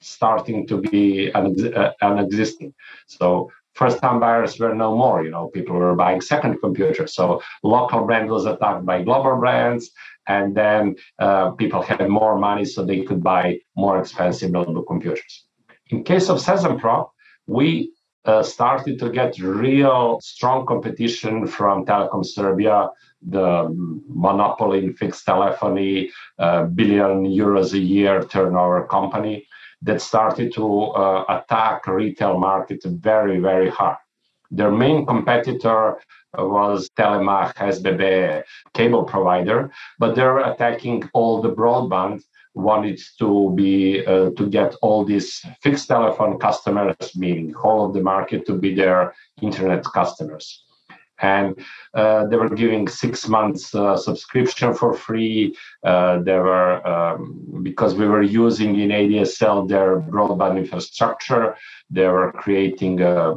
starting 0.00 0.66
to 0.66 0.78
be 0.78 1.30
uh, 1.32 1.90
existing. 2.18 2.72
So 3.06 3.50
first-time 3.74 4.20
buyers 4.20 4.58
were 4.58 4.74
no 4.74 4.96
more. 4.96 5.24
You 5.24 5.30
know, 5.30 5.48
people 5.48 5.76
were 5.76 5.94
buying 5.94 6.20
second 6.20 6.58
computers. 6.60 7.14
So 7.14 7.42
local 7.62 8.04
brand 8.04 8.30
was 8.30 8.46
attacked 8.46 8.84
by 8.84 9.02
global 9.02 9.36
brands, 9.36 9.90
and 10.28 10.54
then 10.54 10.96
uh, 11.18 11.50
people 11.52 11.82
had 11.82 12.06
more 12.08 12.38
money 12.38 12.64
so 12.64 12.84
they 12.84 13.02
could 13.02 13.22
buy 13.22 13.58
more 13.76 13.98
expensive 13.98 14.50
notebook 14.50 14.86
computers. 14.86 15.46
In 15.90 16.04
case 16.04 16.28
of 16.28 16.38
Sezam 16.38 16.78
Pro, 16.80 17.10
we 17.46 17.92
uh, 18.24 18.42
started 18.42 18.98
to 18.98 19.10
get 19.10 19.38
real 19.38 20.20
strong 20.20 20.66
competition 20.66 21.46
from 21.46 21.84
Telecom 21.86 22.24
Serbia, 22.24 22.90
the 23.26 23.68
monopoly 24.08 24.84
in 24.84 24.94
fixed 24.94 25.24
telephony, 25.24 26.10
uh, 26.38 26.64
billion 26.64 27.24
euros 27.24 27.72
a 27.72 27.78
year 27.78 28.22
turnover 28.24 28.86
company 28.86 29.46
that 29.82 30.00
started 30.00 30.52
to 30.54 30.82
uh, 30.82 31.24
attack 31.28 31.86
retail 31.86 32.38
market 32.38 32.82
very, 32.84 33.38
very 33.38 33.70
hard. 33.70 33.96
Their 34.50 34.70
main 34.70 35.06
competitor 35.06 36.00
was 36.36 36.90
Telemach 36.96 37.54
SBB 37.54 38.42
cable 38.74 39.04
provider, 39.04 39.70
but 39.98 40.14
they're 40.14 40.38
attacking 40.38 41.08
all 41.14 41.40
the 41.40 41.52
broadband 41.52 42.22
wanted 42.54 43.00
to 43.18 43.52
be 43.54 44.04
uh, 44.06 44.30
to 44.30 44.48
get 44.48 44.74
all 44.82 45.04
these 45.04 45.40
fixed 45.62 45.86
telephone 45.88 46.38
customers, 46.38 46.96
meaning 47.14 47.52
whole 47.52 47.86
of 47.86 47.94
the 47.94 48.02
market, 48.02 48.44
to 48.46 48.54
be 48.54 48.74
their 48.74 49.14
internet 49.40 49.84
customers. 49.84 50.64
And 51.22 51.58
uh, 51.94 52.26
they 52.26 52.36
were 52.36 52.48
giving 52.48 52.88
six 52.88 53.28
months 53.28 53.74
uh, 53.74 53.96
subscription 53.96 54.74
for 54.74 54.94
free. 54.94 55.56
Uh, 55.84 56.20
they 56.22 56.38
were 56.38 56.86
um, 56.86 57.60
because 57.62 57.94
we 57.94 58.06
were 58.06 58.22
using 58.22 58.78
in 58.78 58.90
ADSL 58.90 59.68
their 59.68 60.00
broadband 60.00 60.58
infrastructure. 60.58 61.56
They 61.90 62.06
were 62.06 62.32
creating 62.32 63.02
uh, 63.02 63.34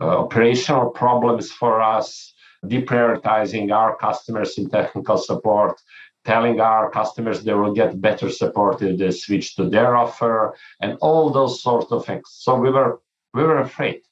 uh, 0.00 0.04
operational 0.04 0.90
problems 0.90 1.50
for 1.50 1.80
us, 1.80 2.32
deprioritizing 2.64 3.72
our 3.72 3.96
customers 3.96 4.58
in 4.58 4.68
technical 4.70 5.18
support 5.18 5.80
telling 6.24 6.60
our 6.60 6.90
customers 6.90 7.42
they 7.42 7.54
will 7.54 7.72
get 7.72 8.00
better 8.00 8.30
support 8.30 8.82
if 8.82 8.98
they 8.98 9.10
switch 9.10 9.56
to 9.56 9.68
their 9.68 9.96
offer 9.96 10.54
and 10.80 10.96
all 11.00 11.30
those 11.30 11.62
sorts 11.62 11.90
of 11.90 12.04
things 12.04 12.24
so 12.30 12.54
we 12.54 12.70
were 12.70 13.00
we 13.32 13.42
were 13.42 13.60
afraid 13.60 14.02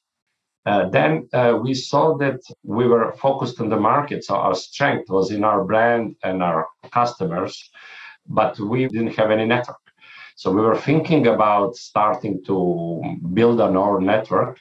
uh, 0.69 0.89
then 0.89 1.11
uh, 1.33 1.53
we 1.65 1.73
saw 1.73 2.03
that 2.23 2.39
we 2.63 2.85
were 2.93 3.11
focused 3.25 3.57
on 3.61 3.69
the 3.69 3.81
market 3.91 4.19
so 4.23 4.35
our 4.35 4.55
strength 4.55 5.07
was 5.09 5.27
in 5.31 5.43
our 5.43 5.61
brand 5.63 6.05
and 6.23 6.37
our 6.49 6.61
customers 6.99 7.53
but 8.27 8.59
we 8.59 8.79
didn't 8.87 9.15
have 9.19 9.31
any 9.31 9.45
network 9.45 9.83
so 10.35 10.45
we 10.51 10.61
were 10.61 10.81
thinking 10.89 11.27
about 11.35 11.75
starting 11.75 12.35
to 12.49 12.57
build 13.37 13.59
on 13.67 13.73
our 13.75 13.99
network 13.99 14.53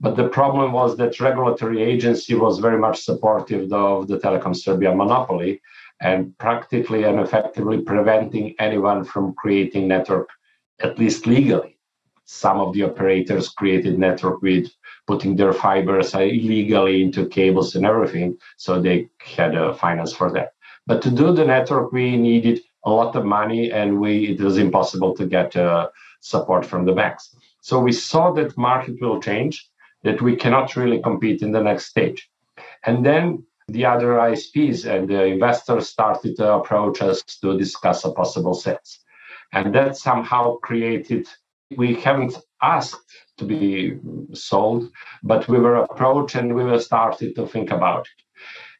but 0.00 0.16
the 0.16 0.28
problem 0.38 0.72
was 0.72 0.90
that 0.96 1.20
regulatory 1.28 1.80
agency 1.92 2.34
was 2.34 2.58
very 2.66 2.80
much 2.86 2.98
supportive 3.08 3.72
of 3.72 4.08
the 4.08 4.18
telecom 4.18 4.54
serbia 4.54 4.92
monopoly 5.02 5.60
and 6.00 6.36
practically 6.38 7.04
and 7.04 7.20
effectively 7.20 7.80
preventing 7.80 8.54
anyone 8.58 9.04
from 9.04 9.34
creating 9.34 9.88
network, 9.88 10.28
at 10.80 10.98
least 10.98 11.26
legally. 11.26 11.73
Some 12.24 12.60
of 12.60 12.72
the 12.72 12.84
operators 12.84 13.48
created 13.50 13.98
network 13.98 14.42
with 14.42 14.70
putting 15.06 15.36
their 15.36 15.52
fibers 15.52 16.14
illegally 16.14 17.02
into 17.02 17.26
cables 17.26 17.74
and 17.74 17.84
everything, 17.84 18.38
so 18.56 18.80
they 18.80 19.08
had 19.18 19.54
a 19.54 19.74
finance 19.74 20.12
for 20.14 20.30
that. 20.32 20.52
But 20.86 21.02
to 21.02 21.10
do 21.10 21.32
the 21.32 21.44
network, 21.44 21.92
we 21.92 22.16
needed 22.16 22.60
a 22.84 22.90
lot 22.90 23.16
of 23.16 23.24
money, 23.24 23.72
and 23.72 24.00
we 24.00 24.28
it 24.28 24.40
was 24.40 24.58
impossible 24.58 25.14
to 25.16 25.26
get 25.26 25.56
uh, 25.56 25.88
support 26.20 26.64
from 26.64 26.84
the 26.84 26.92
banks. 26.92 27.34
So 27.60 27.78
we 27.78 27.92
saw 27.92 28.30
that 28.32 28.58
market 28.58 29.00
will 29.00 29.20
change, 29.20 29.68
that 30.02 30.20
we 30.20 30.36
cannot 30.36 30.76
really 30.76 31.00
compete 31.00 31.42
in 31.42 31.52
the 31.52 31.62
next 31.62 31.86
stage. 31.86 32.30
And 32.84 33.04
then 33.04 33.44
the 33.68 33.86
other 33.86 34.12
ISPs 34.14 34.84
and 34.84 35.08
the 35.08 35.24
investors 35.24 35.88
started 35.88 36.36
to 36.36 36.54
approach 36.54 37.00
us 37.00 37.22
to 37.40 37.58
discuss 37.58 38.04
a 38.04 38.12
possible 38.12 38.54
sales. 38.54 39.00
And 39.52 39.74
that 39.74 39.96
somehow 39.96 40.56
created, 40.56 41.26
we 41.76 41.94
haven't 41.94 42.36
asked 42.62 43.12
to 43.38 43.44
be 43.44 43.98
sold, 44.32 44.90
but 45.22 45.48
we 45.48 45.58
were 45.58 45.76
approached 45.76 46.34
and 46.34 46.54
we 46.54 46.64
were 46.64 46.78
started 46.78 47.34
to 47.36 47.46
think 47.46 47.70
about 47.70 48.02
it. 48.02 48.22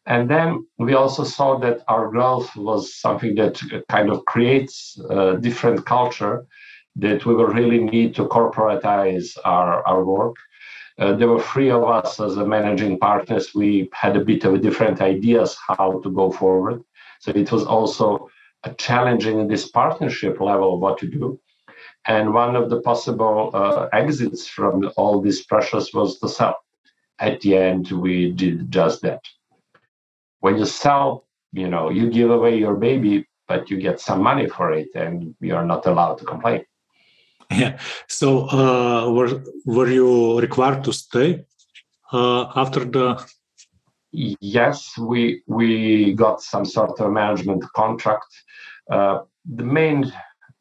And 0.07 0.29
then 0.29 0.67
we 0.79 0.95
also 0.95 1.25
saw 1.25 1.59
that 1.61 1.83
our 1.89 2.09
growth 2.11 2.55
was 2.57 2.95
something 2.95 3.35
that 3.37 3.61
kind 3.89 4.11
of 4.11 4.25
creates 4.27 4.99
a 5.09 5.39
different 5.39 5.87
culture 5.87 6.47
that 6.97 7.27
we 7.27 7.35
will 7.35 7.47
really 7.47 7.83
need 7.83 8.15
to 8.15 8.27
corporatize 8.27 9.37
our, 9.45 9.87
our 9.87 10.05
work 10.05 10.37
uh, 10.99 11.13
there 11.15 11.29
were 11.29 11.43
three 11.43 11.71
of 11.71 11.85
us 11.85 12.21
as 12.21 12.37
a 12.37 12.47
managing 12.47 12.99
partners. 12.99 13.55
We 13.55 13.89
had 13.93 14.17
a 14.17 14.25
bit 14.25 14.45
of 14.45 14.61
different 14.63 15.01
ideas 15.01 15.57
how 15.67 16.01
to 16.01 16.11
go 16.11 16.31
forward. 16.31 16.83
So 17.21 17.33
it 17.33 17.51
was 17.51 17.65
also 17.65 18.29
a 18.63 18.73
challenging 18.75 19.41
in 19.41 19.49
this 19.49 19.69
partnership 19.69 20.41
level 20.41 20.79
what 20.79 20.99
to 20.99 21.09
do. 21.09 21.41
And 22.07 22.35
one 22.35 22.55
of 22.55 22.69
the 22.69 22.81
possible 22.81 23.51
uh, 23.55 23.89
exits 23.93 24.47
from 24.47 24.91
all 24.97 25.21
these 25.21 25.45
pressures 25.47 25.93
was 25.95 26.21
the 26.21 26.29
sell. 26.29 26.59
At 27.19 27.41
the 27.41 27.57
end, 27.57 27.91
we 27.91 28.33
did 28.33 28.71
just 28.71 29.01
that. 29.03 29.23
When 30.41 30.59
you 30.59 30.67
sell, 30.67 31.25
you 31.53 31.69
know, 31.69 31.89
you 31.89 32.11
give 32.11 32.31
away 32.31 32.59
your 32.59 32.75
baby, 32.75 33.27
but 33.49 33.71
you 33.71 33.79
get 33.79 34.01
some 34.01 34.23
money 34.23 34.49
for 34.49 34.73
it, 34.73 34.89
and 34.95 35.35
you 35.41 35.55
are 35.55 35.65
not 35.65 35.87
allowed 35.87 36.19
to 36.19 36.25
complain. 36.25 36.65
Yeah. 37.51 37.79
So 38.09 38.49
uh, 38.49 39.13
were 39.13 39.43
were 39.67 39.91
you 39.91 40.41
required 40.41 40.83
to 40.85 40.93
stay 40.93 41.45
uh, 42.13 42.47
after 42.57 42.85
the? 42.85 43.23
Yes, 44.13 44.97
we 44.99 45.43
we 45.47 46.15
got 46.15 46.41
some 46.41 46.65
sort 46.65 46.99
of 47.01 47.13
management 47.13 47.63
contract. 47.75 48.27
Uh, 48.91 49.21
the 49.45 49.65
main 49.65 50.11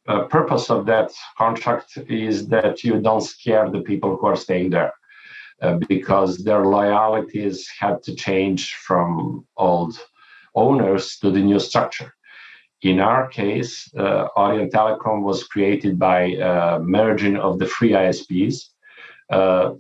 uh, 0.08 0.24
purpose 0.24 0.70
of 0.70 0.86
that 0.86 1.12
contract 1.38 1.97
is 2.10 2.47
that 2.47 2.84
you 2.84 2.99
don't 2.99 3.22
scare 3.22 3.70
the 3.70 3.82
people 3.82 4.18
who 4.18 4.28
are 4.28 4.36
staying 4.36 4.70
there, 4.70 4.93
uh, 5.62 5.78
because 5.88 6.43
their 6.43 6.66
loyalties 6.66 7.70
had 7.80 8.04
to 8.04 8.16
change 8.16 8.74
from 8.74 9.45
old 9.58 9.97
owners 10.56 11.18
to 11.20 11.32
the 11.32 11.39
new 11.39 11.60
structure. 11.60 12.14
In 12.82 12.99
our 12.99 13.30
case, 13.30 13.89
uh, 13.97 14.28
Orion 14.36 14.70
Telecom 14.70 15.22
was 15.24 15.45
created 15.45 15.97
by 15.97 16.36
uh, 16.36 16.80
merging 16.82 17.38
of 17.38 17.58
the 17.58 17.68
three 17.68 17.91
ISPs. 17.91 18.56
Uh, 19.30 19.72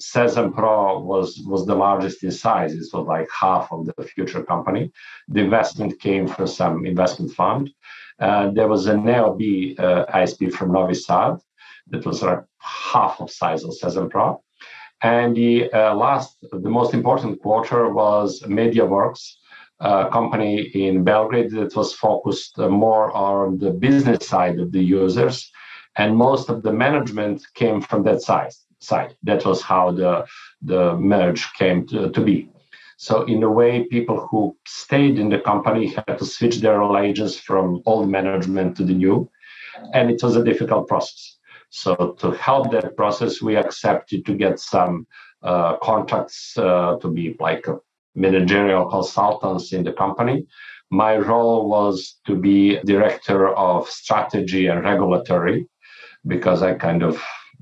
Pro 0.55 0.99
was, 0.99 1.43
was 1.45 1.65
the 1.65 1.75
largest 1.75 2.23
in 2.23 2.31
size. 2.31 2.73
It 2.73 2.87
was 2.93 3.05
like 3.05 3.27
half 3.29 3.71
of 3.73 3.85
the 3.85 4.03
future 4.03 4.41
company. 4.41 4.91
The 5.27 5.41
investment 5.41 5.99
came 5.99 6.27
from 6.27 6.47
some 6.47 6.85
investment 6.85 7.33
fund. 7.33 7.69
Uh, 8.19 8.51
there 8.51 8.67
was 8.67 8.87
an 8.87 9.03
Neobee 9.03 9.79
uh, 9.79 10.05
ISP 10.13 10.51
from 10.51 10.71
Novi 10.71 10.93
Sad 10.93 11.37
that 11.87 12.05
was 12.05 12.21
half 12.59 13.19
of 13.19 13.29
size 13.29 13.63
of 13.63 13.71
Sezam 13.71 14.09
Pro. 14.09 14.41
And 15.01 15.35
the 15.35 15.71
uh, 15.73 15.93
last, 15.95 16.37
the 16.51 16.69
most 16.69 16.93
important 16.93 17.41
quarter 17.41 17.89
was 17.93 18.41
MediaWorks, 18.43 19.33
a 19.81 20.09
company 20.09 20.61
in 20.73 21.03
Belgrade 21.03 21.51
that 21.51 21.75
was 21.75 21.93
focused 21.93 22.57
more 22.57 23.11
on 23.11 23.57
the 23.57 23.71
business 23.71 24.25
side 24.25 24.59
of 24.59 24.71
the 24.71 24.81
users, 24.81 25.51
and 25.97 26.15
most 26.15 26.49
of 26.49 26.63
the 26.63 26.71
management 26.71 27.43
came 27.53 27.81
from 27.81 28.03
that 28.03 28.21
side. 28.21 28.53
Side. 28.79 29.15
That 29.23 29.45
was 29.45 29.61
how 29.61 29.91
the 29.91 30.25
the 30.61 30.95
merge 30.97 31.53
came 31.53 31.87
to, 31.87 32.09
to 32.09 32.21
be. 32.21 32.49
So 32.97 33.23
in 33.23 33.43
a 33.43 33.49
way, 33.49 33.83
people 33.83 34.27
who 34.27 34.55
stayed 34.67 35.19
in 35.19 35.29
the 35.29 35.39
company 35.39 35.87
had 35.87 36.17
to 36.19 36.25
switch 36.25 36.57
their 36.57 36.79
allegiance 36.79 37.37
from 37.37 37.81
old 37.85 38.09
management 38.09 38.77
to 38.77 38.83
the 38.83 38.93
new, 38.93 39.29
and 39.93 40.09
it 40.09 40.21
was 40.21 40.35
a 40.35 40.43
difficult 40.43 40.87
process. 40.87 41.37
So 41.69 42.15
to 42.19 42.31
help 42.31 42.71
that 42.71 42.95
process, 42.95 43.41
we 43.41 43.55
accepted 43.55 44.25
to 44.25 44.35
get 44.35 44.59
some 44.59 45.07
uh, 45.41 45.77
contracts 45.77 46.57
uh, 46.57 46.97
to 47.01 47.09
be 47.09 47.35
like 47.39 47.65
managerial 48.15 48.89
consultants 48.89 49.73
in 49.73 49.83
the 49.83 49.91
company. 49.91 50.45
My 50.91 51.17
role 51.17 51.67
was 51.67 52.19
to 52.27 52.35
be 52.35 52.79
director 52.85 53.49
of 53.55 53.89
strategy 53.89 54.67
and 54.67 54.83
regulatory 54.83 55.67
because 56.27 56.61
I 56.61 56.75
kind 56.75 57.03
of 57.03 57.21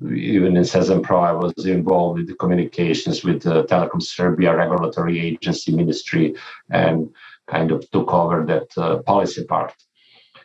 even 0.09 0.57
in 0.57 0.63
Sezam 0.63 1.03
Pro, 1.03 1.19
I 1.19 1.31
was 1.31 1.65
involved 1.65 2.19
with 2.19 2.27
the 2.27 2.35
communications 2.35 3.23
with 3.23 3.43
the 3.43 3.63
Telecom 3.65 4.01
Serbia 4.01 4.55
regulatory 4.55 5.19
agency 5.19 5.75
ministry 5.75 6.35
and 6.69 7.09
kind 7.47 7.71
of 7.71 7.89
took 7.91 8.13
over 8.13 8.45
that 8.45 8.77
uh, 8.77 8.97
policy 9.03 9.43
part. 9.43 9.73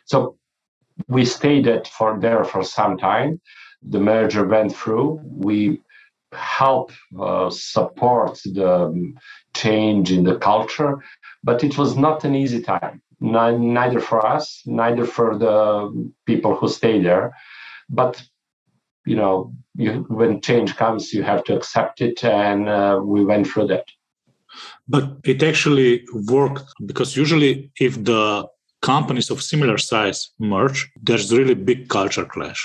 So 0.05 0.37
we 1.07 1.25
stayed 1.25 1.67
at 1.67 1.87
for 1.87 2.19
there 2.19 2.43
for 2.43 2.63
some 2.63 2.97
time. 2.97 3.41
The 3.81 3.99
merger 3.99 4.45
went 4.45 4.75
through. 4.75 5.21
We 5.23 5.81
help 6.33 6.91
uh, 7.19 7.49
support 7.49 8.39
the 8.43 9.13
change 9.55 10.11
in 10.11 10.23
the 10.23 10.37
culture, 10.37 10.97
but 11.43 11.63
it 11.63 11.77
was 11.77 11.95
not 11.95 12.25
an 12.25 12.35
easy 12.35 12.61
time, 12.61 13.01
neither 13.19 13.99
for 13.99 14.25
us, 14.25 14.61
neither 14.65 15.05
for 15.05 15.37
the 15.37 16.11
people 16.25 16.55
who 16.55 16.67
stay 16.67 17.01
there. 17.01 17.33
But 17.89 18.21
you 19.07 19.15
know, 19.15 19.53
you, 19.75 20.05
when 20.09 20.41
change 20.41 20.75
comes, 20.75 21.13
you 21.13 21.23
have 21.23 21.43
to 21.45 21.55
accept 21.55 22.01
it, 22.01 22.23
and 22.23 22.69
uh, 22.69 22.99
we 23.03 23.23
went 23.23 23.47
through 23.47 23.67
that. 23.67 23.85
But 24.87 25.05
it 25.23 25.43
actually 25.43 26.05
worked 26.13 26.67
because 26.85 27.15
usually, 27.17 27.71
if 27.79 27.93
the 28.03 28.47
companies 28.81 29.29
of 29.29 29.41
similar 29.41 29.77
size 29.77 30.29
merge, 30.39 30.89
there's 31.01 31.35
really 31.35 31.55
big 31.55 31.89
culture 31.89 32.25
clash 32.25 32.61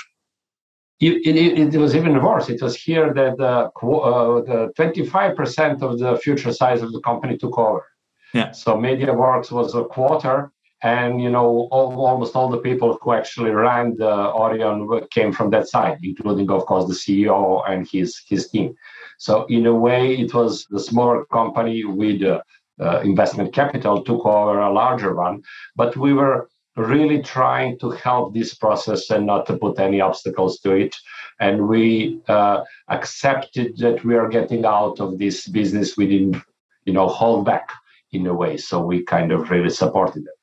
it, 1.05 1.35
it, 1.35 1.73
it, 1.73 1.77
was 1.77 1.95
even 1.95 2.21
worse. 2.21 2.49
It 2.49 2.61
was 2.61 2.75
here 2.75 3.13
that 3.13 3.39
uh, 3.39 3.69
the 3.81 4.71
25% 4.77 5.81
of 5.81 5.99
the 5.99 6.17
future 6.17 6.53
size 6.53 6.81
of 6.81 6.91
the 6.91 7.01
company 7.01 7.37
took 7.37 7.57
over. 7.57 7.85
Yeah. 8.33 8.51
So 8.51 8.77
MediaWorks 8.77 9.51
was 9.51 9.75
a 9.75 9.83
quarter, 9.83 10.51
and 10.83 11.21
you 11.21 11.29
know 11.29 11.67
all, 11.71 12.05
almost 12.05 12.35
all 12.35 12.49
the 12.49 12.57
people 12.57 12.97
who 13.01 13.13
actually 13.13 13.51
ran 13.51 13.95
the 13.97 14.13
Orion 14.33 14.87
came 15.09 15.31
from 15.31 15.49
that 15.51 15.67
side, 15.67 15.97
including 16.03 16.51
of 16.51 16.65
course 16.65 16.87
the 16.87 16.93
CEO 16.93 17.63
and 17.69 17.87
his 17.89 18.21
his 18.27 18.49
team. 18.49 18.75
So 19.17 19.45
in 19.45 19.65
a 19.65 19.73
way, 19.73 20.15
it 20.15 20.33
was 20.33 20.65
the 20.69 20.79
smaller 20.79 21.25
company 21.25 21.85
with 21.85 22.21
uh, 22.23 22.41
uh, 22.79 22.99
investment 22.99 23.53
capital 23.53 24.03
took 24.03 24.25
over 24.25 24.59
a 24.59 24.73
larger 24.73 25.15
one, 25.15 25.43
but 25.75 25.95
we 25.95 26.13
were 26.13 26.49
really 26.75 27.21
trying 27.21 27.77
to 27.79 27.91
help 27.91 28.33
this 28.33 28.55
process 28.55 29.09
and 29.11 29.25
not 29.25 29.45
to 29.45 29.57
put 29.57 29.79
any 29.79 30.01
obstacles 30.01 30.59
to 30.59 30.71
it. 30.71 30.95
And 31.39 31.67
we 31.67 32.19
uh, 32.27 32.63
accepted 32.89 33.77
that 33.77 34.03
we 34.03 34.15
are 34.15 34.27
getting 34.27 34.65
out 34.65 34.99
of 34.99 35.19
this 35.19 35.47
business. 35.47 35.95
We 35.95 36.07
didn't, 36.07 36.37
you 36.85 36.93
know, 36.93 37.07
hold 37.07 37.45
back 37.45 37.69
in 38.11 38.25
a 38.25 38.33
way. 38.33 38.57
So 38.57 38.83
we 38.83 39.03
kind 39.03 39.31
of 39.31 39.51
really 39.51 39.69
supported 39.69 40.23
it. 40.23 40.42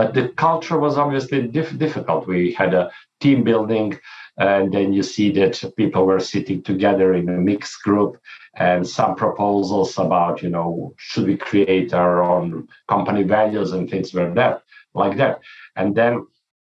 But 0.00 0.14
the 0.14 0.28
culture 0.30 0.78
was 0.78 0.96
obviously 0.96 1.46
diff- 1.48 1.76
difficult. 1.76 2.26
We 2.26 2.52
had 2.52 2.72
a 2.72 2.90
team 3.20 3.44
building, 3.44 4.00
and 4.38 4.72
then 4.72 4.94
you 4.94 5.02
see 5.02 5.30
that 5.32 5.62
people 5.76 6.06
were 6.06 6.20
sitting 6.20 6.62
together 6.62 7.12
in 7.12 7.28
a 7.28 7.32
mixed 7.32 7.82
group, 7.82 8.16
and 8.54 8.88
some 8.88 9.14
proposals 9.14 9.98
about, 9.98 10.42
you 10.42 10.48
know, 10.48 10.94
should 10.96 11.26
we 11.26 11.36
create 11.36 11.92
our 11.92 12.22
own 12.22 12.66
company 12.88 13.24
values 13.24 13.72
and 13.72 13.90
things 13.90 14.14
like 14.14 14.34
that, 14.36 14.62
like 14.94 15.18
that. 15.18 15.40
And 15.76 15.94
then 15.94 16.26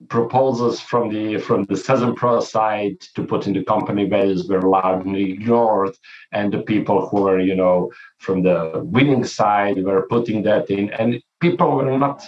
proposals 0.09 0.79
from 0.79 1.09
the 1.09 1.39
from 1.39 1.63
the 1.63 1.79
SezamPro 1.85 2.43
side 2.43 2.99
to 3.15 3.25
put 3.25 3.47
into 3.47 3.63
company 3.63 4.05
values 4.05 4.47
were 4.47 4.61
largely 4.61 5.31
ignored, 5.31 5.95
and 6.33 6.53
the 6.53 6.61
people 6.61 7.07
who 7.07 7.23
were, 7.23 7.39
you 7.39 7.55
know, 7.55 7.91
from 8.19 8.43
the 8.43 8.57
winning 8.95 9.25
side 9.25 9.83
were 9.83 10.05
putting 10.13 10.43
that 10.43 10.69
in, 10.69 10.91
and 10.99 11.19
people 11.41 11.71
were 11.71 11.97
not 11.97 12.23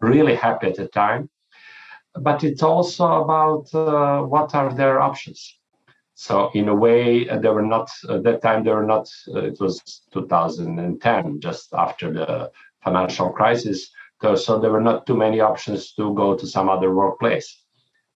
really 0.00 0.34
happy 0.34 0.68
at 0.68 0.76
the 0.76 0.88
time. 0.88 1.28
But 2.14 2.42
it's 2.44 2.62
also 2.62 3.22
about 3.22 3.72
uh, 3.74 4.22
what 4.22 4.54
are 4.54 4.72
their 4.72 5.00
options. 5.00 5.58
So 6.14 6.50
in 6.54 6.68
a 6.68 6.74
way, 6.74 7.28
uh, 7.28 7.38
they 7.38 7.48
were 7.48 7.62
not 7.62 7.88
at 8.10 8.24
that 8.24 8.42
time. 8.42 8.64
They 8.64 8.72
were 8.72 8.86
not. 8.86 9.08
Uh, 9.32 9.40
it 9.40 9.60
was 9.60 10.02
2010, 10.12 11.40
just 11.40 11.72
after 11.74 12.12
the 12.12 12.50
financial 12.82 13.30
crisis 13.30 13.90
so 14.20 14.58
there 14.58 14.72
were 14.72 14.80
not 14.80 15.06
too 15.06 15.16
many 15.16 15.40
options 15.40 15.92
to 15.92 16.14
go 16.14 16.36
to 16.36 16.46
some 16.46 16.68
other 16.68 16.92
workplace. 16.94 17.62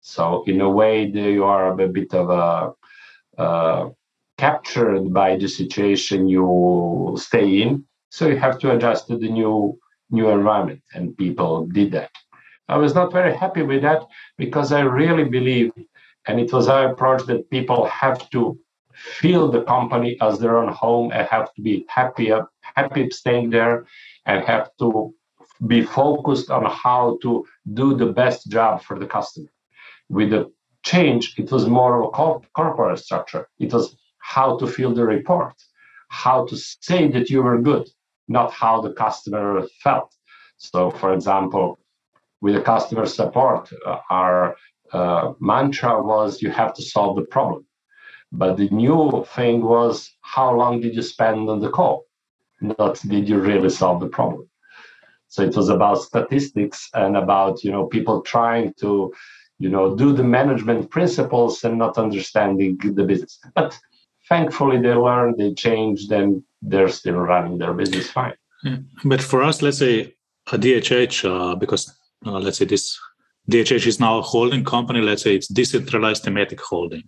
So 0.01 0.43
in 0.47 0.61
a 0.61 0.69
way, 0.69 1.05
you 1.07 1.45
are 1.45 1.81
a 1.81 1.89
bit 1.89 2.13
of 2.13 2.29
a 2.31 3.41
uh, 3.41 3.91
captured 4.37 5.13
by 5.13 5.37
the 5.37 5.47
situation 5.47 6.29
you 6.29 7.15
stay 7.17 7.63
in. 7.63 7.85
So 8.11 8.27
you 8.27 8.37
have 8.37 8.59
to 8.61 8.75
adjust 8.75 9.07
to 9.09 9.17
the 9.17 9.29
new 9.29 9.79
new 10.13 10.29
environment, 10.29 10.83
and 10.95 11.17
people 11.17 11.67
did 11.67 11.93
that. 11.93 12.11
I 12.69 12.77
was 12.77 12.95
not 12.95 13.13
very 13.13 13.35
happy 13.35 13.63
with 13.63 13.83
that 13.83 14.03
because 14.39 14.73
I 14.73 14.81
really 14.81 15.25
believe, 15.25 15.73
and 16.27 16.39
it 16.41 16.53
was 16.53 16.69
our 16.69 16.93
approach 16.93 17.27
that 17.27 17.51
people 17.51 17.87
have 17.87 18.31
to 18.31 18.59
feel 18.95 19.51
the 19.51 19.63
company 19.63 20.17
as 20.21 20.39
their 20.39 20.59
own 20.59 20.73
home 20.73 21.11
and 21.13 21.27
have 21.29 21.53
to 21.55 21.63
be 21.63 21.85
happy 21.89 22.33
happy 22.77 23.11
staying 23.11 23.51
there 23.51 23.87
and 24.27 24.45
have 24.45 24.71
to 24.79 25.15
be 25.67 25.83
focused 25.83 26.51
on 26.51 26.65
how 26.65 27.19
to 27.23 27.45
do 27.75 27.95
the 27.95 28.07
best 28.07 28.51
job 28.51 28.83
for 28.83 28.99
the 28.99 29.07
customer. 29.07 29.49
With 30.09 30.31
the 30.31 30.53
change, 30.83 31.35
it 31.39 31.51
was 31.51 31.67
more 31.67 32.03
of 32.03 32.09
a 32.09 32.49
corporate 32.55 32.99
structure. 32.99 33.49
It 33.59 33.73
was 33.73 33.97
how 34.19 34.57
to 34.59 34.67
fill 34.67 34.95
the 34.95 35.05
report, 35.05 35.55
how 36.09 36.47
to 36.47 36.57
say 36.57 37.09
that 37.09 37.31
you 37.31 37.43
were 37.43 37.61
good, 37.61 37.89
not 38.29 38.53
how 38.53 38.81
the 38.81 38.93
customer 38.93 39.67
felt. 39.83 40.15
So, 40.57 40.91
for 40.91 41.13
example, 41.13 41.79
with 42.41 42.55
the 42.55 42.61
customer 42.61 43.07
support, 43.07 43.71
uh, 43.87 43.99
our 44.11 44.57
uh, 44.93 45.33
mantra 45.41 46.03
was 46.03 46.43
you 46.43 46.51
have 46.51 46.75
to 46.75 46.83
solve 46.83 47.17
the 47.17 47.25
problem. 47.25 47.67
But 48.31 48.57
the 48.57 48.69
new 48.71 49.25
thing 49.35 49.63
was 49.63 50.11
how 50.23 50.55
long 50.55 50.81
did 50.81 50.95
you 50.95 51.03
spend 51.03 51.49
on 51.49 51.61
the 51.61 51.71
call? 51.71 52.05
Not 52.61 53.01
did 53.07 53.29
you 53.29 53.39
really 53.39 53.69
solve 53.71 54.01
the 54.01 54.09
problem. 54.09 54.49
So 55.29 55.43
it 55.43 55.57
was 55.57 55.69
about 55.69 56.03
statistics 56.03 56.89
and 56.95 57.17
about 57.17 57.65
you 57.65 57.73
know 57.73 57.87
people 57.87 58.23
trying 58.23 58.75
to 58.81 59.13
you 59.59 59.69
know 59.69 59.97
do 59.97 60.13
the 60.13 60.25
management 60.25 60.91
principles 60.91 61.65
and 61.65 61.79
not 61.79 61.99
understanding 61.99 62.79
the 62.83 63.05
business. 63.05 63.39
But 63.55 63.79
thankfully 64.29 64.79
they 64.81 64.95
learned, 64.95 65.39
they 65.39 65.55
changed, 65.55 66.13
and 66.13 66.43
they're 66.63 66.89
still 66.89 67.17
running 67.17 67.59
their 67.59 67.75
business 67.75 68.11
fine. 68.11 68.35
Yeah. 68.63 68.77
But 69.05 69.21
for 69.21 69.43
us, 69.43 69.61
let's 69.63 69.79
say 69.79 70.15
a 70.53 70.59
DHH, 70.59 71.25
uh, 71.25 71.55
because 71.57 71.93
uh, 72.25 72.39
let's 72.39 72.59
say 72.59 72.65
this 72.65 72.99
DHH 73.51 73.87
is 73.87 74.01
now 74.01 74.19
a 74.19 74.23
holding 74.23 74.65
company. 74.65 75.01
Let's 75.01 75.23
say 75.23 75.35
it's 75.35 75.49
decentralized 75.49 76.23
thematic 76.23 76.61
holding. 76.61 77.05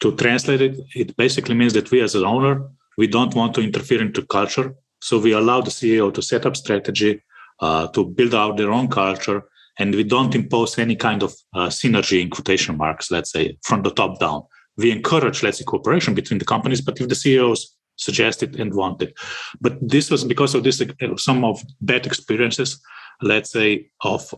To 0.00 0.16
translate 0.16 0.62
it, 0.62 0.80
it 0.94 1.16
basically 1.16 1.54
means 1.54 1.74
that 1.74 1.90
we 1.90 2.00
as 2.00 2.14
an 2.14 2.24
owner, 2.24 2.66
we 2.96 3.06
don't 3.06 3.34
want 3.34 3.54
to 3.54 3.60
interfere 3.60 4.00
into 4.00 4.24
culture 4.26 4.74
so 5.00 5.18
we 5.18 5.32
allow 5.32 5.60
the 5.60 5.70
CEO 5.70 6.12
to 6.12 6.22
set 6.22 6.46
up 6.46 6.56
strategy, 6.56 7.22
uh, 7.60 7.88
to 7.88 8.04
build 8.04 8.34
out 8.34 8.56
their 8.56 8.70
own 8.70 8.88
culture, 8.88 9.42
and 9.78 9.94
we 9.94 10.04
don't 10.04 10.34
impose 10.34 10.78
any 10.78 10.96
kind 10.96 11.22
of 11.22 11.34
uh, 11.54 11.68
synergy 11.68 12.20
in 12.20 12.30
quotation 12.30 12.76
marks, 12.76 13.10
let's 13.10 13.32
say, 13.32 13.56
from 13.62 13.82
the 13.82 13.90
top 13.90 14.20
down. 14.20 14.42
We 14.76 14.90
encourage, 14.90 15.42
let's 15.42 15.58
say, 15.58 15.64
cooperation 15.64 16.14
between 16.14 16.38
the 16.38 16.44
companies, 16.44 16.80
but 16.80 17.00
if 17.00 17.08
the 17.08 17.14
CEOs 17.14 17.74
suggest 18.00 18.42
it 18.42 18.56
and 18.56 18.74
wanted. 18.74 19.14
But 19.60 19.76
this 19.80 20.10
was 20.10 20.24
because 20.24 20.54
of 20.54 20.64
this, 20.64 20.80
uh, 20.80 21.16
some 21.16 21.44
of 21.44 21.62
bad 21.80 22.06
experiences, 22.06 22.80
let's 23.20 23.50
say, 23.50 23.90
of 24.02 24.34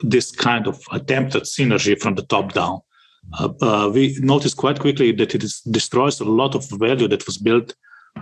this 0.00 0.30
kind 0.30 0.66
of 0.66 0.82
attempted 0.90 1.42
synergy 1.42 2.00
from 2.00 2.14
the 2.14 2.22
top 2.22 2.52
down. 2.52 2.80
Uh, 3.38 3.50
uh, 3.60 3.90
we 3.92 4.16
noticed 4.20 4.56
quite 4.56 4.80
quickly 4.80 5.12
that 5.12 5.34
it 5.34 5.44
is, 5.44 5.60
destroys 5.70 6.20
a 6.20 6.24
lot 6.24 6.54
of 6.54 6.68
value 6.70 7.06
that 7.06 7.26
was 7.26 7.36
built 7.36 7.74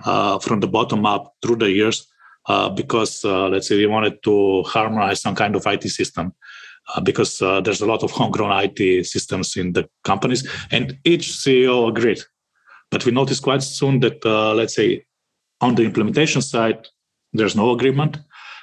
uh, 0.04 0.38
from 0.40 0.60
the 0.60 0.66
bottom 0.66 1.06
up 1.06 1.34
through 1.40 1.56
the 1.56 1.70
years 1.70 2.06
uh, 2.46 2.68
because 2.68 3.24
uh, 3.24 3.48
let's 3.48 3.68
say 3.68 3.76
we 3.76 3.86
wanted 3.86 4.20
to 4.24 4.62
harmonize 4.64 5.20
some 5.20 5.34
kind 5.34 5.54
of 5.54 5.66
IT 5.66 5.84
system 5.84 6.34
because 7.02 7.38
there's 7.64 7.82
a 7.82 7.86
lot 7.86 8.02
of 8.02 8.10
homegrown 8.10 8.50
IT 8.64 9.04
systems 9.04 9.58
in 9.58 9.74
the 9.74 9.86
companies, 10.04 10.48
and 10.70 10.96
each 11.04 11.28
CEO 11.32 11.86
agreed. 11.86 12.22
But 12.90 13.04
we 13.04 13.12
noticed 13.12 13.42
quite 13.42 13.62
soon 13.62 14.00
that 14.00 14.24
uh, 14.24 14.54
let's 14.54 14.74
say 14.74 15.04
on 15.60 15.74
the 15.74 15.84
implementation 15.84 16.42
side 16.42 16.86
there's 17.32 17.56
no 17.56 17.70
agreement, 17.70 18.18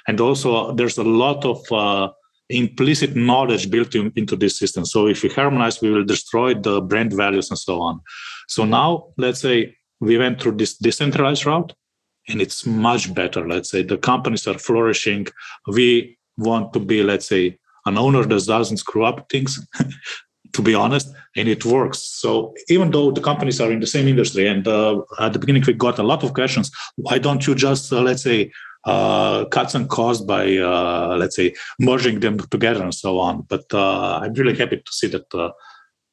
and 0.08 0.20
also 0.20 0.72
there's 0.72 0.98
a 0.98 1.04
lot 1.04 1.44
of 1.44 2.12
implicit 2.48 3.16
knowledge 3.16 3.70
built 3.70 3.94
in, 3.94 4.12
into 4.16 4.36
this 4.36 4.58
system. 4.58 4.84
So 4.84 5.08
if 5.08 5.22
we 5.22 5.28
harmonize, 5.28 5.80
we 5.80 5.90
will 5.90 6.04
destroy 6.04 6.54
the 6.54 6.80
brand 6.80 7.12
values 7.12 7.50
and 7.50 7.58
so 7.58 7.80
on. 7.80 8.00
So 8.48 8.64
now 8.64 9.08
let's 9.16 9.40
say 9.40 9.76
we 10.00 10.18
went 10.18 10.40
through 10.40 10.56
this 10.56 10.76
decentralized 10.76 11.46
route 11.46 11.72
and 12.28 12.40
it's 12.40 12.66
much 12.66 13.14
better 13.14 13.46
let's 13.48 13.70
say 13.70 13.82
the 13.82 13.98
companies 13.98 14.46
are 14.46 14.58
flourishing 14.58 15.26
we 15.68 16.18
want 16.36 16.72
to 16.72 16.80
be 16.80 17.02
let's 17.02 17.26
say 17.26 17.56
an 17.86 17.96
owner 17.96 18.24
that 18.24 18.44
doesn't 18.46 18.78
screw 18.78 19.04
up 19.04 19.28
things 19.30 19.64
to 20.56 20.62
be 20.62 20.74
honest 20.74 21.08
and 21.36 21.48
it 21.54 21.62
works 21.64 21.98
so 22.22 22.30
even 22.74 22.90
though 22.90 23.10
the 23.10 23.24
companies 23.30 23.60
are 23.60 23.70
in 23.70 23.80
the 23.80 23.92
same 23.96 24.08
industry 24.08 24.44
and 24.52 24.66
uh, 24.66 25.00
at 25.20 25.32
the 25.32 25.38
beginning 25.38 25.62
we 25.66 25.74
got 25.86 25.98
a 25.98 26.08
lot 26.12 26.24
of 26.24 26.32
questions 26.32 26.70
why 26.96 27.16
don't 27.18 27.46
you 27.46 27.54
just 27.54 27.92
uh, 27.92 28.00
let's 28.08 28.22
say 28.22 28.50
uh, 28.92 29.44
cut 29.56 29.70
some 29.70 29.86
costs 29.86 30.24
by 30.24 30.44
uh, 30.56 31.14
let's 31.20 31.36
say 31.36 31.54
merging 31.78 32.20
them 32.20 32.38
together 32.54 32.82
and 32.82 32.94
so 32.94 33.18
on 33.18 33.42
but 33.52 33.66
uh, 33.74 34.20
i'm 34.22 34.32
really 34.34 34.56
happy 34.62 34.76
to 34.76 34.92
see 34.98 35.08
that 35.14 35.28
uh, 35.34 35.50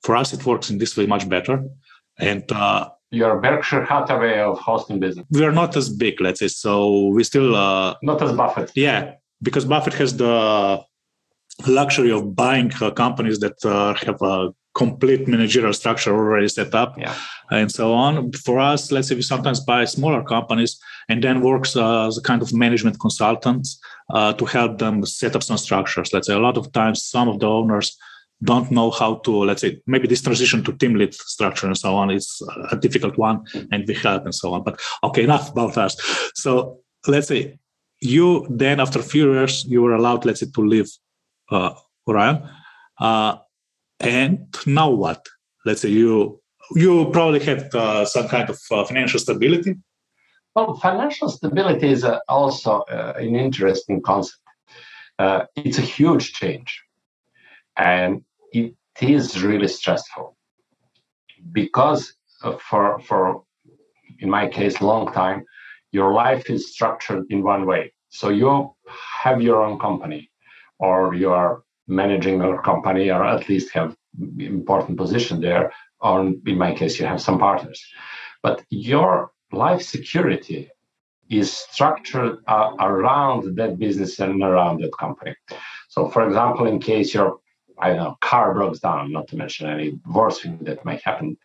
for 0.05 0.13
us 0.21 0.33
it 0.33 0.45
works 0.45 0.69
in 0.69 0.77
this 0.77 0.97
way 0.97 1.05
much 1.05 1.27
better 1.29 1.55
and 2.19 2.43
your 3.11 3.39
Berkshire 3.39 3.85
Hathaway 3.85 4.39
of 4.39 4.57
hosting 4.57 4.99
business? 4.99 5.27
We 5.29 5.45
are 5.45 5.51
not 5.51 5.77
as 5.77 5.87
big, 5.87 6.19
let's 6.19 6.39
say. 6.39 6.47
So 6.47 7.09
we 7.09 7.23
still 7.23 7.55
uh, 7.55 7.93
not 8.01 8.19
as 8.23 8.31
Buffett. 8.33 8.71
Yeah, 8.75 9.13
because 9.43 9.65
Buffett 9.65 9.93
has 9.93 10.17
the 10.17 10.83
luxury 11.67 12.11
of 12.11 12.35
buying 12.35 12.71
uh, 12.81 12.91
companies 12.91 13.39
that 13.39 13.63
uh, 13.65 13.93
have 14.05 14.21
a 14.21 14.53
complete 14.75 15.27
managerial 15.27 15.73
structure 15.73 16.15
already 16.15 16.47
set 16.47 16.73
up 16.73 16.97
yeah. 16.97 17.15
and 17.51 17.71
so 17.71 17.93
on. 17.93 18.31
For 18.31 18.59
us, 18.59 18.91
let's 18.91 19.07
say 19.07 19.15
we 19.15 19.21
sometimes 19.21 19.59
buy 19.59 19.85
smaller 19.85 20.23
companies 20.23 20.79
and 21.09 21.23
then 21.23 21.41
works 21.41 21.75
uh, 21.75 22.07
as 22.07 22.17
a 22.17 22.21
kind 22.21 22.41
of 22.41 22.53
management 22.53 22.99
consultants 22.99 23.79
uh, 24.13 24.33
to 24.33 24.45
help 24.45 24.79
them 24.79 25.05
set 25.05 25.35
up 25.35 25.43
some 25.43 25.57
structures. 25.57 26.11
Let's 26.11 26.27
say 26.27 26.33
a 26.33 26.39
lot 26.39 26.57
of 26.57 26.71
times 26.71 27.03
some 27.03 27.29
of 27.29 27.39
the 27.39 27.47
owners 27.47 27.95
don't 28.43 28.71
know 28.71 28.91
how 28.91 29.15
to, 29.15 29.31
let's 29.31 29.61
say, 29.61 29.79
maybe 29.85 30.07
this 30.07 30.21
transition 30.21 30.63
to 30.63 30.73
team 30.73 30.95
lead 30.95 31.13
structure 31.13 31.67
and 31.67 31.77
so 31.77 31.95
on 31.95 32.11
is 32.11 32.41
a 32.71 32.75
difficult 32.75 33.17
one, 33.17 33.45
and 33.71 33.87
we 33.87 33.93
help 33.93 34.25
and 34.25 34.35
so 34.35 34.53
on. 34.53 34.63
But 34.63 34.81
okay, 35.03 35.23
enough 35.23 35.51
about 35.51 35.77
us. 35.77 35.95
So 36.35 36.79
let's 37.07 37.27
say 37.27 37.57
you 38.01 38.45
then, 38.49 38.79
after 38.79 38.99
a 38.99 39.03
few 39.03 39.31
years, 39.33 39.65
you 39.65 39.81
were 39.81 39.93
allowed, 39.93 40.25
let's 40.25 40.41
say, 40.41 40.47
to 40.55 40.61
leave 40.61 40.89
uh, 41.51 41.73
Orion. 42.07 42.49
Uh, 42.99 43.37
and 43.99 44.47
now 44.65 44.89
what? 44.89 45.27
let's 45.65 45.81
say 45.81 45.89
you 45.89 46.39
you 46.75 47.09
probably 47.11 47.39
had 47.39 47.73
uh, 47.75 48.05
some 48.05 48.27
kind 48.27 48.49
of 48.49 48.59
uh, 48.71 48.83
financial 48.85 49.19
stability. 49.19 49.75
Well, 50.55 50.75
financial 50.75 51.29
stability 51.29 51.89
is 51.89 52.03
uh, 52.03 52.19
also 52.29 52.81
uh, 52.81 53.13
an 53.17 53.35
interesting 53.35 54.01
concept. 54.01 54.39
Uh, 55.19 55.45
it's 55.55 55.77
a 55.77 55.81
huge 55.81 56.33
change, 56.33 56.81
and 57.77 58.23
it 58.51 58.73
is 59.01 59.43
really 59.43 59.67
stressful 59.67 60.35
because 61.51 62.13
for 62.59 62.99
for 62.99 63.43
in 64.19 64.29
my 64.29 64.47
case, 64.47 64.81
long 64.81 65.11
time, 65.11 65.43
your 65.91 66.13
life 66.13 66.49
is 66.49 66.71
structured 66.73 67.25
in 67.29 67.43
one 67.43 67.65
way. 67.65 67.93
So 68.09 68.29
you 68.29 68.73
have 69.23 69.41
your 69.41 69.63
own 69.63 69.79
company, 69.79 70.29
or 70.87 71.13
you 71.21 71.29
are 71.31 71.63
managing 71.87 72.35
your 72.41 72.61
company, 72.61 73.05
or 73.15 73.23
at 73.35 73.47
least 73.49 73.73
have 73.73 73.95
important 74.39 74.97
position 75.03 75.35
there. 75.47 75.65
Or 76.01 76.15
in 76.51 76.57
my 76.65 76.71
case, 76.79 76.99
you 76.99 77.05
have 77.05 77.21
some 77.21 77.39
partners. 77.39 77.79
But 78.41 78.57
your 78.69 79.31
life 79.51 79.81
security 79.95 80.69
is 81.29 81.49
structured 81.51 82.33
uh, 82.47 82.71
around 82.79 83.55
that 83.59 83.79
business 83.79 84.19
and 84.19 84.43
around 84.43 84.81
that 84.81 84.93
company. 84.97 85.33
So, 85.93 86.09
for 86.09 86.21
example, 86.27 86.65
in 86.67 86.79
case 86.79 87.13
your 87.13 87.39
I 87.79 87.87
don't 87.89 88.03
know 88.03 88.17
car 88.21 88.53
breaks 88.53 88.79
down, 88.79 89.11
not 89.11 89.27
to 89.29 89.35
mention 89.37 89.69
any 89.69 89.87
worse 90.19 90.41
thing 90.41 90.57
that 90.67 90.85
might 90.85 91.01
happen, 91.09 91.37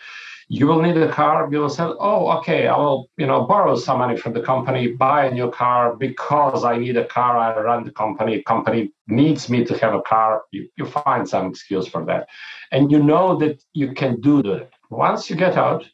you 0.49 0.67
will 0.67 0.81
need 0.81 0.97
a 0.97 1.13
car. 1.13 1.49
You 1.53 1.61
will 1.61 1.69
say, 1.69 1.85
"Oh, 1.85 2.31
okay, 2.39 2.69
I 2.69 2.77
will, 2.77 3.11
you 3.19 3.27
know, 3.27 3.45
borrow 3.47 3.77
some 3.77 3.99
money 3.99 4.17
from 4.17 4.33
the 4.33 4.41
company, 4.41 4.89
buy 4.89 5.27
a 5.27 5.31
new 5.31 5.51
car 5.51 5.95
because 5.97 6.65
I 6.65 6.79
need 6.79 6.97
a 6.97 7.05
car. 7.05 7.37
I 7.37 7.61
run 7.61 7.85
the 7.85 7.91
company. 7.91 8.43
Company 8.43 8.93
needs 9.09 9.51
me 9.51 9.65
to 9.65 9.77
have 9.79 9.95
a 9.95 10.01
car." 10.03 10.43
You, 10.51 10.69
you 10.77 10.87
find 10.87 11.29
some 11.29 11.49
excuse 11.49 11.87
for 11.87 12.05
that, 12.07 12.29
and 12.73 12.91
you 12.91 13.03
know 13.03 13.37
that 13.37 13.63
you 13.75 13.93
can 13.93 14.21
do 14.21 14.43
that. 14.43 14.71
Once 14.91 15.29
you 15.29 15.37
get 15.37 15.57
out, 15.57 15.87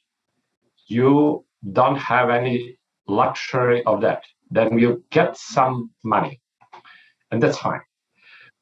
you 0.86 1.44
don't 1.72 1.96
have 1.96 2.30
any 2.30 2.78
luxury 3.08 3.82
of 3.84 4.00
that. 4.02 4.22
Then 4.50 4.78
you 4.78 5.04
get 5.10 5.36
some 5.36 5.90
money, 6.04 6.40
and 7.32 7.42
that's 7.42 7.58
fine. 7.58 7.80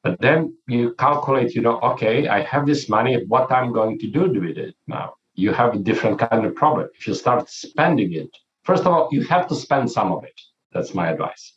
But 0.02 0.20
then 0.20 0.56
you 0.66 0.94
calculate, 0.98 1.54
you 1.54 1.60
know, 1.60 1.78
okay, 1.80 2.28
I 2.28 2.42
have 2.42 2.66
this 2.66 2.88
money. 2.88 3.24
What 3.26 3.52
I'm 3.52 3.72
going 3.72 3.98
to 4.00 4.08
do 4.08 4.22
with 4.22 4.56
it 4.58 4.74
now? 4.88 5.14
You 5.34 5.52
have 5.52 5.74
a 5.74 5.78
different 5.78 6.18
kind 6.18 6.44
of 6.44 6.54
problem. 6.54 6.88
If 6.98 7.06
you 7.06 7.14
start 7.14 7.48
spending 7.48 8.12
it, 8.12 8.30
first 8.64 8.82
of 8.82 8.88
all, 8.88 9.08
you 9.10 9.24
have 9.24 9.46
to 9.48 9.54
spend 9.54 9.90
some 9.90 10.12
of 10.12 10.24
it. 10.24 10.38
That's 10.72 10.94
my 10.94 11.10
advice. 11.10 11.52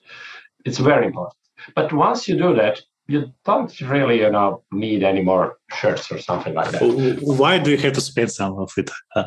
It's 0.65 0.79
very 0.79 1.05
important. 1.05 1.37
But 1.75 1.93
once 1.93 2.27
you 2.27 2.37
do 2.37 2.53
that, 2.55 2.81
you 3.07 3.31
don't 3.45 3.79
really, 3.81 4.19
you 4.19 4.31
know, 4.31 4.63
need 4.71 5.03
any 5.03 5.21
more 5.21 5.57
shirts 5.71 6.11
or 6.11 6.19
something 6.19 6.53
like 6.53 6.71
that. 6.71 7.19
Why 7.21 7.59
do 7.59 7.69
you 7.71 7.77
have 7.77 7.93
to 7.93 8.01
spend 8.01 8.31
some 8.31 8.57
of 8.57 8.71
it? 8.77 8.89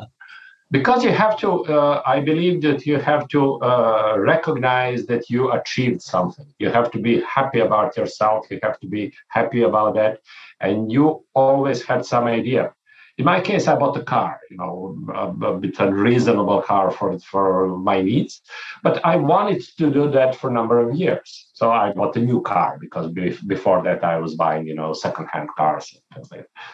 because 0.71 1.05
you 1.05 1.11
have 1.11 1.39
to. 1.39 1.65
Uh, 1.65 2.03
I 2.05 2.21
believe 2.21 2.61
that 2.63 2.87
you 2.87 2.99
have 2.99 3.29
to 3.29 3.61
uh, 3.61 4.17
recognize 4.19 5.07
that 5.07 5.31
you 5.31 5.53
achieved 5.53 6.03
something. 6.03 6.47
You 6.59 6.71
have 6.71 6.91
to 6.91 6.99
be 6.99 7.23
happy 7.23 7.61
about 7.61 7.97
yourself. 7.97 8.47
You 8.51 8.59
have 8.63 8.79
to 8.81 8.89
be 8.89 9.13
happy 9.29 9.63
about 9.63 9.95
that, 9.95 10.21
and 10.61 10.91
you 10.91 11.25
always 11.35 11.83
had 11.83 12.05
some 12.05 12.25
idea 12.25 12.73
in 13.19 13.25
my 13.25 13.41
case, 13.41 13.67
I 13.67 13.75
bought 13.75 13.97
a 13.97 14.05
car, 14.05 14.41
you 14.49 14.57
know, 14.57 14.97
a, 15.13 15.47
a 15.47 15.59
bit 15.59 15.79
unreasonable 15.81 16.63
car 16.63 16.93
for 16.93 17.19
for 17.19 17.77
my 17.77 18.01
needs, 18.01 18.41
but 18.85 19.05
I 19.05 19.17
wanted 19.17 19.61
to 19.79 19.91
do 19.91 20.09
that 20.13 20.37
for 20.37 20.49
a 20.49 20.53
number 20.53 20.79
of 20.79 20.95
years. 20.95 21.51
So 21.53 21.73
I 21.73 21.93
bought 21.93 22.17
a 22.17 22.21
new 22.21 22.41
car 22.43 22.79
because 22.81 23.11
before 23.47 23.83
that 23.83 24.05
I 24.05 24.19
was 24.19 24.37
buying, 24.37 24.69
you 24.69 24.77
know, 24.77 24.93
secondhand 24.93 25.49
cars. 25.57 26.01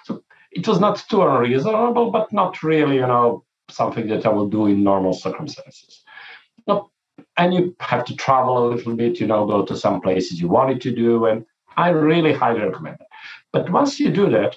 So 0.05 0.23
it 0.53 0.69
was 0.69 0.79
not 0.81 1.03
too 1.09 1.23
unreasonable, 1.23 2.11
but 2.11 2.31
not 2.31 2.63
really, 2.63 2.97
you 2.97 3.09
know, 3.15 3.45
something 3.71 4.07
that 4.09 4.27
I 4.27 4.29
would 4.29 4.51
do 4.51 4.67
in 4.67 4.85
normal 4.85 5.15
circumstances. 5.15 6.03
No, 6.67 6.91
and 7.39 7.55
you 7.55 7.75
have 7.81 8.05
to 8.05 8.15
travel 8.17 8.59
a 8.59 8.71
little 8.75 8.95
bit, 8.95 9.19
you 9.19 9.27
know, 9.27 9.47
go 9.47 9.65
to 9.65 9.77
some 9.77 10.03
places 10.03 10.41
you 10.43 10.49
wanted 10.49 10.83
to 10.83 10.95
do, 10.95 11.25
and 11.25 11.47
I 11.79 11.89
really 11.89 12.35
highly 12.35 12.61
recommend 12.61 12.99
it. 13.01 13.07
But 13.51 13.71
once 13.71 13.99
you 13.99 14.11
do 14.11 14.29
that, 14.31 14.57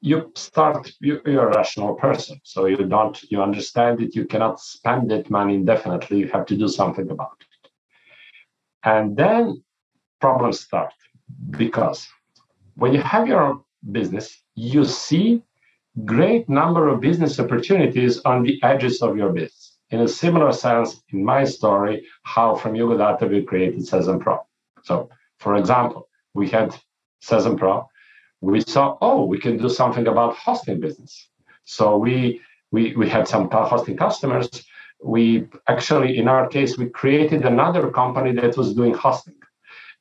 you 0.00 0.32
start 0.34 0.90
you, 1.00 1.20
you're 1.26 1.48
a 1.48 1.56
rational 1.56 1.94
person 1.94 2.40
so 2.42 2.66
you 2.66 2.76
don't 2.76 3.22
you 3.30 3.42
understand 3.42 3.98
that 3.98 4.14
you 4.14 4.24
cannot 4.24 4.58
spend 4.58 5.10
that 5.10 5.30
money 5.30 5.54
indefinitely 5.54 6.18
you 6.18 6.28
have 6.28 6.46
to 6.46 6.56
do 6.56 6.68
something 6.68 7.10
about 7.10 7.36
it. 7.40 7.70
And 8.82 9.16
then 9.16 9.62
problems 10.20 10.60
start 10.60 10.94
because 11.50 12.06
when 12.76 12.94
you 12.94 13.02
have 13.02 13.28
your 13.28 13.62
business 13.92 14.42
you 14.54 14.84
see 14.84 15.42
great 16.04 16.48
number 16.48 16.88
of 16.88 17.00
business 17.00 17.38
opportunities 17.38 18.20
on 18.24 18.42
the 18.42 18.58
edges 18.62 19.02
of 19.02 19.16
your 19.16 19.30
business 19.32 19.78
in 19.90 20.00
a 20.00 20.08
similar 20.08 20.52
sense 20.52 21.02
in 21.12 21.22
my 21.22 21.44
story 21.44 22.06
how 22.22 22.54
from 22.54 22.74
Jugodata 22.74 23.28
we 23.28 23.42
created 23.42 23.80
Sezam 23.80 24.20
Pro. 24.20 24.38
So 24.82 25.10
for 25.38 25.56
example 25.56 26.08
we 26.32 26.48
had 26.48 26.74
Sezam 27.22 27.58
Pro 27.58 27.86
we 28.40 28.60
saw, 28.60 28.96
oh, 29.00 29.24
we 29.24 29.38
can 29.38 29.56
do 29.56 29.68
something 29.68 30.06
about 30.06 30.36
hosting 30.36 30.80
business. 30.80 31.28
So 31.64 31.96
we 31.96 32.40
we 32.72 32.96
we 32.96 33.08
had 33.08 33.28
some 33.28 33.50
hosting 33.50 33.96
customers. 33.96 34.48
We 35.02 35.46
actually, 35.68 36.18
in 36.18 36.28
our 36.28 36.46
case, 36.48 36.76
we 36.78 36.88
created 36.88 37.44
another 37.44 37.90
company 37.90 38.32
that 38.40 38.56
was 38.56 38.74
doing 38.74 38.94
hosting, 38.94 39.40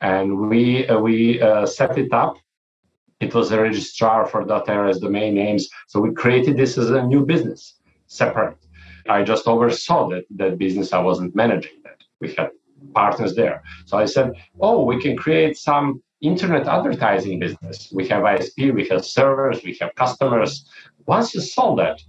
and 0.01 0.49
we 0.49 0.87
uh, 0.87 0.99
we 0.99 1.41
uh, 1.41 1.65
set 1.65 1.97
it 1.97 2.13
up. 2.13 2.35
It 3.19 3.33
was 3.33 3.51
a 3.51 3.61
registrar 3.61 4.25
for 4.25 4.41
.rs 4.41 4.99
domain 4.99 5.35
names. 5.35 5.69
So 5.87 5.99
we 5.99 6.13
created 6.13 6.55
this 6.55 6.77
as 6.77 6.89
a 6.89 7.03
new 7.03 7.25
business, 7.25 7.75
separate. 8.07 8.57
I 9.09 9.23
just 9.23 9.47
oversaw 9.47 10.09
that 10.09 10.25
that 10.37 10.57
business. 10.57 10.93
I 10.93 10.99
wasn't 10.99 11.35
managing 11.35 11.77
that. 11.83 11.99
We 12.21 12.33
had 12.33 12.51
partners 12.93 13.35
there. 13.35 13.61
So 13.85 13.97
I 13.97 14.05
said, 14.05 14.31
oh, 14.61 14.83
we 14.85 15.01
can 15.01 15.17
create 15.17 15.57
some 15.57 16.01
internet 16.21 16.67
advertising 16.67 17.39
business. 17.39 17.91
We 17.93 18.07
have 18.09 18.23
ISP, 18.23 18.73
we 18.73 18.87
have 18.89 19.05
servers, 19.05 19.63
we 19.63 19.77
have 19.81 19.95
customers. 19.95 20.65
Once 21.05 21.33
you 21.33 21.41
solve 21.41 21.77
that, 21.77 22.01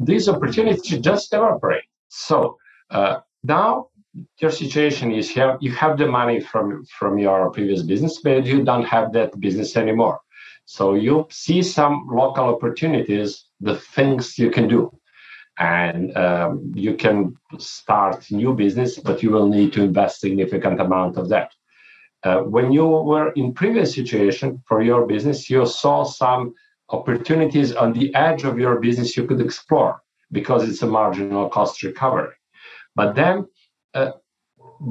these 0.00 0.28
opportunities 0.28 1.00
just 1.00 1.32
evaporate. 1.32 1.84
So 2.08 2.58
uh, 2.90 3.20
now 3.42 3.88
your 4.38 4.50
situation 4.50 5.12
is 5.12 5.30
here, 5.30 5.56
you 5.60 5.72
have 5.72 5.98
the 5.98 6.06
money 6.06 6.40
from, 6.40 6.84
from 6.98 7.18
your 7.18 7.50
previous 7.50 7.82
business, 7.82 8.20
but 8.22 8.44
you 8.44 8.64
don't 8.64 8.84
have 8.84 9.12
that 9.12 9.38
business 9.40 9.76
anymore. 9.76 10.20
So 10.64 10.94
you 10.94 11.26
see 11.30 11.62
some 11.62 12.06
local 12.10 12.54
opportunities, 12.54 13.44
the 13.60 13.76
things 13.76 14.38
you 14.38 14.50
can 14.50 14.68
do. 14.68 14.90
And 15.58 16.16
um, 16.16 16.72
you 16.74 16.94
can 16.94 17.36
start 17.58 18.30
new 18.30 18.54
business, 18.54 18.98
but 18.98 19.22
you 19.22 19.30
will 19.30 19.48
need 19.48 19.72
to 19.74 19.82
invest 19.82 20.20
significant 20.20 20.80
amount 20.80 21.16
of 21.18 21.28
that. 21.28 21.52
Uh, 22.22 22.40
when 22.40 22.70
you 22.70 22.86
were 22.86 23.32
in 23.32 23.52
previous 23.54 23.94
situation 23.94 24.62
for 24.66 24.82
your 24.82 25.06
business, 25.06 25.48
you 25.48 25.64
saw 25.66 26.04
some 26.04 26.54
opportunities 26.90 27.72
on 27.74 27.92
the 27.92 28.14
edge 28.14 28.44
of 28.44 28.58
your 28.58 28.78
business 28.80 29.16
you 29.16 29.26
could 29.26 29.40
explore 29.40 30.02
because 30.32 30.68
it's 30.68 30.82
a 30.82 30.86
marginal 30.86 31.48
cost 31.48 31.82
recovery. 31.82 32.34
But 32.94 33.14
then 33.14 33.46
uh, 33.94 34.12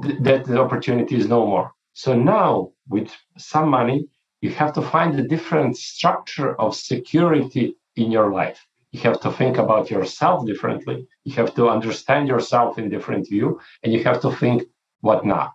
th- 0.04 0.18
that 0.22 0.46
the 0.46 0.60
opportunity 0.60 1.16
is 1.16 1.28
no 1.28 1.46
more. 1.46 1.72
So 1.94 2.16
now 2.16 2.72
with 2.88 3.12
some 3.38 3.70
money, 3.70 4.08
you 4.42 4.50
have 4.52 4.74
to 4.74 4.82
find 4.82 5.20
a 5.20 5.28
different 5.28 5.78
structure 5.78 6.60
of 6.60 6.76
security 6.76 7.76
in 7.96 8.12
your 8.12 8.32
life. 8.32 8.66
You 8.92 9.02
have 9.02 9.20
to 9.22 9.32
think 9.32 9.58
about 9.58 9.92
yourself 9.92 10.46
differently. 10.46 11.08
You 11.26 11.34
have 11.34 11.54
to 11.56 11.70
understand 11.70 12.28
yourself 12.28 12.80
in 12.80 12.90
different 12.90 13.30
view, 13.30 13.60
and 13.84 13.94
you 13.94 14.04
have 14.04 14.22
to 14.22 14.32
think, 14.32 14.64
what 15.02 15.26
now? 15.26 15.54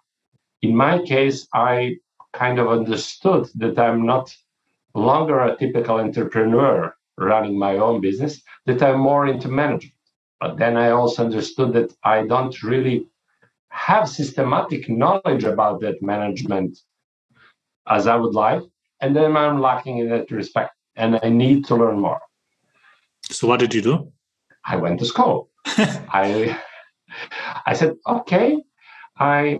In 0.65 0.75
my 0.75 0.99
case, 1.03 1.47
I 1.53 1.97
kind 2.33 2.59
of 2.59 2.69
understood 2.69 3.43
that 3.57 3.79
I'm 3.79 4.07
not 4.07 4.35
longer 4.95 5.39
a 5.41 5.57
typical 5.57 5.97
entrepreneur 6.01 6.95
running 7.19 7.59
my 7.59 7.77
own 7.77 8.01
business, 8.01 8.41
that 8.67 8.83
I'm 8.83 8.99
more 8.99 9.27
into 9.27 9.49
management. 9.49 9.93
But 10.41 10.57
then 10.57 10.77
I 10.77 10.91
also 10.91 11.25
understood 11.25 11.75
that 11.75 11.91
I 12.03 12.27
don't 12.27 12.57
really 12.63 13.07
have 13.69 14.09
systematic 14.09 14.89
knowledge 14.89 15.45
about 15.45 15.81
that 15.83 16.03
management 16.03 16.79
as 17.87 18.07
I 18.07 18.17
would 18.17 18.35
like. 18.35 18.63
And 19.01 19.15
then 19.15 19.37
I'm 19.37 19.61
lacking 19.61 19.99
in 19.99 20.09
that 20.09 20.31
respect. 20.31 20.73
And 20.97 21.21
I 21.23 21.29
need 21.29 21.67
to 21.67 21.75
learn 21.75 21.99
more. 21.99 22.23
So 23.31 23.49
what 23.49 23.61
did 23.61 23.75
you 23.75 23.83
do? 23.83 24.13
I 24.65 24.77
went 24.77 24.99
to 25.01 25.05
school. 25.05 25.51
I 25.67 26.59
I 27.67 27.73
said, 27.75 27.97
okay, 28.07 28.63
I 29.19 29.59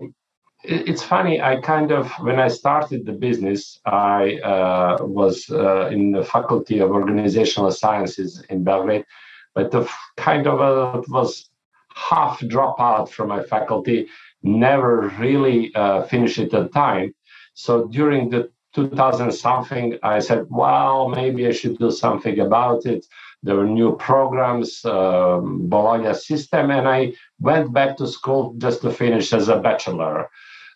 it's 0.67 1.03
funny 1.03 1.41
i 1.41 1.59
kind 1.61 1.91
of 1.91 2.11
when 2.19 2.39
i 2.39 2.47
started 2.47 3.05
the 3.05 3.11
business 3.11 3.79
i 3.85 4.35
uh, 4.43 4.97
was 5.01 5.49
uh, 5.49 5.87
in 5.87 6.11
the 6.11 6.23
faculty 6.23 6.79
of 6.79 6.91
organizational 6.91 7.71
sciences 7.71 8.43
in 8.49 8.63
belgrade 8.63 9.05
but 9.53 9.71
the 9.71 9.89
kind 10.17 10.47
of 10.47 10.59
uh, 10.61 11.01
was 11.09 11.49
half 11.93 12.39
dropout 12.41 13.09
from 13.09 13.29
my 13.29 13.41
faculty 13.43 14.07
never 14.43 15.13
really 15.19 15.73
uh, 15.75 16.03
finished 16.03 16.37
it 16.39 16.53
at 16.53 16.73
time 16.73 17.13
so 17.53 17.87
during 17.87 18.29
the 18.29 18.49
2000 18.73 19.31
something 19.31 19.97
i 20.03 20.19
said 20.19 20.45
well 20.49 21.09
maybe 21.09 21.47
i 21.47 21.51
should 21.51 21.77
do 21.77 21.91
something 21.91 22.39
about 22.39 22.85
it 22.85 23.05
there 23.45 23.55
were 23.55 23.67
new 23.67 23.95
programs, 23.97 24.83
um, 24.85 25.69
Bologna 25.69 26.15
system, 26.15 26.71
and 26.71 26.87
I 26.87 27.13
went 27.39 27.71
back 27.73 27.95
to 27.97 28.07
school 28.07 28.55
just 28.57 28.81
to 28.81 28.91
finish 28.91 29.33
as 29.33 29.49
a 29.49 29.59
bachelor. 29.59 30.29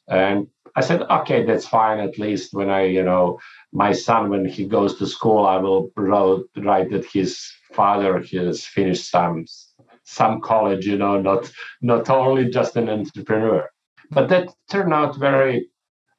And 0.10 0.48
I 0.76 0.82
said, 0.82 1.02
okay, 1.04 1.46
that's 1.46 1.68
fine. 1.68 2.00
At 2.00 2.18
least 2.20 2.54
when 2.54 2.70
I, 2.70 2.86
you 2.86 3.04
know, 3.04 3.40
my 3.72 3.92
son, 3.92 4.30
when 4.30 4.46
he 4.46 4.66
goes 4.66 4.98
to 4.98 5.08
school, 5.08 5.46
I 5.46 5.58
will 5.58 5.92
write 5.96 6.90
that 6.92 7.06
his 7.06 7.52
father 7.74 8.20
has 8.20 8.66
finished 8.66 9.10
some 9.10 9.46
some 10.04 10.42
college, 10.42 10.86
you 10.88 10.98
know, 10.98 11.22
not 11.22 11.52
not 11.82 12.10
only 12.10 12.50
just 12.50 12.76
an 12.76 12.90
entrepreneur. 12.90 13.70
But 14.12 14.30
that 14.30 14.50
turned 14.70 14.94
out 14.94 15.18
very 15.18 15.70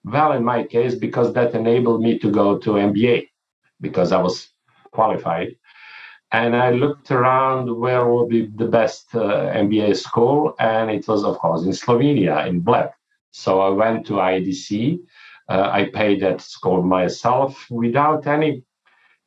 well 0.04 0.32
in 0.32 0.44
my 0.44 0.62
case 0.64 0.94
because 0.94 1.32
that 1.34 1.54
enabled 1.54 2.00
me 2.00 2.18
to 2.20 2.30
go 2.30 2.58
to 2.58 2.70
MBA 2.70 3.28
because 3.80 4.12
I 4.12 4.22
was 4.22 4.48
qualified. 4.92 5.56
And 6.32 6.54
I 6.54 6.70
looked 6.70 7.10
around 7.10 7.76
where 7.80 8.06
would 8.08 8.28
be 8.28 8.46
the 8.46 8.66
best 8.66 9.12
uh, 9.14 9.50
MBA 9.52 9.96
school, 9.96 10.54
and 10.60 10.88
it 10.88 11.08
was, 11.08 11.24
of 11.24 11.38
course, 11.38 11.64
in 11.64 11.72
Slovenia, 11.72 12.46
in 12.46 12.60
Bled. 12.60 12.90
So 13.32 13.60
I 13.60 13.68
went 13.70 14.06
to 14.06 14.14
IEDC. 14.14 14.98
Uh, 15.48 15.70
I 15.72 15.90
paid 15.92 16.20
that 16.22 16.40
school 16.40 16.82
myself 16.82 17.66
without 17.70 18.26
any 18.26 18.62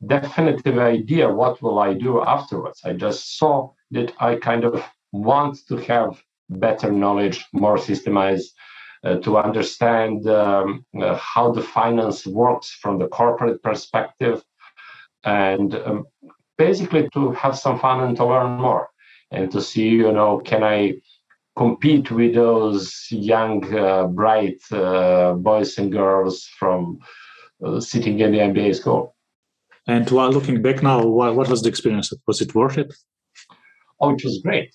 definitive 0.06 0.78
idea 0.78 1.28
what 1.28 1.62
will 1.62 1.78
I 1.78 1.94
do 1.94 2.22
afterwards. 2.22 2.80
I 2.84 2.92
just 2.92 3.38
saw 3.38 3.70
that 3.90 4.12
I 4.20 4.36
kind 4.36 4.64
of 4.64 4.84
want 5.12 5.58
to 5.68 5.76
have 5.76 6.22
better 6.50 6.90
knowledge, 6.90 7.44
more 7.52 7.76
systemized, 7.76 8.48
uh, 9.04 9.16
to 9.18 9.36
understand 9.36 10.26
um, 10.26 10.84
uh, 11.00 11.14
how 11.16 11.52
the 11.52 11.62
finance 11.62 12.26
works 12.26 12.70
from 12.70 12.98
the 12.98 13.06
corporate 13.08 13.62
perspective, 13.62 14.42
and 15.24 15.74
um, 15.74 16.06
basically 16.56 17.08
to 17.10 17.32
have 17.32 17.58
some 17.58 17.78
fun 17.78 18.00
and 18.00 18.16
to 18.16 18.24
learn 18.24 18.58
more, 18.60 18.88
and 19.30 19.50
to 19.52 19.60
see, 19.60 19.88
you 19.88 20.12
know, 20.12 20.38
can 20.38 20.62
I 20.62 20.94
compete 21.56 22.10
with 22.10 22.34
those 22.34 23.06
young, 23.10 23.62
uh, 23.74 24.06
bright 24.06 24.60
uh, 24.72 25.34
boys 25.34 25.78
and 25.78 25.92
girls 25.92 26.44
from 26.58 26.98
uh, 27.64 27.80
sitting 27.80 28.18
in 28.20 28.32
the 28.32 28.38
MBA 28.38 28.76
school. 28.76 29.14
And 29.86 30.08
while 30.10 30.30
looking 30.30 30.62
back 30.62 30.82
now, 30.82 31.04
what, 31.04 31.36
what 31.36 31.48
was 31.48 31.62
the 31.62 31.68
experience? 31.68 32.12
Was 32.26 32.40
it 32.40 32.54
worth 32.54 32.78
it? 32.78 32.92
Oh, 34.00 34.14
it 34.14 34.24
was 34.24 34.40
great. 34.42 34.74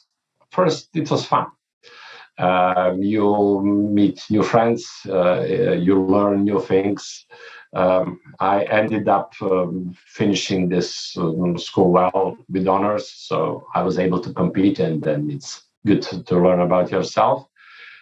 First, 0.51 0.89
it 0.95 1.09
was 1.09 1.25
fun. 1.25 1.47
Uh, 2.37 2.95
you 2.97 3.61
meet 3.63 4.23
new 4.29 4.43
friends, 4.43 4.89
uh, 5.09 5.41
you 5.41 6.01
learn 6.01 6.45
new 6.45 6.61
things. 6.61 7.25
Um, 7.73 8.19
I 8.39 8.63
ended 8.63 9.09
up 9.09 9.33
um, 9.41 9.93
finishing 10.05 10.69
this 10.69 11.15
um, 11.17 11.57
school 11.57 11.91
well 11.91 12.37
with 12.49 12.67
honors, 12.67 13.11
so 13.11 13.67
I 13.75 13.83
was 13.83 13.99
able 13.99 14.21
to 14.21 14.33
compete, 14.33 14.79
and 14.79 15.03
then 15.03 15.29
it's 15.29 15.68
good 15.85 16.01
to, 16.03 16.23
to 16.23 16.39
learn 16.39 16.61
about 16.61 16.91
yourself. 16.91 17.47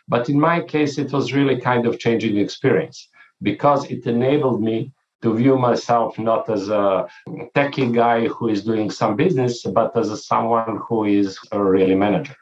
But 0.08 0.30
in 0.30 0.40
my 0.40 0.62
case, 0.62 0.98
it 0.98 1.12
was 1.12 1.34
really 1.34 1.60
kind 1.60 1.86
of 1.86 2.00
changing 2.00 2.38
experience 2.38 3.10
because 3.42 3.86
it 3.92 4.06
enabled 4.06 4.62
me 4.62 4.92
to 5.22 5.36
view 5.36 5.58
myself 5.58 6.18
not 6.20 6.50
as 6.50 6.70
a 6.70 7.08
techie 7.56 7.94
guy 7.94 8.28
who 8.28 8.50
is 8.50 8.64
doing 8.64 8.90
some 8.92 9.16
business, 9.16 9.64
but 9.64 9.96
as 9.98 10.10
a, 10.12 10.18
someone 10.18 10.80
who 10.88 11.06
is 11.06 11.38
a 11.52 11.62
really 11.62 11.96
manager. 11.96 12.36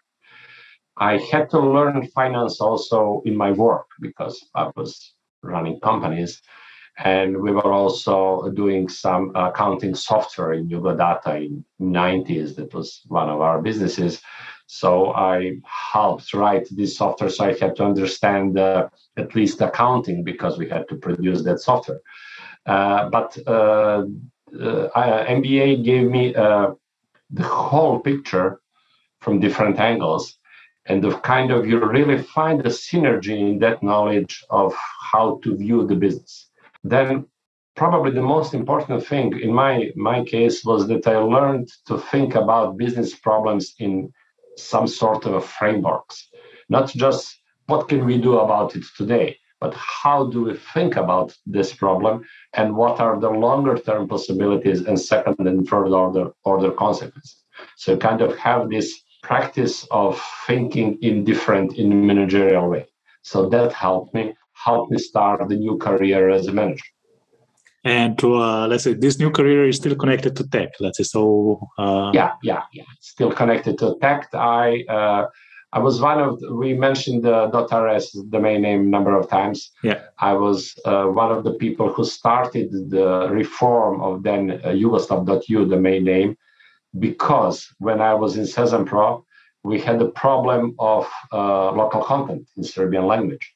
I 0.97 1.17
had 1.17 1.49
to 1.51 1.59
learn 1.59 2.07
finance 2.09 2.61
also 2.61 3.21
in 3.25 3.35
my 3.35 3.51
work 3.51 3.87
because 3.99 4.45
I 4.55 4.71
was 4.75 5.13
running 5.41 5.79
companies 5.79 6.41
and 6.97 7.41
we 7.41 7.51
were 7.51 7.73
also 7.73 8.49
doing 8.51 8.87
some 8.87 9.31
accounting 9.35 9.95
software 9.95 10.53
in 10.53 10.69
Data 10.69 11.35
in 11.35 11.65
90s. 11.81 12.55
That 12.55 12.73
was 12.73 13.01
one 13.07 13.29
of 13.29 13.41
our 13.41 13.61
businesses. 13.61 14.21
So 14.67 15.13
I 15.13 15.57
helped 15.63 16.33
write 16.33 16.67
this 16.71 16.97
software. 16.97 17.29
So 17.29 17.45
I 17.45 17.53
had 17.53 17.75
to 17.77 17.85
understand 17.85 18.57
uh, 18.57 18.89
at 19.17 19.35
least 19.35 19.61
accounting 19.61 20.23
because 20.23 20.57
we 20.57 20.67
had 20.67 20.87
to 20.89 20.95
produce 20.95 21.43
that 21.43 21.59
software. 21.59 22.01
Uh, 22.65 23.09
but 23.09 23.37
uh, 23.47 24.05
uh 24.53 25.25
MBA 25.37 25.83
gave 25.83 26.09
me 26.09 26.33
uh, 26.33 26.71
the 27.29 27.43
whole 27.43 27.99
picture 27.99 28.59
from 29.19 29.39
different 29.39 29.79
angles. 29.79 30.37
And 30.87 31.03
the 31.03 31.17
kind 31.17 31.51
of 31.51 31.67
you 31.67 31.83
really 31.83 32.21
find 32.21 32.59
the 32.59 32.69
synergy 32.69 33.37
in 33.39 33.59
that 33.59 33.81
knowledge 33.81 34.43
of 34.49 34.75
how 35.11 35.39
to 35.43 35.55
view 35.55 35.85
the 35.85 35.95
business. 35.95 36.49
Then 36.83 37.25
probably 37.75 38.11
the 38.11 38.21
most 38.21 38.53
important 38.53 39.05
thing 39.05 39.37
in 39.39 39.51
my 39.53 39.91
my 39.95 40.23
case 40.23 40.63
was 40.63 40.87
that 40.87 41.05
I 41.07 41.17
learned 41.17 41.69
to 41.87 41.97
think 42.11 42.35
about 42.35 42.77
business 42.77 43.15
problems 43.15 43.75
in 43.79 44.11
some 44.57 44.87
sort 44.87 45.25
of 45.25 45.45
frameworks, 45.45 46.29
not 46.69 46.89
just 46.89 47.39
what 47.67 47.87
can 47.89 48.05
we 48.05 48.17
do 48.17 48.39
about 48.39 48.75
it 48.75 48.83
today, 48.97 49.37
but 49.59 49.73
how 49.73 50.27
do 50.27 50.43
we 50.45 50.55
think 50.73 50.95
about 50.95 51.35
this 51.45 51.73
problem 51.73 52.23
and 52.53 52.75
what 52.75 52.99
are 52.99 53.19
the 53.19 53.29
longer 53.29 53.77
term 53.77 54.07
possibilities 54.07 54.81
and 54.81 54.99
second 54.99 55.47
and 55.47 55.67
third 55.67 55.89
order 55.91 56.31
order 56.43 56.71
consequences. 56.71 57.43
So 57.77 57.97
kind 57.97 58.21
of 58.21 58.37
have 58.37 58.69
this 58.69 59.01
practice 59.23 59.87
of 59.91 60.21
thinking 60.45 60.99
in 61.01 61.23
different 61.23 61.77
in 61.77 62.05
managerial 62.05 62.69
way. 62.69 62.85
So 63.23 63.49
that 63.49 63.73
helped 63.73 64.13
me 64.13 64.35
helped 64.53 64.91
me 64.91 64.97
start 64.97 65.47
the 65.49 65.55
new 65.55 65.77
career 65.77 66.29
as 66.29 66.47
a 66.47 66.53
manager 66.53 66.89
and 67.85 68.17
to 68.17 68.35
uh, 68.35 68.67
let's 68.67 68.83
say 68.83 68.93
this 68.93 69.19
new 69.19 69.31
career 69.31 69.67
is 69.67 69.77
still 69.77 69.95
connected 69.95 70.35
to 70.35 70.47
tech 70.49 70.69
let's 70.79 70.97
say. 70.97 71.03
So 71.03 71.59
uh... 71.77 72.11
yeah 72.13 72.33
yeah 72.43 72.63
yeah. 72.73 72.83
Still 72.99 73.31
connected 73.31 73.77
to 73.79 73.95
tech. 74.01 74.27
I 74.33 74.83
uh, 74.89 75.27
i 75.71 75.79
was 75.79 76.01
one 76.01 76.19
of 76.19 76.39
the, 76.39 76.53
we 76.53 76.73
mentioned 76.73 77.23
the 77.23 77.37
.rs 77.85 78.11
domain 78.29 78.61
name 78.61 78.89
number 78.89 79.15
of 79.15 79.29
times. 79.29 79.71
Yeah. 79.83 79.99
I 80.19 80.33
was 80.33 80.77
uh, 80.85 81.05
one 81.05 81.31
of 81.31 81.43
the 81.43 81.53
people 81.53 81.87
who 81.93 82.03
started 82.03 82.71
the 82.89 83.29
reform 83.29 84.01
of 84.01 84.23
then 84.23 84.43
uh, 84.63 84.69
yugoslav 84.69 85.43
.yu 85.47 85.65
domain 85.65 86.03
name 86.03 86.37
because 86.99 87.67
when 87.79 87.99
i 88.01 88.13
was 88.13 88.37
in 88.37 88.45
Sezam 88.45 88.85
we 89.63 89.79
had 89.79 89.99
the 89.99 90.11
problem 90.11 90.75
of 90.79 91.09
uh, 91.33 91.71
local 91.71 92.03
content 92.03 92.47
in 92.55 92.63
serbian 92.63 93.05
language 93.05 93.54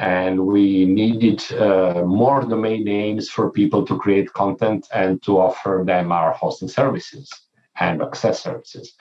and 0.00 0.46
we 0.46 0.86
needed 0.86 1.40
uh, 1.52 2.02
more 2.06 2.40
domain 2.40 2.84
names 2.84 3.28
for 3.28 3.50
people 3.50 3.84
to 3.84 3.98
create 3.98 4.32
content 4.32 4.88
and 4.94 5.22
to 5.22 5.38
offer 5.38 5.82
them 5.86 6.10
our 6.10 6.32
hosting 6.32 6.68
services 6.68 7.30
and 7.78 8.00
access 8.00 8.42
services. 8.42 8.94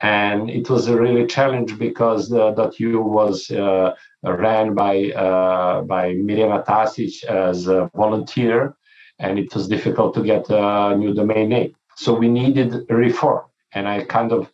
And 0.00 0.50
it 0.50 0.68
was 0.68 0.88
a 0.88 1.00
really 1.00 1.24
challenge 1.26 1.78
because 1.78 2.28
the 2.28 2.72
.yu 2.78 3.00
was 3.00 3.48
uh, 3.52 3.94
ran 4.24 4.74
by 4.74 5.12
uh, 5.12 5.82
by 5.82 6.14
Mirjana 6.14 6.66
Tasic 6.66 7.22
as 7.24 7.68
a 7.68 7.88
volunteer, 7.94 8.74
and 9.20 9.38
it 9.38 9.54
was 9.54 9.68
difficult 9.68 10.14
to 10.14 10.22
get 10.22 10.46
a 10.50 10.96
new 10.96 11.14
domain 11.14 11.48
name. 11.48 11.76
So 11.94 12.12
we 12.12 12.28
needed 12.28 12.90
reform, 12.90 13.44
and 13.72 13.86
I 13.88 14.02
kind 14.02 14.32
of 14.32 14.50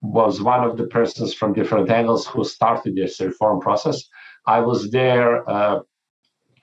was 0.00 0.40
one 0.40 0.62
of 0.62 0.76
the 0.76 0.86
persons 0.86 1.34
from 1.34 1.54
different 1.54 1.90
angles 1.90 2.24
who 2.24 2.44
started 2.44 2.94
this 2.94 3.20
reform 3.20 3.60
process 3.60 4.08
I 4.46 4.60
was 4.60 4.90
there 4.90 5.48
uh, 5.48 5.80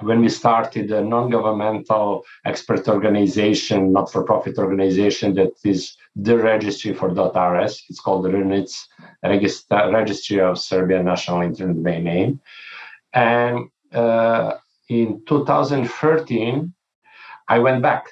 when 0.02 0.22
we 0.22 0.30
started 0.30 0.92
a 0.92 1.04
non-governmental 1.04 2.24
expert 2.46 2.88
organization, 2.88 3.92
not-for-profit 3.92 4.58
organization 4.58 5.36
that 5.36 5.52
is 5.66 5.98
the 6.16 6.38
registry 6.38 6.94
for 6.94 7.10
.rs. 7.10 7.84
It's 7.90 8.00
called 8.00 8.24
the 8.24 8.30
RNIDS, 8.30 8.86
Registry 9.92 10.40
of 10.40 10.58
Serbian 10.58 11.06
National 11.06 11.42
Internet 11.42 11.76
Domain 11.76 12.04
Name. 12.04 12.42
And 13.14 13.70
uh, 13.92 14.56
in 14.88 15.22
2013, 15.26 16.74
I 17.50 17.60
went 17.60 17.82
back 17.82 18.06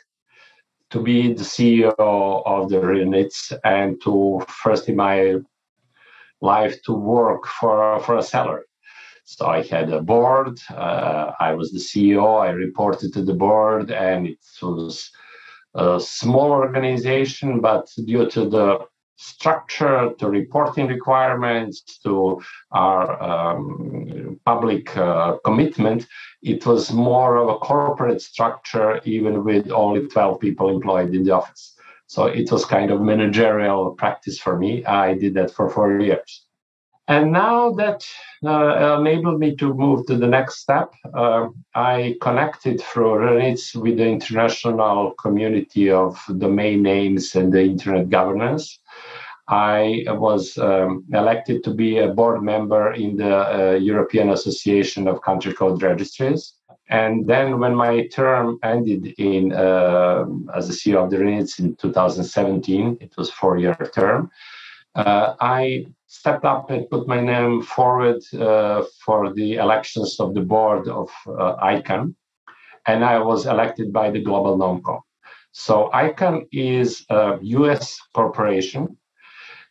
to 0.89 1.01
be 1.01 1.33
the 1.33 1.43
CEO 1.43 1.93
of 1.97 2.69
the 2.69 2.77
RNIDS 2.77 3.57
and 3.63 4.01
to 4.01 4.41
first 4.47 4.89
in 4.89 4.95
my 4.97 5.35
life 6.41 6.81
to 6.83 6.93
work 6.93 7.45
for, 7.45 7.99
for 8.01 8.17
a 8.17 8.21
salary. 8.21 8.66
So 9.29 9.45
I 9.45 9.61
had 9.61 9.91
a 9.91 10.01
board. 10.01 10.57
Uh, 10.69 11.33
I 11.37 11.53
was 11.53 11.73
the 11.73 11.79
CEO. 11.79 12.39
I 12.39 12.51
reported 12.51 13.11
to 13.11 13.21
the 13.21 13.33
board, 13.33 13.91
and 13.91 14.25
it 14.25 14.39
was 14.61 15.11
a 15.75 15.99
small 15.99 16.51
organization, 16.51 17.59
but 17.59 17.89
due 18.05 18.29
to 18.29 18.49
the 18.49 18.79
structure, 19.17 20.13
to 20.17 20.29
reporting 20.29 20.87
requirements, 20.87 21.99
to 22.03 22.41
our 22.71 23.21
um, 23.21 24.39
public 24.45 24.95
uh, 24.95 25.35
commitment, 25.43 26.07
it 26.41 26.65
was 26.65 26.93
more 26.93 27.35
of 27.35 27.49
a 27.49 27.57
corporate 27.57 28.21
structure, 28.21 29.01
even 29.03 29.43
with 29.43 29.69
only 29.71 30.07
12 30.07 30.39
people 30.39 30.69
employed 30.69 31.13
in 31.13 31.25
the 31.25 31.31
office. 31.31 31.75
So 32.05 32.27
it 32.27 32.49
was 32.49 32.63
kind 32.63 32.91
of 32.91 33.01
managerial 33.01 33.91
practice 33.91 34.39
for 34.39 34.57
me. 34.57 34.85
I 34.85 35.15
did 35.15 35.33
that 35.33 35.51
for 35.51 35.69
four 35.69 35.99
years. 35.99 36.46
And 37.09 37.31
now 37.31 37.71
that 37.73 38.05
uh, 38.45 38.97
enabled 38.99 39.39
me 39.39 39.55
to 39.55 39.73
move 39.73 40.05
to 40.07 40.17
the 40.17 40.27
next 40.27 40.59
step, 40.59 40.93
uh, 41.13 41.47
I 41.73 42.17
connected 42.21 42.81
through 42.81 43.19
RNIDS 43.19 43.75
with 43.75 43.97
the 43.97 44.07
international 44.07 45.13
community 45.13 45.89
of 45.89 46.21
domain 46.37 46.83
names 46.83 47.35
and 47.35 47.51
the 47.51 47.63
internet 47.63 48.09
governance. 48.09 48.79
I 49.47 50.03
was 50.07 50.57
um, 50.57 51.05
elected 51.13 51.63
to 51.63 51.73
be 51.73 51.99
a 51.99 52.09
board 52.09 52.43
member 52.43 52.91
in 52.91 53.15
the 53.15 53.35
uh, 53.35 53.73
European 53.75 54.31
Association 54.31 55.07
of 55.07 55.21
Country 55.21 55.53
Code 55.53 55.81
Registries. 55.81 56.55
And 56.89 57.25
then 57.25 57.59
when 57.59 57.73
my 57.73 58.07
term 58.07 58.59
ended 58.63 59.13
in 59.17 59.53
uh, 59.53 60.25
as 60.53 60.67
the 60.67 60.73
CEO 60.73 61.03
of 61.03 61.09
the 61.09 61.17
RNIDS 61.17 61.59
in 61.59 61.75
2017, 61.77 62.97
it 62.99 63.13
was 63.17 63.29
four-year 63.29 63.77
term, 63.93 64.29
uh, 64.97 65.35
I 65.39 65.85
stepped 66.07 66.43
up 66.43 66.71
and 66.71 66.89
put 66.89 67.07
my 67.07 67.21
name 67.21 67.61
forward 67.61 68.21
uh, 68.33 68.83
for 69.05 69.33
the 69.33 69.55
elections 69.55 70.19
of 70.19 70.33
the 70.33 70.41
board 70.41 70.87
of 70.87 71.09
uh, 71.27 71.55
ICANN, 71.57 72.15
and 72.87 73.05
I 73.05 73.19
was 73.19 73.45
elected 73.45 73.93
by 73.93 74.09
the 74.09 74.21
Global 74.21 74.57
Nomcom. 74.57 75.01
So 75.51 75.91
ICANN 75.93 76.47
is 76.51 77.05
a 77.09 77.37
U.S. 77.41 77.99
corporation 78.15 78.97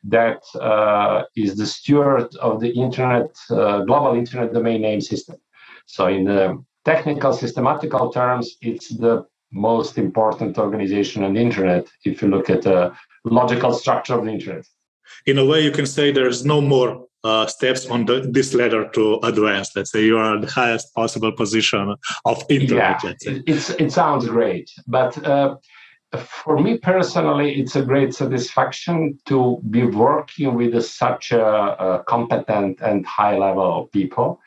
that 0.04 0.42
uh, 0.60 1.24
is 1.34 1.56
the 1.56 1.66
steward 1.66 2.34
of 2.36 2.60
the 2.60 2.70
internet, 2.70 3.36
uh, 3.50 3.80
global 3.80 4.14
internet 4.14 4.52
domain 4.52 4.82
name 4.82 5.00
system. 5.00 5.36
So 5.86 6.06
in 6.06 6.24
the 6.24 6.62
technical, 6.84 7.32
systematical 7.32 8.12
terms, 8.12 8.56
it's 8.62 8.88
the 8.96 9.26
most 9.50 9.98
important 9.98 10.58
organization 10.58 11.24
on 11.24 11.34
the 11.34 11.40
internet 11.40 11.88
if 12.04 12.22
you 12.22 12.28
look 12.28 12.48
at 12.48 12.62
the 12.62 12.94
logical 13.24 13.72
structure 13.72 14.14
of 14.14 14.24
the 14.24 14.30
internet 14.30 14.66
in 15.26 15.38
a 15.38 15.44
way 15.44 15.60
you 15.62 15.70
can 15.70 15.86
say 15.86 16.10
there's 16.10 16.44
no 16.44 16.60
more 16.60 17.06
uh, 17.24 17.46
steps 17.46 17.86
on 17.86 18.06
the, 18.06 18.20
this 18.20 18.54
ladder 18.54 18.88
to 18.90 19.18
advance. 19.24 19.74
Let's 19.74 19.90
say 19.90 20.04
you 20.04 20.16
are 20.18 20.38
the 20.40 20.46
highest 20.46 20.94
possible 20.94 21.32
position 21.32 21.96
of 22.24 22.44
internet. 22.48 23.02
Yeah, 23.02 23.38
it's, 23.46 23.70
it 23.70 23.90
sounds 23.92 24.26
great, 24.28 24.70
but 24.86 25.12
uh, 25.24 25.56
for 26.16 26.58
me 26.58 26.78
personally, 26.78 27.60
it's 27.60 27.74
a 27.76 27.82
great 27.82 28.14
satisfaction 28.14 29.18
to 29.26 29.60
be 29.70 29.84
working 29.84 30.54
with 30.54 30.80
such 30.84 31.32
a, 31.32 31.44
a 31.44 32.04
competent 32.04 32.80
and 32.80 33.04
high 33.04 33.36
level 33.36 33.88
people. 33.92 34.40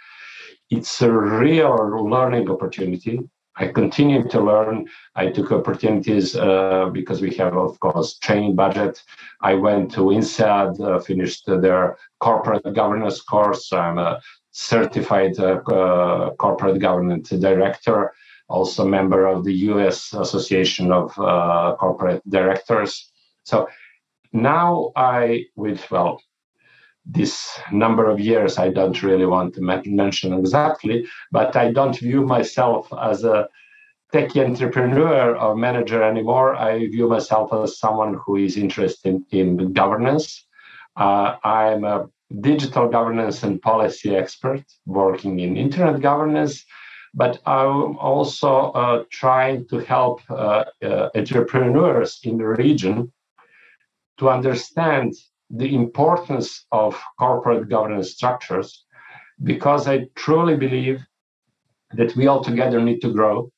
It's 0.70 1.02
a 1.02 1.12
real 1.12 1.76
learning 2.10 2.50
opportunity 2.50 3.20
I 3.60 3.68
continue 3.68 4.28
to 4.30 4.40
learn. 4.40 4.88
I 5.16 5.28
took 5.28 5.52
opportunities 5.52 6.36
uh, 6.36 6.90
because 6.94 7.22
we 7.22 7.36
have, 7.36 7.58
of 7.58 7.80
course, 7.82 8.18
training 8.18 8.56
budget. 8.56 9.04
I 9.42 9.54
went 9.56 9.92
to 9.94 10.12
INSEAD, 10.12 10.80
uh, 10.80 11.00
finished 11.00 11.44
their 11.46 11.98
corporate 12.20 12.74
governance 12.74 13.22
course. 13.22 13.74
I'm 13.74 14.00
a 14.00 14.22
certified 14.52 15.40
uh 15.40 16.32
corporate 16.40 16.80
governance 16.80 17.30
director, 17.30 18.12
also 18.48 18.86
member 18.86 19.28
of 19.28 19.44
the 19.44 19.54
U.S. 19.72 20.14
Association 20.14 20.92
of 20.92 21.18
uh, 21.20 21.76
Corporate 21.80 22.24
Directors. 22.30 23.12
So 23.44 23.68
now 24.34 24.92
I, 24.96 25.46
with 25.56 25.80
well, 25.92 26.22
this 27.06 27.60
number 27.72 28.10
of 28.10 28.20
years 28.20 28.58
I 28.58 28.70
don't 28.70 29.02
really 29.02 29.26
want 29.26 29.56
to 29.56 29.62
mention 29.62 30.34
exactly, 30.34 31.08
but 31.32 31.56
I 31.56 31.72
don't 31.72 31.98
view 31.98 32.26
myself 32.26 32.92
as 33.02 33.24
a 33.24 33.48
tech 34.12 34.36
entrepreneur 34.36 35.36
or 35.38 35.56
manager 35.56 36.02
anymore. 36.04 36.56
I 36.56 36.88
view 36.88 37.08
myself 37.08 37.54
as 37.54 37.80
someone 37.80 38.20
who 38.26 38.36
is 38.38 38.58
interested 38.58 39.22
in 39.32 39.74
governance. 39.74 40.46
Uh, 40.96 41.36
I'm 41.44 41.84
a 41.84 42.10
digital 42.42 42.88
governance 42.90 43.44
and 43.44 43.62
policy 43.62 44.16
expert 44.16 44.64
working 44.86 45.40
in 45.40 45.58
internet 45.58 46.02
governance, 46.02 46.66
but 47.14 47.40
I'm 47.46 47.98
also 47.98 48.72
uh, 48.72 49.04
trying 49.12 49.68
to 49.70 49.80
help 49.80 50.22
uh, 50.30 50.66
uh 50.84 51.10
entrepreneurs 51.16 52.20
in 52.24 52.38
the 52.38 52.48
region 52.48 53.12
to 54.18 54.30
understand 54.30 55.14
the 55.50 55.74
importance 55.76 56.66
of 56.72 57.02
corporate 57.18 57.70
governance 57.70 58.12
structures 58.12 58.86
because 59.44 59.88
I 59.88 60.08
truly 60.16 60.56
believe 60.56 61.02
that 61.94 62.16
we 62.16 62.28
all 62.28 62.44
together 62.44 62.82
need 62.82 63.00
to 63.02 63.12
grow, 63.12 63.52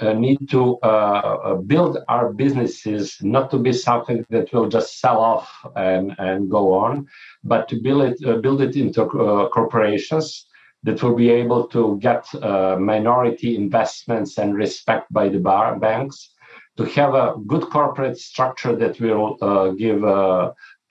uh, 0.00 0.12
need 0.12 0.48
to 0.50 0.78
uh, 0.82 0.86
uh, 0.86 1.54
build 1.54 1.98
our 2.08 2.32
businesses 2.32 3.16
not 3.20 3.50
to 3.50 3.58
be 3.58 3.72
something 3.72 4.24
that 4.30 4.52
will 4.52 4.68
just 4.68 4.98
sell 5.00 5.20
off 5.20 5.48
and, 5.76 6.14
and 6.18 6.50
go 6.50 6.72
on, 6.72 7.06
but 7.44 7.68
to 7.68 7.80
build 7.80 8.02
it, 8.02 8.26
uh, 8.26 8.36
build 8.38 8.60
it 8.60 8.76
into 8.76 9.02
uh, 9.04 9.48
corporations 9.50 10.46
that 10.82 11.02
will 11.02 11.14
be 11.14 11.30
able 11.30 11.66
to 11.68 11.98
get 12.00 12.26
uh, 12.42 12.76
minority 12.78 13.56
investments 13.56 14.38
and 14.38 14.54
respect 14.54 15.10
by 15.12 15.28
the 15.28 15.38
bar 15.38 15.78
banks, 15.78 16.30
to 16.76 16.84
have 16.84 17.14
a 17.14 17.34
good 17.46 17.62
corporate 17.70 18.18
structure 18.18 18.74
that 18.74 19.00
will 19.00 19.36
give 19.78 20.02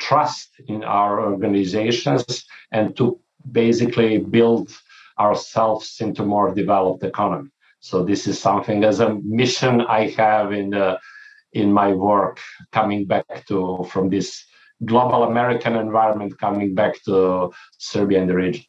trust 0.08 0.50
in 0.68 0.84
our 0.84 1.14
organizations 1.32 2.46
and 2.72 2.96
to 2.98 3.20
basically 3.52 4.18
build 4.20 4.68
ourselves 5.20 5.88
into 6.02 6.24
more 6.26 6.54
developed 6.54 7.04
economy. 7.04 7.50
So 7.80 8.04
this 8.04 8.28
is 8.28 8.40
something 8.40 8.84
as 8.84 9.00
a 9.00 9.16
mission 9.24 9.82
I 9.82 10.02
have 10.22 10.52
in 10.54 10.72
the, 10.72 11.00
in 11.54 11.72
my 11.72 11.92
work 11.94 12.40
coming 12.72 13.06
back 13.06 13.46
to 13.48 13.86
from 13.92 14.10
this 14.10 14.30
global 14.86 15.24
American 15.24 15.76
environment 15.76 16.40
coming 16.40 16.74
back 16.74 16.94
to 17.06 17.52
Serbia 17.78 18.22
and 18.22 18.30
the 18.30 18.36
region. 18.36 18.66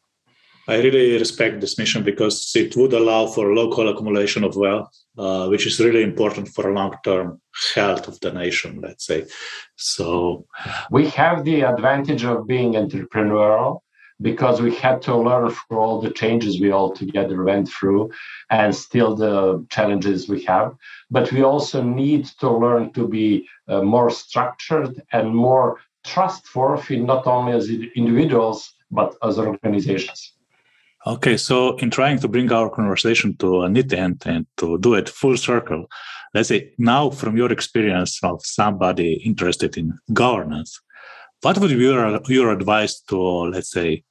I 0.67 0.77
really 0.77 1.17
respect 1.17 1.61
this 1.61 1.77
mission 1.77 2.03
because 2.03 2.51
it 2.55 2.75
would 2.75 2.93
allow 2.93 3.27
for 3.27 3.53
local 3.53 3.87
accumulation 3.87 4.43
of 4.43 4.55
wealth, 4.55 4.91
uh, 5.17 5.47
which 5.47 5.67
is 5.67 5.79
really 5.79 6.01
important 6.01 6.47
for 6.47 6.73
long-term 6.73 7.39
health 7.75 8.07
of 8.07 8.19
the 8.21 8.31
nation. 8.31 8.81
Let's 8.81 9.05
say. 9.05 9.25
So 9.75 10.47
we 10.89 11.07
have 11.09 11.43
the 11.43 11.61
advantage 11.61 12.23
of 12.25 12.47
being 12.47 12.73
entrepreneurial 12.73 13.81
because 14.21 14.61
we 14.61 14.73
had 14.73 15.01
to 15.03 15.15
learn 15.15 15.51
through 15.51 15.77
all 15.77 16.01
the 16.01 16.09
changes 16.09 16.59
we 16.59 16.71
all 16.71 16.91
together 16.93 17.43
went 17.43 17.69
through 17.69 18.09
and 18.49 18.73
still 18.73 19.13
the 19.15 19.65
challenges 19.69 20.29
we 20.29 20.41
have 20.43 20.73
but 21.11 21.29
we 21.33 21.43
also 21.43 21.81
need 21.83 22.23
to 22.39 22.49
learn 22.49 22.93
to 22.93 23.07
be 23.07 23.45
uh, 23.67 23.81
more 23.81 24.09
structured 24.09 25.01
and 25.11 25.35
more 25.35 25.81
trustworthy 26.05 26.97
not 26.97 27.27
only 27.27 27.51
as 27.51 27.69
individuals 27.69 28.73
but 28.89 29.15
as 29.21 29.37
organizations 29.37 30.34
Okay, 31.07 31.37
so 31.37 31.75
in 31.77 31.91
trying 31.91 32.17
to 32.19 32.27
bring 32.27 32.51
our 32.51 32.67
conversation 32.67 33.37
to 33.37 33.61
a 33.61 33.69
neat 33.69 33.93
end 33.93 34.23
and 34.25 34.47
to 34.57 34.79
do 34.79 34.95
it 34.95 35.07
full 35.07 35.37
circle, 35.37 35.85
let's 36.33 36.49
say 36.49 36.73
now 36.79 37.11
from 37.11 37.37
your 37.37 37.51
experience 37.51 38.19
of 38.23 38.43
somebody 38.43 39.13
interested 39.23 39.77
in 39.77 39.99
governance, 40.13 40.81
what 41.41 41.59
would 41.59 41.69
be 41.69 41.75
your, 41.75 42.19
your 42.27 42.51
advice 42.51 43.01
to, 43.01 43.19
let's 43.19 43.69
say, 43.69 44.03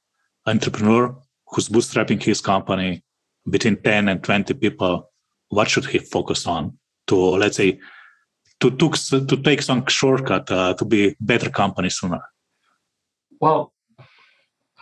entrepreneur 0.47 1.17
who's 1.49 1.69
bootstrapping 1.69 2.23
his 2.23 2.41
company 2.41 3.03
between 3.51 3.77
10 3.83 4.09
and 4.09 4.23
20 4.23 4.55
people? 4.55 5.11
What 5.49 5.69
should 5.69 5.87
he 5.87 5.99
focus 5.99 6.47
on 6.47 6.79
to, 7.09 7.17
let's 7.17 7.57
say, 7.57 7.81
to, 8.61 8.71
to, 8.71 9.27
to 9.27 9.37
take 9.43 9.63
some 9.63 9.85
shortcut 9.89 10.49
uh, 10.49 10.75
to 10.75 10.85
be 10.85 11.17
better 11.19 11.51
company 11.51 11.91
sooner? 11.91 12.23
Well, 13.41 13.74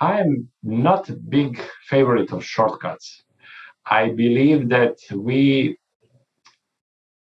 I'm 0.00 0.48
not 0.62 1.08
a 1.08 1.14
big 1.14 1.60
favorite 1.88 2.32
of 2.32 2.44
shortcuts. 2.44 3.22
I 3.86 4.10
believe 4.10 4.68
that 4.70 4.98
we, 5.14 5.78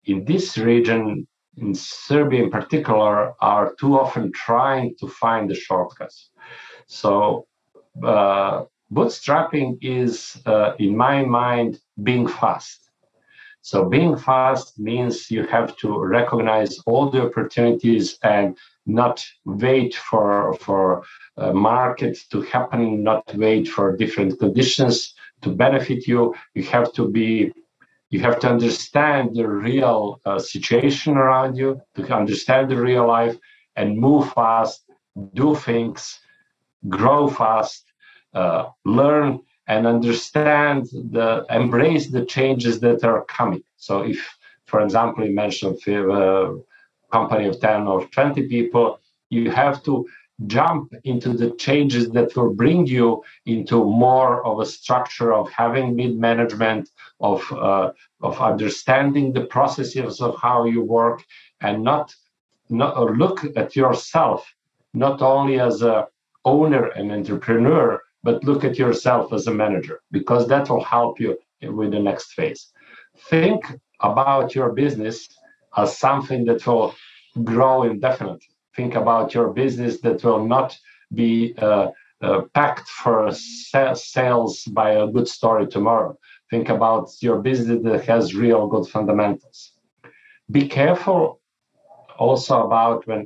in 0.05 0.25
this 0.25 0.59
region, 0.59 1.27
in 1.57 1.75
Serbia 1.75 2.45
in 2.45 2.51
particular, 2.51 3.35
are 3.41 3.75
too 3.79 3.99
often 3.99 4.33
trying 4.33 4.95
to 5.01 5.09
find 5.09 5.49
the 5.49 5.55
shortcuts. 5.55 6.31
So, 6.87 7.47
uh, 8.03 8.65
bootstrapping 8.93 9.79
is, 9.81 10.41
uh, 10.47 10.73
in 10.79 10.97
my 10.97 11.25
mind, 11.25 11.81
being 12.03 12.27
fast. 12.27 12.91
So, 13.63 13.89
being 13.89 14.17
fast 14.17 14.79
means 14.79 15.31
you 15.31 15.45
have 15.47 15.77
to 15.79 15.99
recognize 15.99 16.79
all 16.87 17.11
the 17.11 17.23
opportunities 17.27 18.19
and 18.23 18.57
not 18.95 19.25
wait 19.45 19.95
for 19.95 20.55
for 20.55 21.03
uh, 21.37 21.53
market 21.53 22.19
to 22.31 22.43
happen, 22.43 23.03
not 23.03 23.25
wait 23.35 23.69
for 23.69 23.97
different 23.97 24.39
conditions 24.39 25.15
to 25.43 25.51
benefit 25.51 26.07
you. 26.07 26.35
You 26.55 26.65
have 26.65 26.93
to 26.95 27.09
be 27.09 27.53
you 28.11 28.21
have 28.21 28.41
to 28.41 28.51
understand 28.51 29.37
the 29.37 29.49
real 29.49 30.21
uh, 30.25 30.39
situation 30.39 31.17
around 31.17 31.57
you 31.57 31.81
to 31.95 32.03
understand 32.15 32.71
the 32.71 32.77
real 32.77 33.07
life 33.07 33.37
and 33.77 33.97
move 33.97 34.33
fast 34.33 34.85
do 35.35 35.55
things 35.55 36.19
grow 36.89 37.29
fast 37.29 37.85
uh, 38.35 38.69
learn 38.85 39.41
and 39.69 39.87
understand 39.87 40.87
the 40.93 41.45
embrace 41.51 42.09
the 42.09 42.25
changes 42.25 42.81
that 42.81 43.05
are 43.05 43.25
coming 43.27 43.63
so 43.77 44.03
if 44.03 44.21
for 44.67 44.81
example 44.81 45.25
you 45.25 45.35
mentioned 45.35 45.77
uh, 45.89 46.53
company 47.11 47.47
of 47.47 47.61
10 47.61 47.87
or 47.87 48.07
20 48.07 48.49
people, 48.49 49.01
you 49.31 49.51
have 49.51 49.83
to 49.85 50.07
jump 50.47 50.93
into 51.05 51.33
the 51.35 51.51
changes 51.57 52.11
that 52.11 52.35
will 52.35 52.55
bring 52.55 52.87
you 52.87 53.23
into 53.47 53.85
more 53.85 54.45
of 54.47 54.61
a 54.61 54.67
structure 54.67 55.33
of 55.35 55.51
having 55.51 55.95
mid 55.95 56.19
management 56.19 56.89
of 57.21 57.41
uh, 57.53 57.91
of 58.23 58.41
understanding 58.41 59.33
the 59.33 59.45
processes 59.45 60.21
of 60.21 60.37
how 60.41 60.65
you 60.65 60.83
work 60.83 61.23
and 61.61 61.83
not 61.83 62.15
not 62.71 62.97
look 63.17 63.45
at 63.57 63.77
yourself 63.77 64.51
not 64.95 65.21
only 65.21 65.61
as 65.61 65.83
a 65.83 66.07
owner 66.45 66.87
and 66.97 67.13
entrepreneur 67.13 68.01
but 68.23 68.45
look 68.45 68.65
at 68.65 68.79
yourself 68.79 69.33
as 69.33 69.47
a 69.47 69.55
manager 69.55 70.01
because 70.11 70.47
that 70.49 70.69
will 70.69 70.85
help 70.85 71.21
you 71.21 71.39
with 71.63 71.91
the 71.91 71.99
next 71.99 72.33
phase. 72.33 72.73
Think 73.29 73.65
about 74.01 74.55
your 74.55 74.73
business 74.73 75.29
as 75.77 75.97
something 75.99 76.45
that 76.45 76.67
will 76.67 76.95
grow 77.45 77.83
indefinitely 77.83 78.51
think 78.81 78.95
about 78.95 79.35
your 79.35 79.49
business 79.63 80.01
that 80.01 80.23
will 80.25 80.45
not 80.47 80.79
be 81.15 81.55
uh, 81.59 81.89
uh, 82.23 82.41
packed 82.55 82.89
for 82.89 83.31
sales 83.33 84.65
by 84.81 84.91
a 84.91 85.07
good 85.07 85.29
story 85.29 85.67
tomorrow. 85.67 86.17
Think 86.51 86.69
about 86.69 87.11
your 87.21 87.41
business 87.41 87.83
that 87.85 88.05
has 88.07 88.35
real 88.35 88.67
good 88.67 88.87
fundamentals. 88.87 89.73
Be 90.51 90.69
careful 90.69 91.41
also 92.19 92.55
about 92.69 93.07
when 93.07 93.23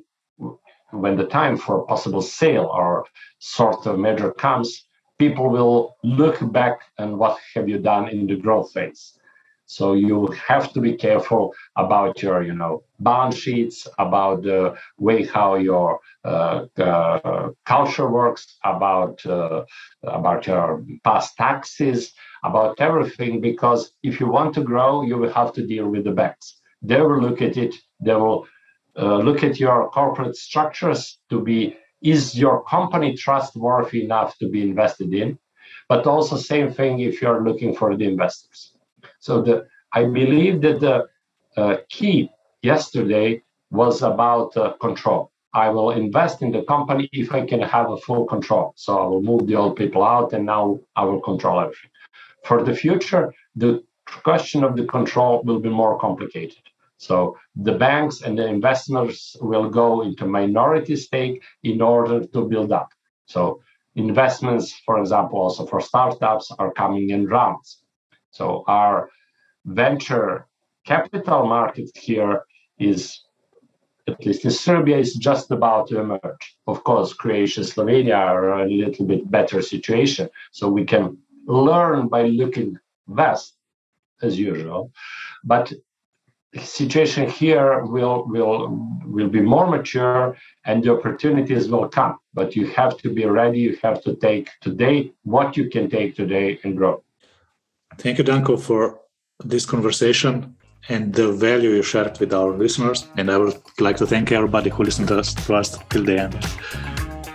when 1.05 1.17
the 1.17 1.27
time 1.27 1.57
for 1.57 1.85
possible 1.87 2.23
sale 2.23 2.69
or 2.81 3.05
sort 3.41 3.85
of 3.89 3.99
measure 3.99 4.33
comes, 4.33 4.87
people 5.19 5.51
will 5.51 5.97
look 6.05 6.39
back 6.53 6.77
and 6.99 7.19
what 7.19 7.37
have 7.55 7.69
you 7.69 7.79
done 7.79 8.09
in 8.09 8.29
the 8.29 8.37
growth 8.37 8.71
phase. 8.73 9.19
So 9.67 9.95
you 9.95 10.27
have 10.47 10.73
to 10.75 10.81
be 10.81 10.95
careful 10.95 11.55
about 11.77 12.23
your, 12.23 12.43
you 12.43 12.55
know, 12.55 12.85
balance 13.01 13.37
sheets, 13.37 13.89
about 13.99 14.43
the 14.43 14.75
way 14.99 15.25
how 15.25 15.57
your 15.57 16.01
uh, 16.25 16.67
uh, 16.79 17.51
culture 17.65 18.09
works, 18.11 18.59
about 18.65 19.25
uh, 19.27 19.65
about 20.03 20.47
your 20.47 20.85
past 21.05 21.37
taxes, 21.37 22.13
about 22.45 22.81
everything. 22.81 23.41
Because 23.41 23.93
if 24.03 24.21
you 24.21 24.29
want 24.29 24.55
to 24.55 24.63
grow, 24.63 25.03
you 25.03 25.17
will 25.19 25.33
have 25.33 25.53
to 25.55 25.67
deal 25.67 25.89
with 25.89 26.05
the 26.05 26.13
banks. 26.13 26.61
They 26.83 27.01
will 27.01 27.21
look 27.21 27.41
at 27.43 27.57
it. 27.57 27.75
They 28.01 28.15
will 28.15 28.47
uh, 28.99 29.19
look 29.19 29.43
at 29.43 29.59
your 29.59 29.91
corporate 29.91 30.37
structures 30.37 31.19
to 31.31 31.41
be 31.41 31.77
is 32.03 32.39
your 32.39 32.63
company 32.65 33.17
trustworthy 33.17 34.05
enough 34.05 34.37
to 34.39 34.49
be 34.49 34.63
invested 34.63 35.13
in 35.15 35.39
but 35.89 36.07
also 36.07 36.37
same 36.37 36.71
thing 36.71 37.01
if 37.01 37.23
you're 37.23 37.43
looking 37.43 37.75
for 37.75 37.97
the 37.97 38.05
investors 38.05 38.74
so 39.25 39.41
the, 39.41 39.67
I 39.95 40.05
believe 40.05 40.61
that 40.61 40.81
the 40.81 41.07
uh, 41.57 41.77
key 41.89 42.29
yesterday 42.63 43.43
was 43.71 44.03
about 44.03 44.55
uh, 44.55 44.75
control. 44.87 45.31
I 45.55 45.71
will 45.71 45.93
invest 45.93 46.43
in 46.43 46.53
the 46.53 46.63
company 46.65 47.09
if 47.11 47.33
I 47.33 47.47
can 47.47 47.63
have 47.63 47.91
a 47.91 47.97
full 47.97 48.27
control. 48.27 48.75
So 48.77 48.99
I 48.99 49.07
will 49.07 49.23
move 49.23 49.47
the 49.47 49.57
old 49.57 49.77
people 49.77 50.05
out 50.05 50.35
and 50.35 50.45
now 50.45 50.79
I 50.95 51.05
will 51.05 51.23
control 51.23 51.59
everything. 51.61 51.91
For 52.45 52.63
the 52.63 52.75
future, 52.75 53.33
the 53.57 53.83
question 54.29 54.63
of 54.63 54.77
the 54.77 54.85
control 54.85 55.43
will 55.45 55.61
be 55.61 55.71
more 55.71 55.99
complicated. 55.99 56.65
So 56.99 57.39
the 57.57 57.77
banks 57.87 58.21
and 58.21 58.39
the 58.39 58.47
investors 58.47 59.37
will 59.41 59.71
go 59.71 60.03
into 60.03 60.27
minority 60.27 60.97
stake 60.97 61.43
in 61.63 61.81
order 61.81 62.27
to 62.27 62.41
build 62.47 62.73
up. 62.73 62.91
So 63.25 63.63
investments, 63.95 64.75
for 64.85 64.99
example, 64.99 65.39
also 65.41 65.65
for 65.65 65.81
startups 65.81 66.53
are 66.59 66.73
coming 66.73 67.09
in 67.09 67.27
rounds. 67.27 67.84
So 68.35 68.65
our 68.67 69.11
venture 69.65 70.49
capital 70.85 71.47
market 71.47 71.89
here 71.95 72.43
is, 72.81 73.21
at 74.09 74.27
least 74.27 74.45
in 74.45 74.51
Serbia, 74.51 74.99
is 74.99 75.15
just 75.15 75.53
about 75.53 75.87
to 75.89 76.01
emerge. 76.01 76.45
Of 76.67 76.83
course, 76.83 77.13
Croatia, 77.13 77.61
Slovenia 77.61 78.17
are 78.17 78.61
a 78.63 78.69
little 78.69 79.07
bit 79.07 79.31
better 79.31 79.63
situation, 79.63 80.29
so 80.51 80.69
we 80.69 80.85
can 80.85 81.17
learn 81.47 82.09
by 82.09 82.23
looking 82.23 82.77
west 83.07 83.55
as 84.21 84.37
usual. 84.37 84.91
But 85.45 85.73
situation 86.61 87.29
here 87.29 87.85
will 87.85 88.27
will 88.27 88.59
will 89.05 89.29
be 89.29 89.41
more 89.41 89.69
mature 89.69 90.37
and 90.65 90.83
the 90.83 90.93
opportunities 90.97 91.69
will 91.69 91.89
come 91.89 92.17
but 92.33 92.55
you 92.55 92.65
have 92.69 92.97
to 92.97 93.13
be 93.13 93.25
ready 93.25 93.59
you 93.59 93.77
have 93.83 94.01
to 94.01 94.15
take 94.15 94.49
today 94.61 95.11
what 95.25 95.57
you 95.57 95.69
can 95.69 95.91
take 95.91 96.15
today 96.15 96.57
and 96.63 96.77
grow 96.77 97.04
Thank 97.99 98.19
you, 98.19 98.25
Danko, 98.25 98.57
for 98.57 99.01
this 99.45 99.67
conversation 99.67 100.57
and 100.89 101.15
the 101.15 101.33
value 101.33 101.71
you 101.71 101.83
shared 101.83 102.19
with 102.21 102.33
our 102.33 102.51
listeners. 102.51 103.07
And 103.17 103.31
I 103.31 103.39
would 103.39 103.57
like 103.81 103.97
to 103.97 104.07
thank 104.07 104.33
everybody 104.33 104.71
who 104.71 104.85
listened 104.85 105.09
to 105.09 105.19
us, 105.19 105.35
to 105.35 105.55
us 105.55 105.79
till 105.91 106.05
the 106.05 106.21
end. 106.21 106.35